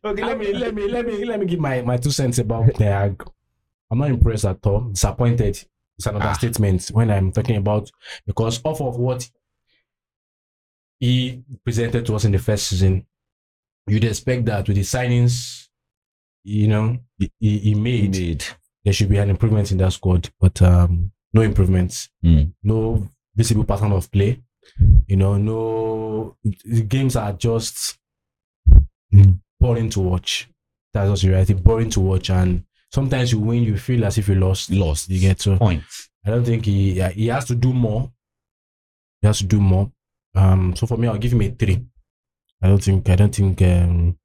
okay, 0.04 0.24
let 0.24 0.38
me 0.38 0.52
let 0.52 0.74
me 0.74 0.88
let 0.88 1.06
me 1.06 1.24
let 1.24 1.40
me 1.40 1.46
give 1.46 1.60
my, 1.60 1.82
my 1.82 1.96
two 1.96 2.10
cents 2.10 2.38
about 2.38 2.74
Ten 2.74 2.92
Hag. 2.92 3.24
I'm 3.90 3.98
not 3.98 4.10
impressed 4.10 4.44
at 4.44 4.58
all. 4.66 4.80
Disappointed. 4.90 5.64
It's 5.98 6.06
another 6.06 6.24
Ah. 6.24 6.28
understatement 6.28 6.86
when 6.92 7.10
I'm 7.10 7.32
talking 7.32 7.56
about 7.56 7.90
because 8.26 8.60
off 8.64 8.80
of 8.80 8.96
what 8.96 9.28
he 11.00 11.42
presented 11.64 12.06
to 12.06 12.14
us 12.14 12.24
in 12.24 12.32
the 12.32 12.38
first 12.38 12.68
season, 12.68 13.06
you'd 13.86 14.04
expect 14.04 14.44
that 14.46 14.66
with 14.68 14.76
the 14.76 14.82
signings, 14.82 15.68
you 16.44 16.68
know, 16.68 16.98
he, 17.18 17.30
he 17.40 17.58
he 17.58 17.74
made, 17.74 18.12
Made. 18.12 18.44
there 18.84 18.92
should 18.92 19.08
be 19.08 19.18
an 19.18 19.30
improvement 19.30 19.72
in 19.72 19.78
that 19.78 19.92
squad, 19.92 20.30
but 20.40 20.60
um, 20.62 21.10
no 21.32 21.42
improvements. 21.42 22.08
Mm. 22.24 22.52
no 22.62 23.08
visible 23.34 23.64
pattern 23.64 23.92
of 23.92 24.10
play. 24.10 24.40
You 25.06 25.16
know, 25.16 25.36
no 25.36 26.36
the 26.64 26.82
games 26.82 27.16
are 27.16 27.32
just 27.32 27.98
boring 29.60 29.90
to 29.90 30.00
watch. 30.00 30.48
That's 30.92 31.08
also 31.08 31.28
reality. 31.28 31.54
Boring 31.54 31.90
to 31.90 32.00
watch, 32.00 32.30
and 32.30 32.64
sometimes 32.92 33.32
you 33.32 33.38
win, 33.40 33.62
you 33.62 33.78
feel 33.78 34.04
as 34.04 34.18
if 34.18 34.28
you 34.28 34.34
lost. 34.34 34.70
Lost. 34.70 35.08
You 35.08 35.20
get 35.20 35.40
so. 35.40 35.56
Point. 35.56 35.82
I 36.24 36.30
don't 36.30 36.44
think 36.44 36.64
he 36.66 37.00
he 37.12 37.26
has 37.28 37.46
to 37.46 37.54
do 37.54 37.72
more. 37.72 38.10
He 39.20 39.26
has 39.26 39.38
to 39.38 39.44
do 39.46 39.60
more. 39.60 39.90
Um, 40.34 40.74
so 40.76 40.86
for 40.86 40.96
me, 40.96 41.08
I'll 41.08 41.18
give 41.18 41.32
him 41.32 41.42
a 41.42 41.50
three. 41.50 41.84
I 42.62 42.68
don't 42.68 42.82
think 42.82 43.08
I 43.08 43.16
don't 43.16 43.34
think 43.34 43.60
um 43.62 44.16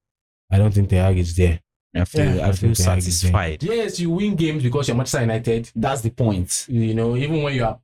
I 0.51 0.58
don't 0.58 0.74
think 0.74 0.89
the 0.89 0.97
Hag 0.97 1.18
is 1.18 1.36
there. 1.36 1.60
I 2.02 2.06
feel 2.06 2.36
Yeah. 2.36 2.48
I 2.48 2.52
feel 2.52 2.74
think 2.74 2.78
the 2.78 2.84
Hag 2.84 2.98
is 3.00 3.22
there. 3.22 3.32
satisfied. 3.32 3.64
Yes, 3.64 4.00
you 4.00 4.10
win 4.12 4.36
games 4.36 4.64
because 4.64 4.88
you're 4.88 4.98
Manchester 4.98 5.22
United. 5.22 5.72
That's 5.76 6.02
the 6.02 6.10
point. 6.12 6.66
You 6.70 6.93
know, 6.93 7.16
even 7.16 7.43
when 7.43 7.56
you 7.56 7.64
are 7.66 7.80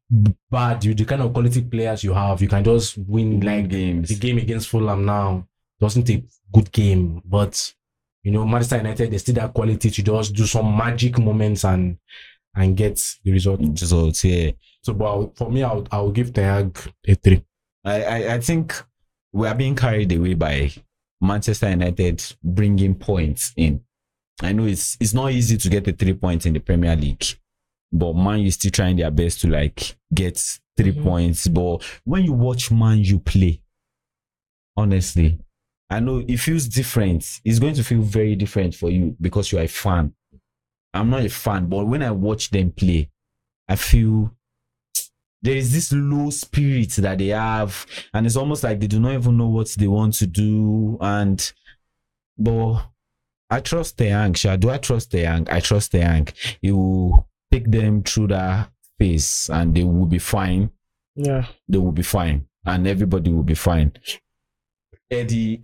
bad, 0.51 0.84
you 0.86 0.93
the 0.93 1.05
kind 1.05 1.22
of 1.22 1.34
quality 1.34 1.61
players 1.61 2.03
you 2.03 2.14
have, 2.14 2.41
you 2.41 2.47
can 2.47 2.64
just 2.64 2.97
win 2.97 3.39
like 3.41 3.70
games. 3.70 4.09
the 4.09 4.16
game 4.16 4.38
against 4.38 4.70
Fulham 4.70 5.05
now 5.05 5.47
wasn't 5.80 6.09
a 6.09 6.24
good 6.53 6.72
game, 6.72 7.22
but 7.26 7.74
you 8.24 8.32
know, 8.32 8.45
Manchester 8.45 8.78
United 8.78 9.11
they 9.11 9.18
still 9.18 9.36
that 9.36 9.53
quality 9.53 9.89
to 9.89 10.01
just 10.03 10.34
do 10.34 10.45
some 10.45 10.78
magic 10.78 11.18
moments 11.20 11.66
and 11.66 11.97
and 12.55 12.78
get 12.78 13.01
the 13.24 13.32
result. 13.32 13.59
Mm, 13.59 13.80
results, 13.80 14.24
yeah. 14.24 14.51
So, 14.82 14.93
but 14.93 15.36
for 15.38 15.51
me, 15.51 15.64
I'll 15.64 15.86
I'll 15.91 16.11
give 16.11 16.34
the 16.34 16.43
Hag 16.43 16.78
a 17.07 17.16
three. 17.16 17.43
I, 17.84 18.03
I, 18.03 18.34
I 18.36 18.39
think 18.39 18.82
we 19.34 19.47
are 19.47 19.55
being 19.55 19.76
carried 19.76 20.11
away 20.14 20.36
by 20.36 20.72
Manchester 21.20 21.70
United 21.70 22.24
bringing 22.43 22.95
points 22.95 23.53
in. 23.57 23.82
I 24.41 24.51
know 24.51 24.65
it's 24.65 24.97
it's 24.99 25.13
not 25.13 25.31
easy 25.31 25.57
to 25.57 25.69
get 25.69 25.86
the 25.86 25.91
three 25.93 26.13
points 26.13 26.45
in 26.45 26.53
the 26.53 26.59
Premier 26.59 26.95
League, 26.95 27.23
but 27.91 28.13
Man 28.15 28.39
is 28.41 28.55
still 28.55 28.71
trying 28.71 28.97
their 28.97 29.11
best 29.11 29.41
to 29.41 29.47
like 29.47 29.95
get 30.13 30.38
3 30.77 30.91
Mhm. 30.91 31.03
points. 31.03 31.47
But 31.47 31.84
when 32.03 32.23
you 32.25 32.34
watch 32.34 32.71
Man 32.71 32.99
you 32.99 33.19
play, 33.19 33.61
honestly, 34.75 35.39
I 35.89 35.99
know 35.99 36.23
it 36.27 36.38
feels 36.38 36.67
different. 36.67 37.41
It's 37.45 37.59
going 37.59 37.75
to 37.75 37.84
feel 37.84 38.01
very 38.01 38.36
different 38.36 38.73
for 38.75 38.89
you 38.89 39.15
because 39.21 39.51
you 39.51 39.59
are 39.59 39.63
a 39.63 39.67
fan. 39.67 40.13
I'm 40.93 41.09
not 41.09 41.25
a 41.25 41.29
fan, 41.29 41.67
but 41.67 41.86
when 41.86 42.01
I 42.03 42.11
watch 42.11 42.49
them 42.49 42.71
play, 42.71 43.09
I 43.67 43.75
feel 43.75 44.36
there 45.41 45.55
is 45.57 45.73
this 45.73 45.91
low 45.91 46.29
spirit 46.29 46.91
that 46.91 47.17
they 47.17 47.27
have, 47.27 47.86
and 48.13 48.25
it's 48.25 48.36
almost 48.36 48.63
like 48.63 48.79
they 48.79 48.88
do 48.88 48.99
not 48.99 49.13
even 49.13 49.38
know 49.38 49.47
what 49.49 49.69
they 49.77 49.88
want 49.88 50.13
to 50.15 50.27
do. 50.27 50.97
And 51.01 51.51
but 52.38 52.88
I 53.49 53.59
trust 53.59 53.97
the 53.97 54.05
Yang. 54.05 54.33
Sha. 54.35 54.55
Do 54.55 54.69
I 54.69 54.77
trust 54.77 55.11
the 55.11 55.19
Yang? 55.19 55.47
I 55.49 55.59
trust 55.59 55.91
the 55.91 55.99
Yang. 55.99 56.29
He 56.61 56.71
will 56.71 57.27
take 57.51 57.69
them 57.69 58.03
through 58.03 58.27
that 58.27 58.71
phase, 58.97 59.49
and 59.51 59.75
they 59.75 59.83
will 59.83 60.05
be 60.05 60.19
fine. 60.19 60.71
Yeah. 61.15 61.45
They 61.67 61.77
will 61.77 61.91
be 61.91 62.03
fine, 62.03 62.47
and 62.65 62.87
everybody 62.87 63.31
will 63.31 63.43
be 63.43 63.55
fine. 63.55 63.93
Eddie, 65.11 65.59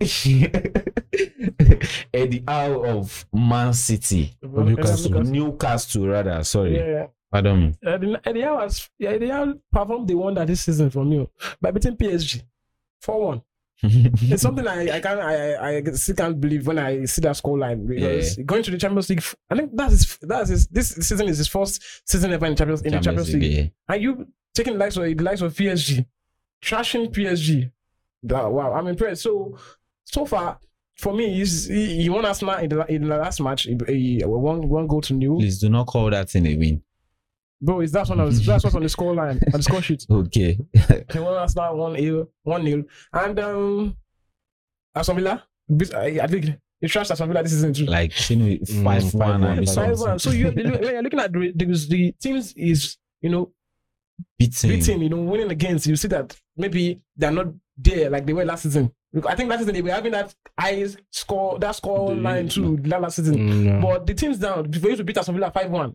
Eddie 2.14 2.44
out 2.46 2.84
of 2.84 3.26
Man 3.32 3.72
City, 3.72 4.36
Newcastle. 4.42 5.22
Newcastle 5.24 6.06
rather. 6.06 6.44
Sorry, 6.44 6.76
Yeah. 6.76 7.06
pardon 7.32 7.60
me. 7.60 7.74
Eddie 7.84 8.16
Eddie 8.24 8.42
Howe 8.42 8.60
has 8.60 8.88
yeah, 8.98 9.10
Eddie 9.10 9.58
performed 9.72 10.06
the 10.06 10.14
wonder 10.14 10.44
this 10.44 10.60
season 10.60 10.90
for 10.90 11.04
me 11.04 11.18
oh. 11.18 11.30
by 11.60 11.72
beating 11.72 11.96
PSG. 11.96 12.42
4 13.02 13.20
1. 13.26 13.42
It's 13.82 14.42
something 14.46 14.66
I, 14.66 14.96
I 14.96 15.00
can't 15.00 15.20
I, 15.20 15.76
I 15.78 15.82
still 15.92 16.14
can't 16.14 16.40
believe 16.40 16.66
when 16.66 16.78
I 16.78 17.04
see 17.06 17.20
that 17.22 17.36
score 17.36 17.58
line 17.58 17.86
because 17.86 18.36
going 18.44 18.62
to 18.62 18.70
the 18.70 18.78
Champions 18.78 19.08
League 19.08 19.22
I 19.50 19.56
think 19.56 19.76
that 19.76 19.92
is 19.92 20.18
that 20.22 20.50
is 20.50 20.66
this 20.68 20.90
season 20.90 21.28
is 21.28 21.38
his 21.38 21.48
first 21.48 21.82
season 22.08 22.32
ever 22.32 22.46
in 22.46 22.56
Champions 22.56 22.82
in 22.82 22.92
the 22.92 23.00
Champions 23.00 23.32
League. 23.32 23.42
yeah. 23.42 23.64
And 23.88 24.02
you 24.02 24.26
taking 24.54 24.74
the 24.74 24.78
likes 24.78 24.96
of 24.96 25.04
the 25.04 25.14
likes 25.14 25.40
of 25.40 25.54
PSG, 25.54 26.04
trashing 26.62 27.12
PSG. 27.12 27.70
That, 28.22 28.52
wow, 28.52 28.74
I'm 28.74 28.86
impressed. 28.86 29.22
So 29.22 29.56
so 30.04 30.26
far 30.26 30.58
for 30.96 31.14
me, 31.14 31.32
he, 31.32 32.02
he 32.02 32.08
won 32.10 32.26
Arsenal 32.26 32.56
in 32.56 32.68
the, 32.68 32.92
in 32.92 33.08
the 33.08 33.16
last 33.16 33.40
match. 33.40 33.62
He, 33.62 33.78
he 33.88 34.22
one 34.24 34.68
one 34.68 34.86
goal 34.86 35.00
to 35.02 35.14
nil. 35.14 35.38
Please 35.38 35.58
do 35.58 35.70
not 35.70 35.86
call 35.86 36.10
that 36.10 36.34
in 36.34 36.46
a 36.46 36.56
win. 36.56 36.82
Bro, 37.62 37.80
is 37.82 37.92
that 37.92 38.08
one 38.08 38.20
of 38.20 38.44
that's 38.44 38.64
what's 38.64 38.74
on 38.74 38.82
the 38.82 38.88
score 38.88 39.14
line 39.14 39.38
on 39.52 39.58
the 39.58 39.62
score 39.62 39.82
sheet. 39.82 40.06
Okay. 40.10 40.58
He 41.12 41.18
won 41.18 41.34
Arsenal 41.34 41.76
one 41.76 41.92
nil, 41.92 42.30
one 42.42 42.64
nil, 42.64 42.82
and 43.12 43.38
um, 43.38 43.96
Aston 44.94 45.16
Villa. 45.16 45.44
beat- 45.76 45.94
I, 45.94 46.20
I 46.22 46.26
think 46.26 46.46
he 46.80 46.86
trashed 46.86 47.10
Aston 47.10 47.28
Villa 47.28 47.42
this 47.42 47.52
season 47.52 47.72
too. 47.74 47.84
like 47.86 48.30
you 48.30 48.36
know, 48.36 48.44
Mm, 48.46 48.84
five 48.84 49.14
one 49.14 49.40
5-1, 49.42 49.58
and 49.58 49.66
five 49.68 49.74
Five 49.74 49.98
something. 49.98 50.08
one. 50.08 50.18
So 50.18 50.30
you 50.30 50.46
when 50.50 50.82
you're 50.82 51.02
looking 51.02 51.20
at 51.20 51.32
the, 51.32 51.52
the, 51.54 51.64
the 51.88 52.12
teams 52.12 52.54
is 52.54 52.96
you 53.20 53.28
know 53.30 53.52
beating. 54.38 54.70
beating, 54.70 55.02
you 55.02 55.08
know, 55.10 55.20
winning 55.20 55.50
against, 55.50 55.86
you 55.86 55.96
see 55.96 56.08
that 56.08 56.34
maybe 56.56 57.00
they're 57.16 57.30
not 57.30 57.48
there 57.76 58.08
like 58.10 58.24
they 58.26 58.32
were 58.32 58.44
last 58.44 58.62
season. 58.62 58.90
I 59.28 59.34
think 59.34 59.50
last 59.50 59.58
season 59.60 59.74
they 59.74 59.82
were 59.82 59.90
having 59.90 60.12
that 60.12 60.34
high 60.58 60.86
score, 61.10 61.58
that 61.58 61.72
score 61.76 62.14
The- 62.14 62.20
line 62.22 62.48
too, 62.48 62.78
that 62.84 63.02
last 63.02 63.16
season. 63.16 63.36
Mm, 63.36 63.82
But 63.82 64.06
the 64.06 64.14
team's 64.14 64.38
down. 64.38 64.72
For 64.72 64.88
you 64.88 64.96
to 64.96 65.04
beat 65.04 65.18
Aston 65.18 65.34
Villa 65.34 65.50
5 65.50 65.70
1, 65.70 65.94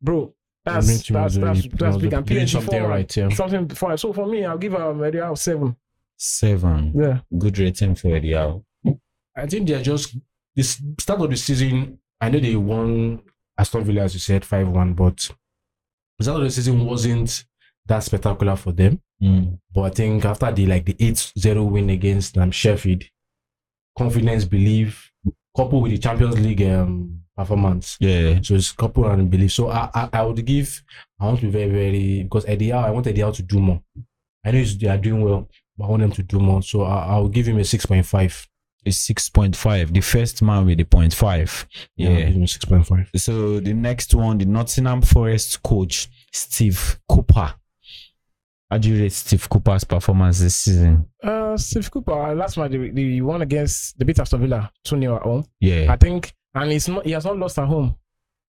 bro, 0.00 0.26
I 0.26 0.32
that's 0.64 0.88
mean, 0.88 0.96
that's 0.96 1.06
team 1.06 1.22
was 1.22 1.34
that's, 1.34 1.68
that's 1.74 1.96
big. 1.98 2.12
And 2.12 2.26
doing 2.26 2.46
PSG 2.46 2.62
4 2.62 2.88
right, 2.88 3.16
yeah. 3.16 3.28
Something 3.30 3.68
for 3.68 3.96
So 3.96 4.12
for 4.12 4.26
me, 4.26 4.44
I'll 4.44 4.58
give 4.58 4.74
um, 4.74 5.02
a 5.02 5.06
out 5.06 5.32
of 5.32 5.38
7. 5.38 5.76
Seven. 6.16 6.92
Yeah. 6.94 7.20
Good 7.36 7.58
rating 7.58 7.94
for 7.96 8.14
Eddie 8.14 8.32
Howe. 8.32 8.64
I 9.36 9.46
think 9.46 9.68
they're 9.68 9.82
just 9.82 10.16
this 10.54 10.80
start 11.00 11.20
of 11.20 11.30
the 11.30 11.36
season. 11.36 11.98
I 12.20 12.30
know 12.30 12.38
they 12.38 12.56
won 12.56 13.22
Aston 13.58 13.84
Villa, 13.84 14.02
as 14.02 14.14
you 14.14 14.20
said, 14.20 14.44
five 14.44 14.68
one, 14.68 14.94
but 14.94 15.28
the 16.18 16.24
start 16.24 16.38
of 16.38 16.44
the 16.44 16.50
season 16.50 16.84
wasn't 16.86 17.44
that 17.86 18.00
spectacular 18.00 18.56
for 18.56 18.72
them. 18.72 19.00
Mm. 19.22 19.58
But 19.74 19.82
I 19.82 19.90
think 19.90 20.24
after 20.24 20.50
the 20.52 20.66
like 20.66 20.86
the 20.86 20.94
8-0 20.94 21.70
win 21.70 21.90
against 21.90 22.38
um, 22.38 22.50
Sheffield, 22.50 23.04
confidence, 23.98 24.44
belief, 24.44 25.12
coupled 25.56 25.82
with 25.82 25.92
the 25.92 25.98
Champions 25.98 26.38
League 26.38 26.62
um, 26.62 27.23
performance. 27.36 27.96
Yeah. 28.00 28.40
So 28.42 28.54
it's 28.54 28.72
coupled 28.72 29.06
and 29.06 29.30
belief. 29.30 29.52
So 29.52 29.70
I, 29.70 29.90
I 29.94 30.08
I 30.12 30.22
would 30.22 30.44
give 30.44 30.82
I 31.20 31.26
want 31.26 31.40
to 31.40 31.46
be 31.46 31.52
very 31.52 31.70
very 31.70 32.22
because 32.22 32.44
Eddie 32.46 32.70
Howe, 32.70 32.80
I 32.86 32.90
want 32.90 33.06
Eddie 33.06 33.20
Howe 33.22 33.32
to 33.32 33.42
do 33.42 33.58
more. 33.58 33.82
I 34.44 34.50
know 34.50 34.58
he's- 34.58 34.76
they 34.76 34.88
are 34.88 34.98
doing 34.98 35.22
well, 35.22 35.48
but 35.76 35.86
I 35.86 35.88
want 35.88 36.02
them 36.02 36.12
to 36.12 36.22
do 36.22 36.38
more. 36.38 36.62
So 36.62 36.82
I, 36.82 37.06
I'll 37.06 37.28
give 37.28 37.46
him 37.46 37.58
a 37.58 37.64
six 37.64 37.86
point 37.86 38.06
five. 38.06 38.46
It's 38.84 38.98
six 38.98 39.28
point 39.30 39.56
five. 39.56 39.92
The 39.94 40.00
first 40.02 40.42
man 40.42 40.66
with 40.66 40.76
the 40.78 40.84
point 40.84 41.14
five. 41.14 41.66
Yeah, 41.96 42.10
Yeah. 42.10 42.24
Give 42.26 42.34
him 42.34 42.46
six 42.46 42.64
point 42.66 42.86
five. 42.86 43.08
So 43.16 43.58
the 43.60 43.72
next 43.72 44.14
one, 44.14 44.36
the 44.38 44.44
Nottingham 44.44 45.00
Forest 45.02 45.62
coach 45.62 46.08
Steve 46.32 46.98
Cooper. 47.08 47.54
How 48.70 48.78
do 48.78 48.90
you 48.90 49.00
rate 49.02 49.12
Steve 49.12 49.48
Cooper's 49.48 49.84
performance 49.84 50.40
this 50.40 50.56
season? 50.56 51.06
Uh, 51.22 51.56
Steve 51.56 51.90
Cooper, 51.90 52.34
last 52.34 52.56
match, 52.56 52.70
the, 52.72 52.90
they 52.90 53.20
won 53.20 53.42
against 53.42 53.96
the 53.98 54.04
beat 54.04 54.18
Aston 54.18 54.40
Villa 54.40 54.70
2 54.84 54.98
0 55.00 55.16
at 55.16 55.22
home. 55.22 55.44
Yeah. 55.60 55.92
I 55.92 55.96
think, 55.96 56.32
and 56.54 56.70
he's 56.70 56.88
not, 56.88 57.04
he 57.04 57.12
has 57.12 57.24
not 57.24 57.38
lost 57.38 57.58
at 57.58 57.66
home. 57.66 57.96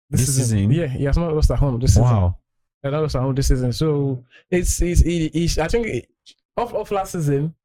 This 0.09 0.35
season? 0.35 0.71
Yeah, 0.71 0.87
he 0.87 1.05
has 1.05 1.17
not 1.17 1.33
lost 1.33 1.51
at 1.51 1.59
home 1.59 1.79
this 1.79 1.91
season. 1.91 2.03
Wow. 2.03 2.37
He 2.81 2.87
has 2.87 2.93
not 2.93 3.01
lost 3.01 3.15
at 3.15 3.21
home 3.21 3.35
this 3.35 3.47
season. 3.47 3.73
So 3.73 4.23
it's, 4.49 4.81
it's, 4.81 5.01
it, 5.01 5.31
it's 5.33 5.57
I 5.57 5.67
think, 5.67 5.87
it, 5.87 6.07
off, 6.55 6.73
off 6.73 6.91
last 6.91 7.13
season, 7.13 7.55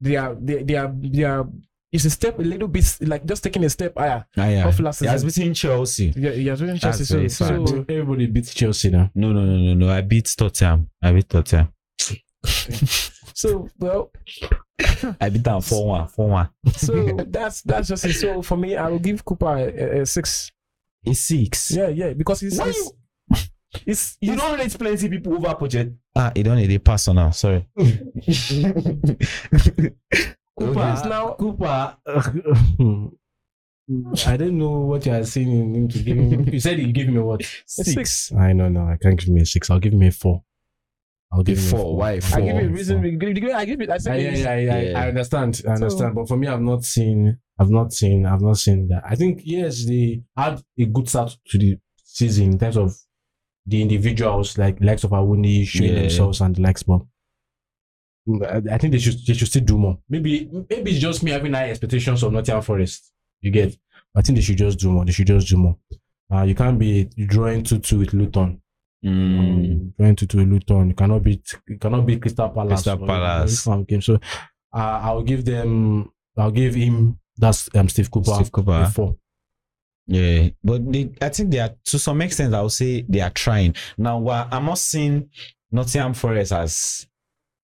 they 0.00 0.16
are, 0.16 0.34
they, 0.34 0.62
they 0.62 0.74
are, 0.74 0.92
they 0.94 1.22
are, 1.24 1.46
it's 1.90 2.04
a 2.04 2.10
step 2.10 2.38
a 2.38 2.42
little 2.42 2.68
bit, 2.68 2.84
like 3.02 3.24
just 3.24 3.42
taking 3.42 3.64
a 3.64 3.70
step 3.70 3.94
higher. 3.96 4.26
Ah, 4.36 4.48
yeah. 4.48 4.66
Off 4.66 4.78
last 4.80 5.00
He 5.00 5.06
has 5.06 5.24
beaten 5.24 5.54
Chelsea. 5.54 6.12
Yeah, 6.16 6.32
he 6.32 6.46
has 6.48 6.60
been 6.60 6.76
That's 6.76 6.80
Chelsea. 6.80 7.04
So, 7.04 7.46
very 7.46 7.66
so. 7.66 7.84
Everybody 7.88 8.26
beats 8.26 8.52
Chelsea 8.52 8.90
now. 8.90 9.10
No, 9.14 9.32
no, 9.32 9.44
no, 9.44 9.56
no, 9.56 9.74
no. 9.74 9.90
I 9.90 10.02
beat 10.02 10.34
Tottenham. 10.36 10.90
I 11.00 11.12
beat 11.12 11.28
Tottenham. 11.30 11.72
so, 12.44 13.70
well, 13.78 14.10
I 15.20 15.28
beat 15.28 15.42
them 15.44 15.60
4 15.60 15.86
1. 15.86 16.08
4 16.08 16.28
1. 16.28 16.48
so 16.76 17.12
that's, 17.28 17.62
that's 17.62 17.88
just 17.88 18.04
it. 18.04 18.14
So 18.14 18.42
for 18.42 18.56
me, 18.56 18.76
I 18.76 18.88
will 18.88 18.98
give 18.98 19.24
Cooper 19.24 19.46
a, 19.56 19.98
a, 19.98 20.00
a 20.02 20.06
six. 20.06 20.52
A 21.06 21.14
6. 21.14 21.70
Yeah, 21.72 21.88
yeah, 21.88 22.12
because 22.12 22.40
he's, 22.40 22.58
Why 22.58 22.66
he's, 22.66 22.76
you- 22.76 22.92
he's, 23.84 24.18
You 24.20 24.32
he's- 24.32 24.40
don't 24.40 24.58
rate 24.58 24.78
plenty 24.78 25.08
people 25.08 25.34
over 25.34 25.54
project. 25.54 25.92
Ah, 26.16 26.32
you 26.34 26.42
don't 26.44 26.56
need 26.56 26.70
a 26.72 26.78
personal. 26.78 27.32
Sorry. 27.32 27.66
Cooper 30.58 30.92
is 30.94 31.04
now 31.04 31.34
Cooper. 31.38 31.96
I 34.26 34.36
don't 34.36 34.58
know 34.58 34.80
what 34.80 35.06
you 35.06 35.12
are 35.12 35.24
saying 35.24 35.50
in 35.50 35.74
him 35.74 35.88
to 35.88 35.98
give 36.02 36.16
him. 36.18 36.48
You 36.48 36.60
said 36.60 36.78
you 36.78 36.92
give 36.92 37.08
him 37.08 37.16
a 37.16 37.24
what? 37.24 37.42
six. 37.66 38.32
I 38.32 38.52
know, 38.52 38.68
no, 38.68 38.82
I 38.82 38.96
can't 39.00 39.18
give 39.18 39.28
him 39.28 39.38
a 39.38 39.46
six. 39.46 39.70
I'll 39.70 39.78
give 39.78 39.92
him 39.94 40.02
a 40.02 40.10
four. 40.10 40.42
I'll 41.30 41.42
give 41.42 41.58
him 41.58 41.64
a 41.66 41.68
Four. 41.70 41.80
four. 41.80 42.04
I 42.04 42.20
four? 42.20 42.40
give 42.40 42.56
you 42.56 42.62
a 42.62 42.68
reason. 42.68 42.96
four. 42.96 43.02
we 43.02 43.16
give- 43.16 43.34
give- 43.34 43.50
I 43.54 43.64
give 43.64 43.80
it. 43.82 43.90
I 43.90 43.94
I, 43.94 43.98
say 43.98 44.22
yeah, 44.22 44.28
it's- 44.28 44.40
yeah, 44.44 44.56
yeah, 44.58 44.80
Yeah. 44.90 45.00
I 45.00 45.08
understand. 45.08 45.62
I 45.66 45.72
understand. 45.72 46.10
So- 46.10 46.14
but 46.14 46.28
for 46.28 46.36
me, 46.36 46.46
I've 46.46 46.60
not 46.62 46.84
seen. 46.84 47.38
I've 47.58 47.70
not 47.70 47.92
seen. 47.92 48.24
I've 48.26 48.40
not 48.40 48.56
seen 48.56 48.88
that. 48.88 49.02
I 49.04 49.14
think 49.14 49.42
yes, 49.44 49.84
they 49.84 50.22
had 50.36 50.62
a 50.78 50.84
good 50.86 51.08
start 51.08 51.36
to 51.48 51.58
the 51.58 51.76
season 52.04 52.52
in 52.52 52.58
terms 52.58 52.76
of 52.76 52.96
the 53.66 53.82
individuals, 53.82 54.56
like 54.56 54.80
likes 54.80 55.04
of 55.04 55.10
Awoniyi 55.10 55.66
showing 55.66 55.92
Yeah. 55.92 56.00
themselves 56.00 56.40
and 56.40 56.54
the 56.56 56.62
likes. 56.62 56.82
But 56.84 57.00
I, 58.42 58.62
I 58.72 58.78
think 58.78 58.92
they 58.92 58.98
should 58.98 59.18
they 59.26 59.34
should 59.34 59.48
still 59.48 59.64
do 59.64 59.78
more. 59.78 59.98
Maybe 60.08 60.48
maybe 60.70 60.90
it's 60.92 61.00
just 61.00 61.22
me 61.22 61.30
having 61.32 61.52
high 61.52 61.70
expectations 61.70 62.22
of 62.22 62.32
Nottingham 62.32 62.62
Forest. 62.62 63.12
You 63.40 63.50
get? 63.50 63.76
I 64.14 64.22
think 64.22 64.36
they 64.36 64.42
should 64.42 64.58
just 64.58 64.78
do 64.78 64.90
more. 64.90 65.04
They 65.04 65.12
should 65.12 65.26
just 65.26 65.48
do 65.48 65.56
more. 65.56 65.76
Uh, 66.32 66.42
you 66.42 66.54
can't 66.54 66.78
be 66.78 67.04
drawing 67.26 67.62
two 67.62 67.78
two 67.78 67.98
with 67.98 68.12
Luton. 68.14 68.60
Mm. 69.04 69.96
Drawing 69.96 70.16
two 70.16 70.26
two 70.26 70.38
with 70.38 70.48
Luton. 70.48 70.88
You 70.88 70.94
cannot 70.94 71.22
beat. 71.22 71.54
You 71.68 71.78
cannot 71.78 72.04
beat 72.06 72.20
Crystal 72.20 72.48
Palace. 72.48 72.82
Crystal 72.82 72.98
or- 72.98 73.02
or 73.02 73.06
Palace. 73.06 73.50
this 73.50 73.64
kind 73.64 73.86
game. 73.86 74.00
So 74.02 74.14
uh, 74.74 75.00
I'll 75.02 75.22
give 75.22 75.44
them. 75.44 76.10
I'll 76.36 76.50
give 76.50 76.74
him. 76.74 77.18
That's 77.36 77.68
um, 77.74 77.88
Steve 77.88 78.10
Cooper. 78.10 78.32
Steve 78.34 78.50
Cooper. 78.52 78.80
Before. 78.84 79.16
Yeah, 80.10 80.48
but 80.64 80.90
they, 80.90 81.10
I 81.20 81.28
think 81.28 81.50
they 81.50 81.58
are 81.60 81.74
to 81.84 81.98
some 81.98 82.20
extent. 82.22 82.54
I 82.54 82.62
would 82.62 82.72
say 82.72 83.04
they 83.08 83.20
are 83.20 83.30
trying 83.30 83.74
now. 83.98 84.18
Well, 84.18 84.48
I'm 84.50 84.64
not 84.64 84.78
seeing 84.78 85.28
Nottingham 85.70 86.14
Forest 86.14 86.52
as 86.52 87.06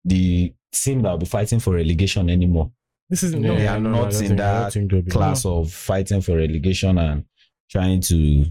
the 0.05 0.55
team 0.73 1.03
that 1.03 1.11
will 1.11 1.19
be 1.19 1.27
fighting 1.27 1.59
for 1.59 1.75
relegation 1.75 2.31
anymore. 2.31 2.71
This 3.11 3.23
is 3.25 3.35
no. 3.35 3.55
they 3.57 3.67
I 3.67 3.77
are 3.77 3.81
don't- 3.81 3.91
not 3.93 4.13
in 4.15 4.19
think- 4.19 4.25
I 4.25 4.29
don't 4.29 4.37
that 4.37 4.73
think 4.73 4.91
they'll 4.93 5.03
class 5.03 5.45
of 5.45 5.73
fighting 5.73 6.21
for 6.21 6.37
relegation 6.37 6.97
and 6.99 7.25
trying 7.71 8.01
to 8.03 8.45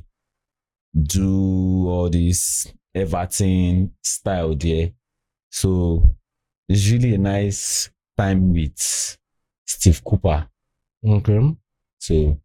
do 1.04 1.88
all 1.88 2.10
this 2.10 2.72
Everton 2.94 3.94
style 4.04 4.56
there. 4.56 4.92
So 5.52 6.06
it's 6.68 6.90
really 6.90 7.16
a 7.16 7.18
nice 7.18 7.90
time 8.18 8.54
with 8.54 9.18
Steve 9.66 10.04
Cooper. 10.04 10.48
Okay. 11.06 11.56
So 12.00 12.40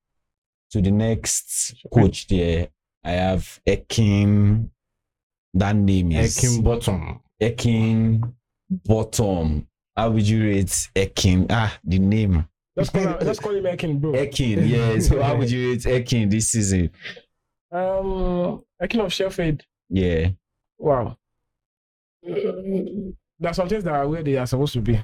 to 0.70 0.80
the 0.80 0.90
next 0.90 1.74
coach 1.92 2.26
there, 2.28 2.68
I 3.04 3.12
have 3.12 3.60
Ekin. 3.66 4.68
That 5.54 5.76
name 5.76 6.12
is 6.12 6.38
Heckingbottom. 6.38 7.20
Ekin 7.40 8.32
Bottom. 8.70 9.66
How 9.96 10.10
would 10.10 10.26
you 10.26 10.44
rate 10.44 10.88
Ekin? 10.96 11.46
Ah, 11.50 11.78
the 11.84 11.98
name. 11.98 12.48
Let's 12.74 12.88
call 12.88 13.02
him, 13.02 13.16
let's 13.20 13.38
call 13.38 13.54
him 13.54 13.64
Ekin, 13.64 14.00
bro. 14.00 14.12
Ekin, 14.12 14.66
yeah. 14.66 14.98
So 15.00 15.20
how 15.20 15.36
would 15.36 15.50
you 15.50 15.70
rate 15.70 15.82
Ekin 15.82 16.30
this 16.30 16.48
season? 16.50 16.90
Um, 17.72 18.62
Ekin 18.82 19.00
of 19.04 19.12
Sheffield. 19.12 19.62
Yeah. 19.88 20.30
Wow. 20.78 21.16
There 22.22 23.50
are 23.50 23.54
some 23.54 23.68
things 23.68 23.84
that 23.84 23.92
are 23.94 24.06
where 24.08 24.22
they 24.22 24.36
are 24.36 24.46
supposed 24.46 24.74
to 24.74 24.80
be. 24.80 24.94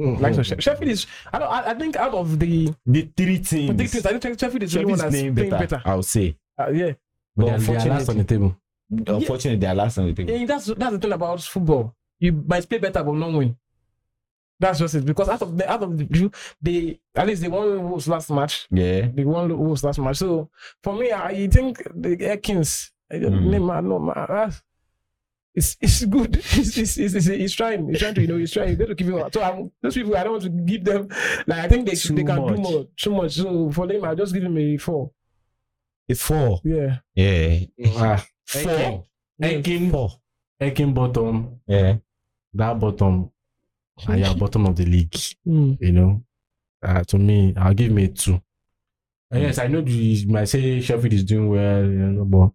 Mm-hmm. 0.00 0.22
Like 0.22 0.34
so 0.34 0.42
She- 0.42 0.60
Sheffield 0.60 0.90
is. 0.90 1.06
I 1.32 1.38
don't. 1.40 1.48
I, 1.50 1.70
I 1.70 1.74
think 1.74 1.96
out 1.96 2.14
of 2.14 2.38
the 2.38 2.72
The 2.86 3.10
three 3.16 3.38
teams. 3.40 3.74
big 3.74 3.88
things, 3.88 4.06
I 4.06 4.16
think 4.18 4.38
Sheffield 4.38 4.62
is 4.62 4.72
the 4.72 4.78
only 4.80 4.90
one 4.92 4.98
that's 4.98 5.10
playing 5.10 5.34
playing 5.34 5.50
better, 5.50 5.66
better. 5.76 5.82
I 5.84 5.94
would 5.96 6.04
say. 6.04 6.36
Uh, 6.58 6.70
yeah. 6.70 6.92
But 7.36 7.46
But 7.46 7.46
they 7.46 7.52
are, 7.52 7.58
they 7.58 7.76
are 7.76 7.88
last 7.94 8.08
on 8.08 8.18
the 8.18 8.24
table. 8.24 8.56
unfortunately, 8.90 9.56
they 9.58 9.66
are 9.66 9.74
last 9.74 9.98
on 9.98 10.06
the 10.06 10.12
table. 10.14 10.32
Yeah, 10.32 10.46
that's 10.46 10.66
that's 10.66 10.92
the 10.92 10.98
thing 10.98 11.12
about 11.12 11.40
football. 11.42 11.94
You 12.20 12.32
might 12.32 12.68
play 12.68 12.78
better 12.78 13.02
but 13.02 13.12
not 13.14 13.32
win. 13.32 13.56
That's 14.60 14.78
just 14.80 14.94
it. 14.96 15.04
Because 15.04 15.28
out 15.28 15.42
of 15.42 15.56
the 15.56 15.70
out 15.70 15.82
of 15.82 15.96
the 15.96 16.04
view, 16.04 16.30
they 16.60 17.00
at 17.14 17.26
least 17.26 17.42
they 17.42 17.48
won 17.48 17.88
Wolves 17.90 18.08
last 18.08 18.30
match. 18.30 18.66
Yeah. 18.70 19.08
They 19.14 19.24
won 19.24 19.56
Wolves 19.56 19.84
last 19.84 19.98
match. 20.00 20.16
So 20.16 20.50
for 20.82 20.94
me, 20.94 21.12
I 21.12 21.46
think 21.48 21.78
the 21.94 22.16
Ekins 22.16 22.90
Mm. 23.10 23.46
name 23.46 23.70
I 23.70 23.80
know 23.80 23.98
my 23.98 24.12
that's- 24.28 24.62
it's 25.54 25.76
it's 25.80 26.04
good. 26.04 26.36
It's 26.58 26.76
it's, 26.76 26.98
it's, 26.98 27.14
it's, 27.14 27.26
it's 27.26 27.54
trying. 27.54 27.88
He's 27.88 27.98
trying 28.00 28.14
to 28.16 28.20
you 28.20 28.26
know 28.26 28.36
he's 28.36 28.52
trying. 28.52 28.68
He's 28.68 28.76
going 28.76 28.88
to 28.88 28.94
give 28.94 29.06
you. 29.06 29.26
So 29.32 29.42
I'm, 29.42 29.72
those 29.80 29.94
people 29.94 30.14
I 30.14 30.24
don't 30.24 30.32
want 30.32 30.42
to 30.44 30.50
give 30.50 30.84
them 30.84 31.08
like 31.46 31.58
I 31.64 31.68
think 31.68 31.86
they 31.86 31.94
Too 31.94 32.14
they 32.14 32.22
can 32.22 32.42
much. 32.42 32.56
do 32.56 32.60
more 32.62 32.86
too 32.96 33.10
much. 33.14 33.32
So 33.32 33.70
for 33.70 33.86
them, 33.86 34.04
I 34.04 34.14
just 34.14 34.34
give 34.34 34.42
them 34.42 34.58
a 34.58 34.76
four. 34.76 35.10
A 36.10 36.14
four. 36.14 36.60
Yeah. 36.64 36.98
Yeah. 37.14 37.60
Ah, 37.96 38.24
Four. 38.46 39.04
Ekim, 39.42 39.90
Four. 39.90 40.10
Bottom. 40.92 41.60
Yeah. 41.66 41.96
That 42.54 42.78
bottom. 42.78 43.30
Are 44.06 44.16
your 44.16 44.34
bottom 44.34 44.66
of 44.66 44.76
the 44.76 44.84
league. 44.84 45.12
Mm. 45.46 45.78
You 45.80 45.92
know. 45.92 46.24
Uh, 46.80 47.02
to 47.02 47.18
me, 47.18 47.54
I'll 47.56 47.74
give 47.74 47.90
me 47.90 48.08
two. 48.08 48.40
And 49.30 49.42
yes, 49.42 49.58
I 49.58 49.66
know 49.66 49.80
you 49.80 50.28
might 50.28 50.46
say 50.46 50.80
Sheffield 50.80 51.12
is 51.12 51.24
doing 51.24 51.48
well, 51.48 51.82
you 51.82 51.88
know, 51.88 52.24
but 52.24 52.50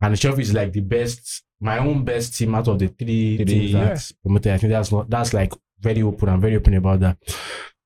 and 0.00 0.18
Sheffield 0.18 0.40
is 0.40 0.52
like 0.52 0.72
the 0.72 0.80
best, 0.80 1.44
my 1.60 1.78
own 1.78 2.04
best 2.04 2.36
team 2.36 2.54
out 2.54 2.68
of 2.68 2.78
the 2.78 2.88
three, 2.88 3.36
Three, 3.36 3.44
teams 3.44 3.72
yeah. 3.72 3.84
that's 3.84 4.12
promoted. 4.12 4.52
I 4.52 4.58
think 4.58 4.72
that's 4.72 4.92
not 4.92 5.08
that's 5.08 5.32
like 5.32 5.52
very 5.80 6.02
open. 6.02 6.28
I'm 6.28 6.40
very 6.40 6.56
open 6.56 6.74
about 6.74 7.00
that. 7.00 7.18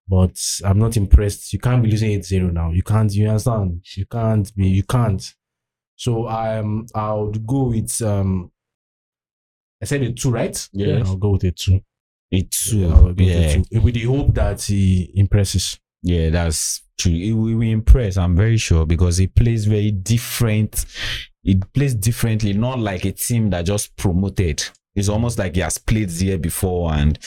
But 0.08 0.40
I'm 0.64 0.78
not 0.78 0.96
impressed. 0.96 1.52
You 1.52 1.60
can't 1.60 1.82
be 1.84 1.90
losing 1.90 2.10
8-0 2.18 2.52
now. 2.52 2.72
You 2.72 2.82
can't, 2.82 3.12
you 3.14 3.28
understand? 3.28 3.84
You 3.94 4.06
can't 4.06 4.52
be, 4.56 4.66
you 4.66 4.82
can't. 4.82 5.22
So 5.94 6.28
um 6.28 6.86
I 6.94 7.12
would 7.12 7.46
go 7.46 7.64
with 7.64 8.02
um 8.02 8.50
I 9.80 9.84
said 9.84 10.02
a 10.02 10.12
two, 10.12 10.30
right? 10.30 10.68
Yes. 10.72 11.06
I'll 11.06 11.16
go 11.16 11.30
with 11.30 11.44
a 11.44 11.52
two. 11.52 11.80
A 12.32 12.42
two. 12.42 12.78
Yeah, 12.78 13.00
with 13.00 13.20
Yeah. 13.20 13.80
With 13.80 13.94
the 13.94 14.04
hope 14.04 14.34
that 14.34 14.62
he 14.62 15.10
impresses. 15.14 15.78
Yeah, 16.02 16.30
that's 16.30 16.82
true. 16.96 17.12
It 17.12 17.32
will, 17.32 17.60
impress, 17.62 18.16
I'm 18.16 18.36
very 18.36 18.56
sure, 18.56 18.86
because 18.86 19.18
he 19.18 19.26
plays 19.26 19.66
very 19.66 19.90
different. 19.90 20.86
It 21.44 21.72
plays 21.72 21.94
differently, 21.94 22.52
not 22.52 22.78
like 22.78 23.04
a 23.04 23.12
team 23.12 23.50
that 23.50 23.66
just 23.66 23.96
promoted. 23.96 24.62
It's 24.94 25.08
almost 25.08 25.38
like 25.38 25.54
he 25.54 25.60
has 25.60 25.78
played 25.78 26.10
there 26.10 26.38
before 26.38 26.92
and 26.92 27.18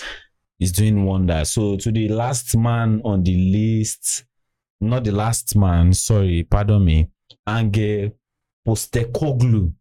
he's 0.60 0.72
doing 0.72 1.06
wonders. 1.06 1.52
So 1.52 1.78
to 1.78 1.92
the 1.92 2.10
last 2.10 2.56
man 2.56 3.02
on 3.04 3.24
the 3.24 3.36
list, 3.36 4.26
not 4.82 5.04
the 5.04 5.12
last 5.12 5.56
man, 5.56 5.94
sorry, 5.94 6.44
pardon 6.44 6.86
me, 6.86 7.10
Ange 7.48 8.12
Postecoglou. 8.68 9.74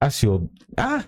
That's 0.00 0.22
your 0.22 0.48
ah. 0.76 1.06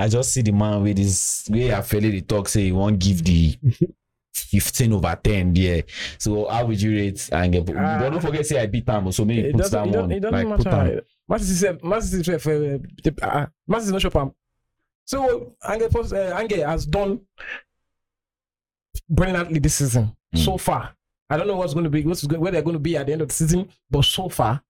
I 0.00 0.08
just 0.08 0.32
see 0.32 0.42
the 0.42 0.52
man 0.52 0.82
with 0.82 0.98
his 0.98 1.46
way 1.50 1.72
I 1.74 1.82
feel 1.82 2.00
the 2.00 2.20
talk 2.22 2.48
say 2.48 2.64
he 2.64 2.72
won't 2.72 2.98
give 2.98 3.22
the 3.24 3.58
15 4.32 4.92
over 4.94 5.18
10 5.22 5.54
yeah. 5.56 5.80
So 6.18 6.48
how 6.48 6.64
would 6.66 6.80
you 6.80 6.92
rate 6.92 7.28
Ange? 7.32 7.64
but 7.64 7.76
Ah. 7.76 7.98
don't 8.08 8.20
forget 8.20 8.46
say 8.46 8.60
I 8.60 8.66
beat 8.66 8.86
them, 8.86 9.10
so 9.12 9.24
maybe 9.24 9.52
put 9.52 9.70
that 9.70 9.86
one. 9.88 10.10
it 10.12 10.20
doesn't 10.20 10.56
put 10.56 10.64
matter. 10.66 10.94
them. 10.94 11.00
Man 11.28 11.38
City 11.38 11.54
self, 11.54 11.82
Man 11.84 12.00
City 12.02 12.24
self, 12.24 12.46
uh, 12.46 13.46
Man 13.68 13.80
City 13.80 13.92
not 13.92 14.00
shop. 14.02 14.34
So 15.04 15.54
Ange, 15.68 15.82
uh, 15.94 16.36
Ange 16.38 16.52
has 16.64 16.86
done 16.86 17.20
brilliantly 19.08 19.58
this 19.58 19.74
season 19.76 20.16
Mm. 20.34 20.44
so 20.44 20.56
far. 20.58 20.94
I 21.28 21.36
don't 21.36 21.48
know 21.48 21.56
what's 21.56 21.74
going 21.74 21.84
to 21.84 21.90
be, 21.90 22.04
what's 22.04 22.24
going, 22.24 22.40
where 22.40 22.52
they're 22.52 22.62
going 22.62 22.74
to 22.74 22.80
be 22.80 22.96
at 22.96 23.06
the 23.06 23.12
end 23.12 23.22
of 23.22 23.28
the 23.28 23.34
season, 23.34 23.68
but 23.90 24.04
so 24.04 24.28
far 24.28 24.62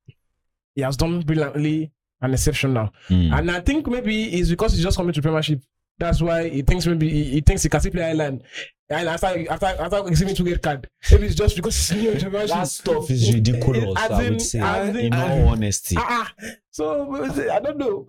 he 0.74 0.80
has 0.82 0.96
done 0.96 1.20
brilliantly 1.20 1.90
and 2.22 2.32
exceptional. 2.34 2.90
Mm. 3.08 3.38
And 3.38 3.50
I 3.50 3.60
think 3.60 3.86
maybe 3.86 4.24
it's 4.38 4.50
because 4.50 4.72
he's 4.72 4.82
just 4.82 4.96
coming 4.96 5.12
to 5.12 5.22
Premiership. 5.22 5.60
That's 5.98 6.22
why 6.22 6.48
he 6.48 6.62
thinks 6.62 6.86
maybe 6.86 7.10
he, 7.10 7.24
he 7.24 7.40
thinks 7.42 7.62
he 7.62 7.68
can 7.68 7.80
still 7.80 7.92
play 7.92 8.02
high 8.02 8.12
line. 8.12 8.42
And 8.88 9.08
after 9.08 9.26
after 9.50 9.66
after 9.66 10.02
receiving 10.04 10.34
two 10.34 10.44
red 10.44 10.62
card, 10.62 10.88
maybe 11.10 11.26
it's 11.26 11.34
just 11.34 11.54
because 11.56 11.76
he's 11.88 12.02
new 12.02 12.10
in 12.12 12.20
Premiership. 12.20 12.48
That 12.48 12.68
stuff 12.68 13.10
is 13.10 13.32
ridiculous, 13.32 13.94
As 13.98 14.10
I 14.10 14.30
would 14.30 14.40
say. 14.40 14.88
in 14.90 14.96
in- 14.96 15.14
all 15.14 15.48
honesty. 15.54 15.96
Ah, 15.98 16.32
ah. 16.40 16.46
so 16.70 17.14
I 17.52 17.60
don't 17.60 17.78
know. 17.78 18.06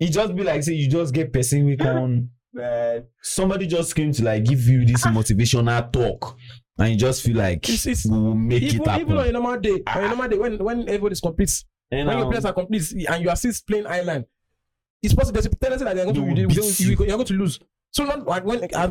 it 0.00 0.08
just 0.10 0.34
be 0.36 0.42
like 0.42 0.62
say 0.62 0.74
you 0.74 0.88
just 0.88 1.14
get 1.14 1.32
person 1.32 1.64
we 1.64 1.76
can 1.76 2.28
uh, 2.60 3.00
somebody 3.22 3.66
just 3.66 3.94
came 3.94 4.12
to 4.12 4.22
like 4.24 4.44
give 4.44 4.60
you 4.66 4.84
this 4.84 5.06
motivational 5.06 5.90
talk 5.92 6.36
and 6.78 6.90
you 6.92 6.96
just 6.96 7.22
feel 7.22 7.36
like 7.36 7.64
It's- 7.68 7.86
it's- 7.86 8.06
we 8.06 8.18
will 8.18 8.34
make 8.34 8.62
even, 8.62 8.80
it 8.82 8.86
happen. 8.88 9.06
even 9.06 9.16
on 9.18 9.26
a 9.28 9.32
normal 9.32 9.58
day, 9.60 9.82
on 9.86 10.04
a 10.04 10.08
normal 10.08 10.28
day 10.28 10.36
when 10.38 10.58
when 10.58 10.80
everybody's 10.88 11.20
competes, 11.20 11.64
And, 11.92 12.08
when 12.08 12.16
your 12.16 12.24
um, 12.26 12.30
players 12.32 12.44
are 12.46 12.52
complete 12.52 12.92
and 13.08 13.22
you 13.22 13.28
are 13.30 13.36
still 13.36 13.52
playing 13.66 13.86
Ireland, 13.86 14.24
it's 15.02 15.14
possible 15.14 15.34
there's 15.34 15.46
a 15.46 15.50
tendency 15.50 15.84
that 15.84 15.94
they're 15.94 16.04
going 16.06 16.34
They 16.34 16.34
to 16.34 16.40
you, 16.40 16.48
you, 16.48 16.72
you. 16.90 16.96
you're 17.06 17.06
going 17.16 17.24
to 17.26 17.34
lose. 17.34 17.60
So 17.90 18.04
not 18.04 18.26
like 18.26 18.44
when 18.44 18.66
uh, 18.74 18.90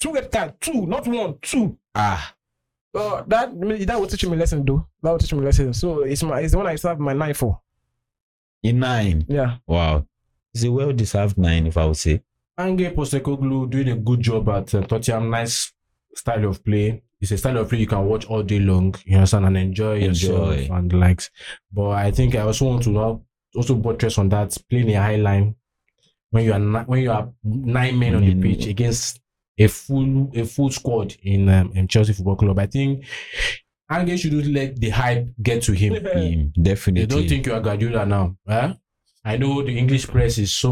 two 0.00 0.12
red 0.12 0.32
card, 0.32 0.54
two, 0.60 0.86
not 0.86 1.06
one, 1.06 1.36
two. 1.42 1.76
ah, 1.94 2.34
Uh, 2.94 3.22
that 3.26 3.50
that 3.86 4.00
will 4.00 4.06
teach 4.08 4.24
me 4.26 4.32
a 4.32 4.36
lesson 4.40 4.64
though. 4.64 4.86
That 5.02 5.10
will 5.10 5.18
teach 5.18 5.32
me 5.34 5.40
a 5.40 5.42
lesson. 5.42 5.74
So 5.74 6.02
it's 6.04 6.22
my 6.22 6.40
it's 6.40 6.52
the 6.52 6.58
one 6.58 6.66
I 6.66 6.76
have 6.82 6.98
my 6.98 7.12
nine 7.12 7.34
for. 7.34 7.60
a 8.64 8.72
nine. 8.72 9.26
Yeah. 9.28 9.58
Wow. 9.66 10.06
It's 10.54 10.64
a 10.64 10.72
well 10.72 10.92
deserved 10.92 11.36
nine, 11.36 11.66
if 11.66 11.76
I 11.76 11.84
would 11.84 11.96
say. 11.98 12.22
Ange 12.56 12.94
Postecoglou 12.94 13.68
doing 13.70 13.90
a 13.90 13.96
good 13.96 14.20
job 14.22 14.48
at 14.48 14.74
uh, 14.74 14.80
Tottenham. 14.80 15.28
Nice 15.30 15.72
style 16.14 16.46
of 16.46 16.64
play. 16.64 17.02
It's 17.20 17.32
a 17.32 17.38
style 17.38 17.58
of 17.58 17.68
play 17.68 17.78
you 17.80 17.86
can 17.86 18.04
watch 18.04 18.26
all 18.26 18.42
day 18.42 18.60
long. 18.60 18.94
You 19.04 19.16
understand 19.16 19.46
and 19.46 19.56
enjoy, 19.56 19.98
Enjoy. 20.00 20.50
yourself 20.52 20.70
and 20.78 20.92
likes. 20.92 21.30
But 21.72 21.90
I 21.90 22.10
think 22.12 22.34
I 22.36 22.40
also 22.40 22.66
want 22.66 22.82
to 22.84 22.90
now 22.90 23.22
also 23.56 23.74
buttress 23.74 24.18
on 24.18 24.28
that 24.28 24.56
playing 24.70 24.90
a 24.94 25.00
high 25.02 25.16
line 25.16 25.56
when 26.30 26.44
you 26.44 26.52
are 26.52 26.58
ni- 26.60 26.84
when 26.86 27.02
you 27.02 27.10
are 27.10 27.28
nine 27.42 27.98
men 27.98 28.14
on 28.14 28.24
the 28.24 28.34
pitch 28.40 28.66
against 28.66 29.20
a 29.58 29.66
full 29.66 30.30
a 30.34 30.44
full 30.44 30.70
squad 30.70 31.16
in 31.22 31.48
um, 31.48 31.72
in 31.74 31.88
Chelsea 31.88 32.12
Football 32.12 32.36
Club. 32.36 32.58
I 32.58 32.66
think 32.66 33.04
Ange 33.90 34.20
shouldn't 34.20 34.46
let 34.46 34.76
the 34.78 34.90
hype 34.90 35.28
get 35.42 35.62
to 35.62 35.72
him. 35.72 35.94
Him, 36.06 36.52
They 36.56 36.62
definitely. 36.62 37.06
don't 37.06 37.28
think 37.28 37.46
you 37.46 37.54
are 37.54 37.60
Guardiola 37.60 38.04
now. 38.06 38.36
Eh? 38.48 38.74
I 39.24 39.36
know 39.38 39.62
the 39.62 39.76
English 39.76 40.06
press 40.06 40.38
is 40.38 40.52
so 40.52 40.70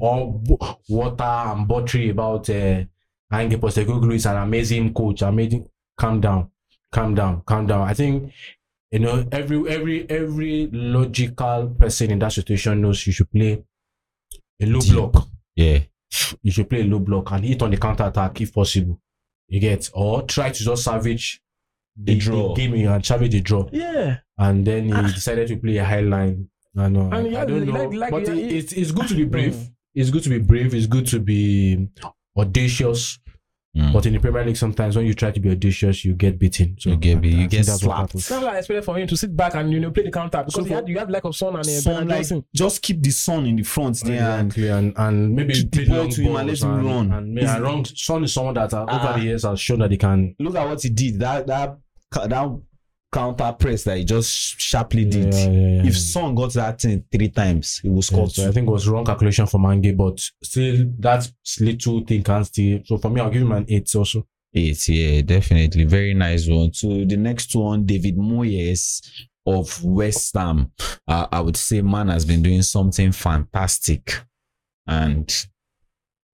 all 0.00 0.42
water 0.88 1.22
and 1.24 1.66
buttery 1.66 2.10
about 2.10 2.50
uh, 2.50 2.82
Ange 3.32 3.56
Postecoglou 3.58 4.14
is 4.14 4.26
an 4.26 4.36
amazing 4.36 4.92
coach. 4.92 5.22
Amazing. 5.22 5.66
Calm 5.98 6.20
down, 6.20 6.50
calm 6.92 7.14
down, 7.14 7.42
calm 7.46 7.66
down. 7.66 7.88
I 7.88 7.94
think 7.94 8.32
you 8.90 8.98
know 9.00 9.26
every 9.32 9.68
every 9.68 10.08
every 10.10 10.68
logical 10.72 11.74
person 11.78 12.10
in 12.10 12.18
that 12.20 12.32
situation 12.32 12.80
knows 12.82 13.06
you 13.06 13.12
should 13.12 13.30
play 13.30 13.62
a 14.60 14.66
low 14.66 14.80
Deep. 14.80 14.92
block. 14.92 15.28
yeah. 15.54 15.78
You 16.42 16.52
should 16.52 16.68
play 16.70 16.80
a 16.82 16.84
low 16.84 16.98
block 17.00 17.30
and 17.32 17.44
hit 17.44 17.62
on 17.62 17.70
the 17.70 17.76
counter 17.76 18.04
attack 18.04 18.40
if 18.40 18.52
possible. 18.54 19.00
You 19.48 19.60
get 19.60 19.90
or 19.94 20.22
try 20.22 20.50
to 20.50 20.64
just 20.64 20.84
salvage 20.84 21.40
the, 21.96 22.14
The 22.14 22.18
draw. 22.20 22.54
the 22.54 22.66
game 22.68 22.74
and 22.86 23.04
salvage 23.04 23.32
the 23.32 23.40
draw 23.40 23.68
Yeah. 23.72 24.18
and 24.38 24.64
then 24.66 24.86
he 24.86 24.92
Ah. 24.92 25.02
decided 25.02 25.48
to 25.48 25.56
play 25.56 25.76
a 25.78 25.84
high 25.84 26.00
line. 26.00 26.48
I 26.76 26.88
know. 26.88 27.06
And 27.06 27.14
I, 27.14 27.20
yeah, 27.28 27.42
I 27.42 27.44
don't 27.46 27.64
know. 27.66 27.72
like- 27.88 27.92
like- 27.94 28.10
but 28.10 28.26
yeah, 28.28 28.34
it, 28.34 28.52
it's, 28.52 28.72
it's 28.74 28.90
good 28.92 29.08
to 29.08 29.14
be 29.14 29.24
brave. 29.24 29.54
Mm. 29.54 29.70
It's 29.94 30.10
good 30.10 30.22
to 30.24 30.28
be 30.30 30.38
brave. 30.38 30.74
It's 30.74 30.86
good 30.86 31.06
to 31.08 31.20
be 31.20 31.88
audacious. 32.36 33.18
Mm. 33.76 33.92
But 33.92 34.06
in 34.06 34.14
the 34.14 34.20
Premier 34.20 34.44
League, 34.44 34.56
sometimes 34.56 34.96
when 34.96 35.04
you 35.04 35.12
try 35.12 35.30
to 35.30 35.38
be 35.40 35.50
audacious, 35.50 36.04
you 36.04 36.14
get 36.14 36.38
beaten. 36.38 36.76
So 36.80 36.90
You 36.90 36.96
get 36.96 37.20
beat- 37.20 37.34
I- 37.34 37.38
I 37.38 37.40
you 37.42 37.48
get 37.48 37.66
that's 37.66 37.68
what 37.84 37.94
slapped. 37.96 38.00
happens. 38.00 38.28
That's 38.28 38.42
what 38.42 38.54
I 38.54 38.58
expected 38.58 38.84
from 38.84 38.96
him 38.96 39.06
to 39.08 39.16
sit 39.16 39.36
back 39.36 39.54
and 39.54 39.70
you 39.72 39.80
know 39.80 39.90
play 39.90 40.04
the 40.04 40.10
counter 40.10 40.38
because 40.38 40.54
So 40.54 40.64
he 40.64 40.72
had, 40.72 40.88
you 40.88 40.98
have 40.98 41.10
like 41.10 41.24
of 41.24 41.36
Son 41.36 41.48
and 41.56 41.58
uh, 41.58 41.62
Son, 41.80 42.08
like, 42.08 42.26
just 42.54 42.80
keep 42.82 43.02
the 43.02 43.10
Son 43.10 43.44
in 43.46 43.56
the 43.56 43.62
front 43.62 44.00
there 44.02 44.38
and 44.38 44.46
Exactly, 44.46 44.68
and, 44.70 44.94
and 44.96 45.34
maybe 45.36 45.52
Kick 45.54 45.70
the 45.72 45.84
play 45.84 45.86
ball 45.88 45.96
long 45.98 46.08
to 46.10 46.20
him 46.22 46.36
and 46.36 46.48
balls 46.48 46.62
let 46.62 46.68
him 46.70 46.78
and, 46.78 46.86
run. 46.86 47.12
And, 47.12 47.38
Is- 47.38 47.50
and 47.50 47.62
wrong. 47.64 47.84
Son 47.84 48.24
is 48.24 48.32
someone 48.32 48.54
that 48.54 48.72
uh, 48.72 48.86
Ah. 48.88 49.10
over 49.10 49.18
the 49.20 49.24
years 49.26 49.42
has 49.42 49.60
shown 49.60 49.78
that 49.80 49.90
he 49.90 49.96
can. 49.98 50.34
look 50.40 50.54
at 50.56 50.66
what 50.68 50.82
he 50.82 50.88
did. 50.88 51.18
That 51.20 51.46
that 51.46 51.76
that 52.12 52.58
counter 53.16 53.56
press 53.58 53.84
that 53.84 53.96
he 53.96 54.04
just 54.04 54.60
sharply 54.60 55.06
did. 55.06 55.32
Yeah, 55.32 55.48
yeah, 55.48 55.82
yeah. 55.82 55.88
If 55.88 55.98
Son 55.98 56.34
got 56.34 56.52
that 56.52 56.78
thing 56.78 57.02
three 57.10 57.30
times, 57.30 57.80
he 57.82 58.02
score 58.02 58.24
Yeah, 58.24 58.28
so. 58.28 58.48
I 58.48 58.52
think 58.52 58.68
it 58.68 58.70
was 58.70 58.86
wrong 58.86 59.06
calculation 59.06 59.46
for 59.46 59.72
Ange, 59.72 59.96
but 59.96 60.20
still 60.42 60.92
that 60.98 61.26
little 61.60 62.04
thing 62.04 62.22
can 62.22 62.44
still. 62.44 62.80
So 62.84 62.98
for 62.98 63.08
me, 63.08 63.22
I'll 63.22 63.30
give 63.30 63.40
him 63.42 63.52
an 63.52 63.64
eight 63.68 63.94
also. 63.94 64.26
Eight, 64.54 64.86
yeah, 64.88 65.22
definitely. 65.22 65.84
Very 65.84 66.12
nice 66.12 66.46
one. 66.46 66.74
So 66.74 66.88
the 66.88 67.16
next 67.16 67.56
one, 67.56 67.86
David 67.86 68.18
Moyes 68.18 69.00
of 69.46 69.82
West 69.82 70.34
Ham. 70.36 70.72
Uh, 71.08 71.26
I 71.32 71.40
would 71.40 71.56
say 71.56 71.80
man 71.80 72.08
has 72.08 72.26
been 72.26 72.42
doing 72.42 72.62
something 72.62 73.12
fantastic. 73.12 74.20
And 74.86 75.34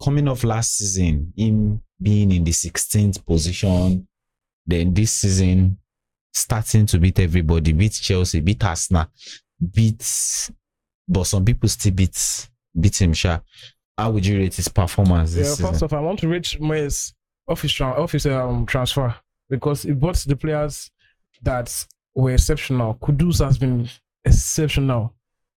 coming 0.02 0.26
off 0.26 0.42
last 0.42 0.78
season, 0.78 1.32
him 1.36 1.80
being 2.00 2.32
in 2.32 2.42
the 2.42 2.50
16th 2.50 3.24
position, 3.24 4.08
then 4.66 4.92
this 4.94 5.12
season 5.12 5.78
starting 6.32 6.86
to 6.86 6.98
beat 6.98 7.18
everybody, 7.20 7.72
beat 7.72 7.92
Chelsea, 7.92 8.40
beat 8.40 8.64
Arsenal, 8.64 9.06
beat 9.74 10.50
but 11.08 11.24
some 11.24 11.44
people 11.44 11.68
still 11.68 11.92
beat 11.92 12.48
beat 12.78 13.00
him 13.00 13.12
sha. 13.12 13.40
How 13.98 14.10
would 14.10 14.24
you 14.24 14.38
rate 14.38 14.54
his 14.54 14.68
performance 14.68 15.34
Yeah, 15.34 15.42
this 15.42 15.56
season? 15.56 15.66
first 15.72 15.82
off, 15.82 15.92
I 15.92 16.00
want 16.00 16.18
to 16.20 16.28
reach 16.28 16.58
Moyes 16.58 17.12
off 17.46 17.60
his, 17.62 17.72
tran- 17.72 17.98
off 17.98 18.12
his 18.12 18.24
um, 18.26 18.64
transfer 18.66 19.14
because 19.50 19.84
it 19.84 20.00
brought 20.00 20.16
the 20.16 20.34
players 20.36 20.90
that 21.42 21.84
were 22.14 22.32
exceptional. 22.32 22.94
Kudus 22.94 23.44
has 23.44 23.58
been 23.58 23.88
exceptional. 24.24 25.14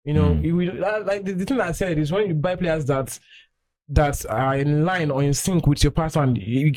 You 0.04 0.14
know, 0.14 0.34
Mm. 0.34 0.52
will- 0.56 1.04
like 1.06 1.24
the, 1.24 1.32
the 1.32 1.44
thing 1.44 1.60
I 1.60 1.72
said 1.72 1.98
is 1.98 2.10
when 2.10 2.26
you 2.28 2.34
buy 2.34 2.56
players 2.56 2.84
that 2.86 3.18
that 3.88 4.24
are 4.26 4.56
in 4.56 4.84
line 4.84 5.10
or 5.10 5.22
in 5.22 5.34
sync 5.34 5.66
with 5.66 5.82
your 5.82 5.90
pattern, 5.92 6.36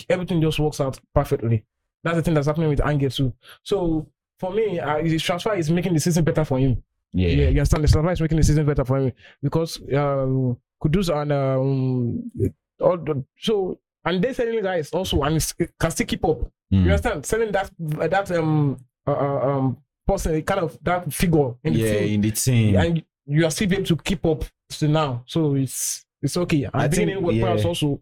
everything 0.10 0.42
just 0.42 0.60
works 0.60 0.82
out 0.82 1.00
perfectly. 1.14 1.64
That's 2.06 2.18
the 2.18 2.22
thing 2.22 2.36
that's 2.36 2.46
happening 2.46 2.70
with 2.70 2.86
Ange 2.86 3.14
too. 3.14 3.34
So 3.64 4.08
for 4.40 4.52
me, 4.52 4.80
uh, 4.80 5.00
his 5.00 5.24
transfer 5.24 5.56
is 5.56 5.72
making 5.72 5.94
the 5.94 6.00
season 6.00 6.24
better 6.24 6.46
for 6.46 6.60
him. 6.60 6.84
yeah. 7.12 7.30
Yeah, 7.30 7.50
you 7.50 7.60
understand? 7.60 7.84
The 7.84 7.88
transfer 7.88 8.12
is 8.14 8.22
making 8.22 8.38
the 8.38 8.44
season 8.44 8.66
better 8.66 8.86
for 8.86 9.00
him 9.00 9.12
because 9.42 9.82
um, 9.92 10.56
Kudus 10.82 11.10
and 11.10 11.32
um, 11.32 12.32
all 12.80 12.98
the, 12.98 13.24
so 13.40 13.80
and 14.06 14.24
they 14.24 14.34
selling 14.34 14.62
guys 14.62 14.92
also 14.92 15.24
and 15.24 15.38
it's, 15.38 15.56
it 15.58 15.72
can 15.80 15.90
still 15.90 16.06
keep 16.06 16.24
up. 16.24 16.42
Mm. 16.72 16.86
You 16.86 16.92
understand? 16.92 17.26
Selling 17.26 17.52
that 17.54 17.72
that 17.80 18.32
um 18.32 18.78
uh, 19.08 19.12
uh, 19.12 19.40
um 19.50 19.78
person, 20.08 20.40
kind 20.44 20.60
of 20.60 20.78
that 20.84 21.12
figure 21.12 21.56
in 21.64 21.74
the 21.74 21.80
yeah, 21.80 22.00
team, 22.00 22.14
in 22.14 22.22
the 22.22 22.32
team. 22.32 22.76
and 22.76 23.04
you 23.26 23.46
are 23.46 23.50
still 23.50 23.74
able 23.74 23.84
to 23.84 23.96
keep 23.96 24.24
up 24.26 24.44
to 24.70 24.88
now. 24.88 25.24
So 25.26 25.56
it's 25.56 26.06
it's 26.22 26.38
okay. 26.38 26.66
And 26.66 26.76
I 26.76 26.88
think, 26.88 27.10
yeah. 27.10 27.50
also. 27.66 28.00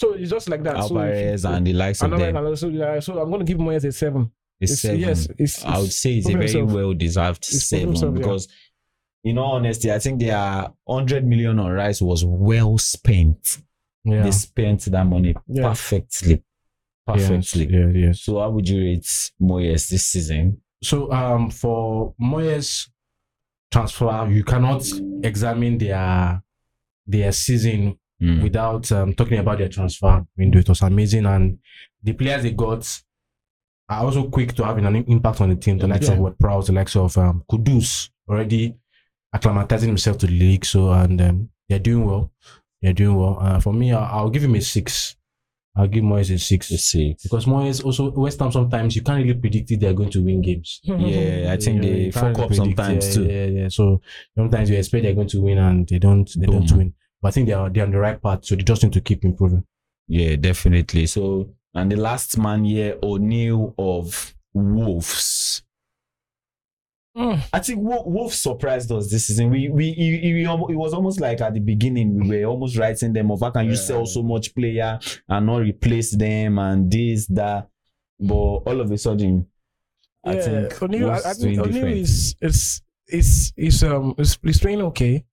So 0.00 0.14
it's 0.14 0.30
just 0.30 0.48
like 0.48 0.62
that. 0.62 0.76
So 0.76 0.84
if 0.84 0.90
Alvarez 0.92 1.44
and 1.44 1.66
the 1.66 1.72
likes 1.74 2.00
of 2.02 2.10
them. 2.10 2.56
So, 2.56 2.68
yeah, 2.68 3.00
so 3.00 3.20
I'm 3.20 3.28
going 3.28 3.44
to 3.44 3.44
give 3.44 3.58
Moyes 3.58 3.84
a 3.84 3.92
seven. 3.92 4.30
It's 4.58 4.72
It's, 4.72 4.80
seven. 4.80 5.00
yes, 5.00 5.28
it's, 5.38 5.62
I 5.64 5.78
would 5.78 5.92
say 5.92 6.16
it's 6.18 6.28
a 6.28 6.32
very 6.32 6.44
himself. 6.50 6.70
well 6.72 6.94
deserved 6.94 7.44
seven 7.44 7.88
himself, 7.88 8.14
yeah. 8.14 8.18
because, 8.18 8.48
in 9.24 9.36
all 9.36 9.52
honesty, 9.56 9.92
I 9.92 9.98
think 9.98 10.20
their 10.20 10.68
hundred 10.88 11.26
million 11.26 11.58
on 11.58 11.70
Rice 11.72 12.00
was 12.00 12.24
well 12.24 12.78
spent. 12.78 13.58
Yeah. 14.04 14.22
They 14.22 14.30
spent 14.30 14.80
that 14.86 15.04
money 15.04 15.34
Yeah. 15.46 15.68
perfectly, 15.68 16.42
perfectly. 17.06 17.66
Yeah, 17.70 17.88
yeah. 17.88 18.12
So, 18.12 18.40
how 18.40 18.48
would 18.50 18.66
you 18.66 18.80
rate 18.80 19.30
Moyes 19.40 19.90
this 19.90 20.06
season? 20.06 20.62
So 20.82 21.12
um 21.12 21.50
for 21.50 22.14
Moyes 22.18 22.88
transfer, 23.70 24.26
you 24.30 24.44
cannot 24.44 24.82
examine 25.22 25.76
their 25.76 26.42
their 27.06 27.32
season 27.32 27.98
Mm. 28.22 28.42
without 28.42 28.92
um, 28.92 29.14
talking 29.14 29.38
about 29.38 29.58
their 29.58 29.68
transfer 29.70 30.22
window. 30.36 30.58
It 30.58 30.68
was 30.68 30.82
amazing, 30.82 31.24
and 31.26 31.58
the 32.02 32.12
players 32.12 32.42
they 32.42 32.52
got 32.52 33.02
are 33.88 34.04
also 34.04 34.28
quick 34.28 34.54
to 34.54 34.64
having 34.64 34.84
an 34.84 34.96
impact 34.96 35.40
on 35.40 35.48
the 35.48 35.56
team. 35.56 35.78
The 35.78 35.88
likes 35.88 36.08
of 36.08 36.14
Yeah. 36.14 36.20
Ward 36.20 36.38
Prowse, 36.38 36.66
the 36.66 36.72
likes 36.74 36.96
of 36.96 37.16
um, 37.16 37.42
Kudus, 37.50 38.10
already 38.28 38.76
acclimatizing 39.34 39.86
himself 39.86 40.18
to 40.18 40.26
the 40.26 40.32
league. 40.38 40.64
So 40.64 40.90
and 40.92 41.20
um, 41.20 41.48
they're 41.68 41.78
doing 41.78 42.04
well. 42.04 42.30
They're 42.82 42.92
doing 42.92 43.16
well. 43.16 43.38
Uh, 43.40 43.60
for 43.60 43.72
me, 43.72 43.92
I'll, 43.92 44.04
I'll 44.24 44.30
give 44.30 44.44
him 44.44 44.54
a 44.54 44.60
six. 44.60 45.16
I'll 45.76 45.86
give 45.86 46.02
Moyes 46.04 46.34
a 46.34 46.38
six. 46.38 46.70
Let's 46.70 46.84
see. 46.84 47.16
Because 47.22 47.46
Moyes 47.46 47.82
also 47.84 48.10
West 48.10 48.40
Ham 48.40 48.50
sometimes 48.52 48.96
you 48.96 49.02
can't 49.02 49.22
really 49.24 49.38
predict 49.38 49.70
if 49.70 49.80
they're 49.80 49.94
going 49.94 50.10
to 50.10 50.22
win 50.22 50.42
games. 50.42 50.80
Yeah, 50.84 51.52
I 51.52 51.56
think 51.56 51.82
Yeah, 51.82 51.90
they 51.90 52.10
fuck 52.10 52.38
up 52.38 52.48
predict, 52.48 52.56
sometimes 52.56 53.06
yeah, 53.08 53.14
too. 53.14 53.24
Yeah, 53.32 53.44
yeah. 53.46 53.68
So 53.68 54.02
sometimes 54.36 54.68
you 54.68 54.76
expect 54.76 55.04
they're 55.04 55.14
going 55.14 55.28
to 55.28 55.40
win 55.40 55.58
and 55.58 55.88
they 55.88 55.98
don't. 55.98 56.28
They 56.36 56.46
don't 56.46 56.70
win. 56.72 56.94
But 57.20 57.28
I 57.28 57.30
think 57.32 57.46
they 57.46 57.52
are 57.52 57.68
they're 57.68 57.84
on 57.84 57.90
the 57.90 57.98
right 57.98 58.20
path. 58.20 58.44
So 58.44 58.56
they 58.56 58.62
just 58.62 58.82
need 58.82 58.92
to 58.94 59.00
keep 59.00 59.24
improving. 59.24 59.64
Yeah, 60.08 60.36
definitely. 60.36 61.06
So, 61.06 61.50
and 61.74 61.90
the 61.92 61.96
last 61.96 62.36
man 62.38 62.64
here, 62.64 62.98
O'Neil 63.02 63.74
of 63.78 64.34
Wolves. 64.52 65.62
Mm. 67.16 67.40
I 67.52 67.58
think 67.58 67.80
Wolf, 67.80 68.06
Wolf 68.06 68.34
surprised 68.34 68.90
us 68.92 69.10
this 69.10 69.26
season. 69.26 69.50
We 69.50 69.68
we 69.68 69.90
it, 69.90 70.24
it, 70.24 70.46
it 70.46 70.76
was 70.76 70.94
almost 70.94 71.20
like 71.20 71.40
at 71.40 71.54
the 71.54 71.60
beginning 71.60 72.28
we 72.28 72.38
were 72.38 72.50
almost 72.50 72.76
writing 72.76 73.12
them 73.12 73.30
off. 73.30 73.40
How 73.40 73.50
can 73.50 73.66
you 73.66 73.76
sell 73.76 74.06
so 74.06 74.22
much 74.22 74.54
player 74.54 74.98
and 75.28 75.46
not 75.46 75.58
replace 75.58 76.16
them 76.16 76.58
and 76.58 76.90
this 76.90 77.26
that? 77.26 77.68
But 78.18 78.34
all 78.34 78.80
of 78.80 78.90
a 78.90 78.98
sudden, 78.98 79.46
I 80.24 80.34
yeah, 80.34 80.42
think 80.42 80.82
O'Neil, 80.82 81.10
I, 81.10 81.16
I 81.16 81.32
think 81.32 81.58
O'Neil 81.58 81.72
different. 81.72 81.96
is 81.96 82.36
is 82.40 82.82
is 83.08 83.52
is 83.56 83.82
um 83.82 84.14
is, 84.18 84.38
is 84.44 84.60
playing 84.60 84.82
okay. 84.82 85.24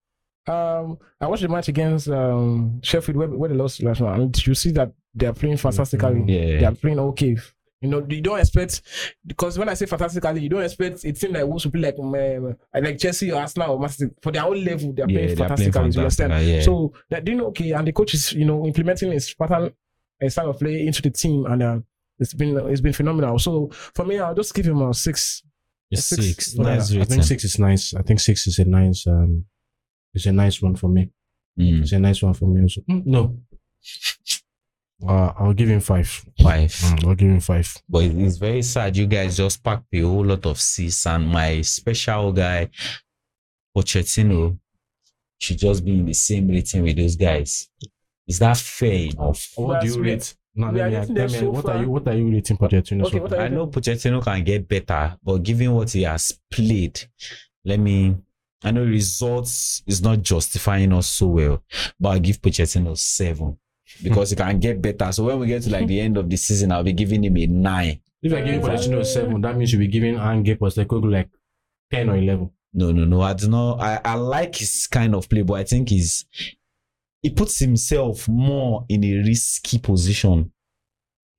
Um, 0.48 0.98
I 1.20 1.26
watched 1.26 1.42
the 1.42 1.48
match 1.48 1.68
against 1.68 2.08
um 2.08 2.80
Sheffield 2.82 3.16
where, 3.16 3.28
where 3.28 3.50
they 3.50 3.56
lost 3.56 3.82
last 3.82 4.00
night, 4.00 4.18
and 4.18 4.46
you 4.46 4.54
see 4.54 4.72
that 4.72 4.92
they 5.14 5.26
are 5.26 5.32
playing 5.32 5.58
fantastically. 5.58 6.24
They 6.24 6.60
yeah, 6.60 6.68
are 6.68 6.74
playing 6.74 6.98
okay. 7.00 7.36
You 7.80 7.88
know, 7.88 8.04
you 8.08 8.20
don't 8.20 8.40
expect 8.40 8.82
because 9.24 9.56
when 9.56 9.68
I 9.68 9.74
say 9.74 9.86
fantastically, 9.86 10.40
you 10.40 10.48
don't 10.48 10.64
expect 10.64 11.04
it 11.04 11.12
team 11.12 11.32
like 11.32 11.44
Wolves 11.44 11.62
to 11.62 11.70
play 11.70 11.80
like 11.80 11.98
um, 11.98 12.56
like 12.74 12.98
Chelsea 12.98 13.30
or 13.30 13.40
Arsenal 13.40 13.80
or 13.80 13.88
for 14.20 14.32
their 14.32 14.44
own 14.44 14.64
level. 14.64 14.92
They 14.92 15.02
are 15.02 15.08
yeah, 15.08 15.18
playing 15.18 15.36
they're 15.36 15.48
playing 15.48 15.72
fantastically. 15.72 15.92
you 15.92 16.00
understand? 16.00 16.46
Yeah. 16.46 16.62
So 16.62 16.92
they're 17.08 17.20
doing 17.20 17.40
okay, 17.42 17.70
and 17.72 17.86
the 17.86 17.92
coach 17.92 18.14
is 18.14 18.32
you 18.32 18.46
know 18.46 18.66
implementing 18.66 19.12
his 19.12 19.32
pattern, 19.34 19.72
his 20.18 20.32
style 20.32 20.50
of 20.50 20.58
play 20.58 20.86
into 20.86 21.02
the 21.02 21.10
team, 21.10 21.46
and 21.46 21.62
uh, 21.62 21.78
it's 22.18 22.34
been 22.34 22.56
it's 22.68 22.80
been 22.80 22.92
phenomenal. 22.92 23.38
So 23.38 23.68
for 23.70 24.04
me, 24.04 24.18
I'll 24.18 24.34
just 24.34 24.54
give 24.54 24.66
him 24.66 24.82
a 24.82 24.92
six. 24.92 25.44
It's 25.90 26.04
six. 26.04 26.26
six. 26.26 26.54
Nice 26.56 26.96
I 26.96 27.04
think 27.04 27.22
six 27.22 27.44
is 27.44 27.58
nice. 27.58 27.94
I 27.94 28.02
think 28.02 28.18
six 28.18 28.46
is 28.46 28.58
a 28.58 28.64
nice 28.64 29.06
um 29.06 29.44
it's 30.14 30.26
a 30.26 30.32
nice 30.32 30.60
one 30.62 30.76
for 30.76 30.88
me. 30.88 31.10
Mm, 31.58 31.82
It's 31.82 31.92
a 31.92 31.98
nice 31.98 32.22
one 32.22 32.34
for 32.34 32.46
me 32.46 32.62
also. 32.62 32.80
Mm, 32.82 33.06
no. 33.06 33.38
Uh, 35.06 35.32
I'll 35.38 35.52
give 35.52 35.68
him 35.68 35.80
five. 35.80 36.08
five. 36.42 36.70
Mm, 36.72 37.06
I'll 37.06 37.14
give 37.14 37.28
him 37.30 37.40
five. 37.40 37.72
But 37.88 38.04
it's 38.04 38.36
very 38.38 38.62
sad. 38.62 38.96
You 38.96 39.06
guys 39.06 39.36
just 39.36 39.62
packed 39.62 39.84
a 39.92 40.00
whole 40.00 40.24
lot 40.24 40.44
of 40.46 40.60
C's, 40.60 41.06
and 41.06 41.28
my 41.28 41.60
special 41.62 42.32
guy, 42.32 42.68
Pochettino, 43.76 44.58
should 45.38 45.58
just 45.58 45.84
be 45.84 45.92
in 45.98 46.06
the 46.06 46.12
same 46.14 46.48
rating 46.48 46.82
with 46.82 46.96
those 46.96 47.14
guys. 47.16 47.68
Is 48.26 48.40
that 48.40 48.56
fair 48.56 49.08
enough? 49.10 49.52
What 49.54 49.80
do 49.82 49.86
you 49.86 50.02
rate? 50.02 50.34
No, 50.54 50.70
We 50.72 50.80
let 50.82 51.08
me, 51.08 51.14
let 51.14 51.30
me, 51.30 51.38
so 51.38 51.50
what 51.50 51.64
far. 51.64 51.74
are 51.76 51.82
you 51.82 51.90
what 51.90 52.08
are 52.08 52.14
you 52.16 52.30
rating 52.32 52.56
Pochettino? 52.56 53.02
Okay, 53.06 53.16
so 53.18 53.22
what 53.22 53.30
far? 53.30 53.38
are 53.40 53.42
I 53.44 53.48
know 53.48 53.68
Pochettino 53.68 54.22
can 54.22 54.42
get 54.42 54.66
better, 54.68 55.16
but 55.22 55.38
given 55.44 55.72
what 55.72 55.90
he 55.92 56.02
has 56.02 56.36
played, 56.50 57.00
let 57.64 57.78
me. 57.78 58.16
I 58.62 58.72
know 58.72 58.84
results 58.84 59.82
is 59.86 60.02
not 60.02 60.22
justifying 60.22 60.92
us 60.92 61.06
so 61.06 61.26
well, 61.26 61.62
but 62.00 62.08
I 62.10 62.18
give 62.18 62.42
Pochettino 62.42 62.96
seven 62.98 63.56
because 64.02 64.30
he 64.30 64.36
can 64.36 64.58
get 64.58 64.82
better. 64.82 65.12
So 65.12 65.24
when 65.24 65.38
we 65.38 65.46
get 65.46 65.62
to 65.62 65.70
like 65.70 65.86
the 65.86 66.00
end 66.00 66.16
of 66.16 66.28
the 66.28 66.36
season, 66.36 66.72
I'll 66.72 66.82
be 66.82 66.92
giving 66.92 67.24
him 67.24 67.36
a 67.36 67.46
nine. 67.46 68.00
If 68.20 68.32
I 68.32 68.40
give 68.40 68.54
you 68.54 68.60
Pochettino 68.60 69.04
seven, 69.06 69.40
that 69.42 69.56
means 69.56 69.72
you'll 69.72 69.80
be 69.80 69.88
giving 69.88 70.16
Ange 70.18 70.58
Postecoglou 70.58 71.12
like 71.12 71.30
ten 71.90 72.08
or 72.08 72.16
eleven. 72.16 72.50
No, 72.74 72.90
no, 72.92 73.04
no. 73.04 73.22
I 73.22 73.32
do 73.34 73.48
not. 73.48 73.80
I, 73.80 74.00
I 74.04 74.14
like 74.14 74.56
his 74.56 74.86
kind 74.88 75.14
of 75.14 75.28
play, 75.28 75.42
but 75.42 75.54
I 75.54 75.64
think 75.64 75.88
he's 75.88 76.26
he 77.22 77.30
puts 77.30 77.58
himself 77.58 78.28
more 78.28 78.84
in 78.88 79.04
a 79.04 79.18
risky 79.18 79.78
position. 79.78 80.52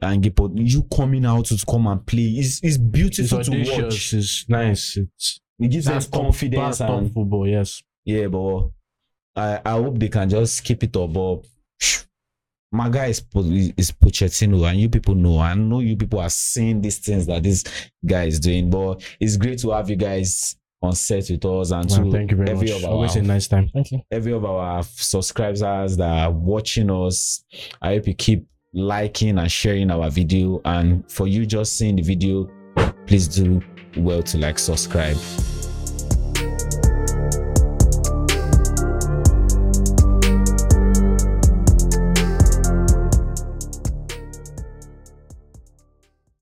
And 0.02 0.26
you 0.56 0.84
coming 0.84 1.26
out 1.26 1.46
to 1.48 1.58
come 1.70 1.88
and 1.88 2.06
play 2.06 2.24
is 2.24 2.62
is 2.64 2.76
It's 2.76 2.78
beautiful 2.78 3.44
to 3.44 3.52
watch. 3.52 4.14
It's 4.14 4.48
nice. 4.48 4.96
It's 4.96 5.42
It 5.60 5.68
gives 5.70 5.86
them 5.86 5.96
that's 5.96 6.08
top- 6.08 6.22
confidence 6.22 6.78
top 6.78 6.90
and 6.90 7.14
football. 7.14 7.48
Yes. 7.48 7.82
yeah, 8.06 8.28
but 8.28 8.70
I 9.36 9.62
I 9.66 9.72
hope 9.72 10.00
they 10.00 10.10
can 10.10 10.30
just 10.30 10.64
keep 10.64 10.84
it 10.84 10.96
up. 10.96 11.12
But 11.14 11.46
my 12.72 12.88
guy 12.90 13.08
is 13.08 13.20
is 13.78 13.92
Pochettino, 13.92 14.70
and 14.70 14.80
you 14.80 14.90
people 14.90 15.16
know. 15.16 15.40
I 15.40 15.54
know 15.56 15.80
you 15.80 15.96
people 15.98 16.20
are 16.20 16.30
seeing 16.30 16.82
these 16.82 17.00
things 17.00 17.26
that 17.26 17.42
this 17.44 17.64
guy 18.06 18.26
is 18.26 18.40
doing. 18.40 18.70
But 18.70 19.04
it's 19.20 19.38
great 19.38 19.60
to 19.60 19.72
have 19.72 19.90
you 19.90 19.96
guys 19.96 20.56
on 20.82 20.94
set 20.94 21.30
with 21.30 21.44
us 21.44 21.72
and 21.72 21.90
to 21.90 22.10
thank 22.12 22.32
you 22.32 22.38
very 22.38 22.52
every 22.52 22.72
much. 22.72 22.84
of 22.84 22.90
Always 22.90 23.16
our 23.18 23.22
a 23.24 23.26
nice 23.26 23.48
time. 23.48 23.70
Thank 23.74 23.92
you. 23.92 24.02
every 24.12 24.32
of 24.34 24.46
our 24.46 24.82
subscribers 24.84 25.98
that 25.98 26.10
are 26.10 26.32
watching 26.32 26.90
us. 26.92 27.44
I 27.82 27.96
hope 27.96 28.08
you 28.08 28.14
keep 28.14 28.46
liking 28.74 29.40
and 29.40 29.52
sharing 29.52 29.90
our 29.92 30.10
video. 30.10 30.62
And 30.64 31.10
for 31.12 31.28
you 31.28 31.46
just 31.46 31.76
seeing 31.78 31.96
the 31.96 32.04
video, 32.04 32.50
please 33.08 33.28
do 33.28 33.62
well 33.98 34.22
to 34.24 34.38
like 34.38 34.60
subscribe. 34.60 35.18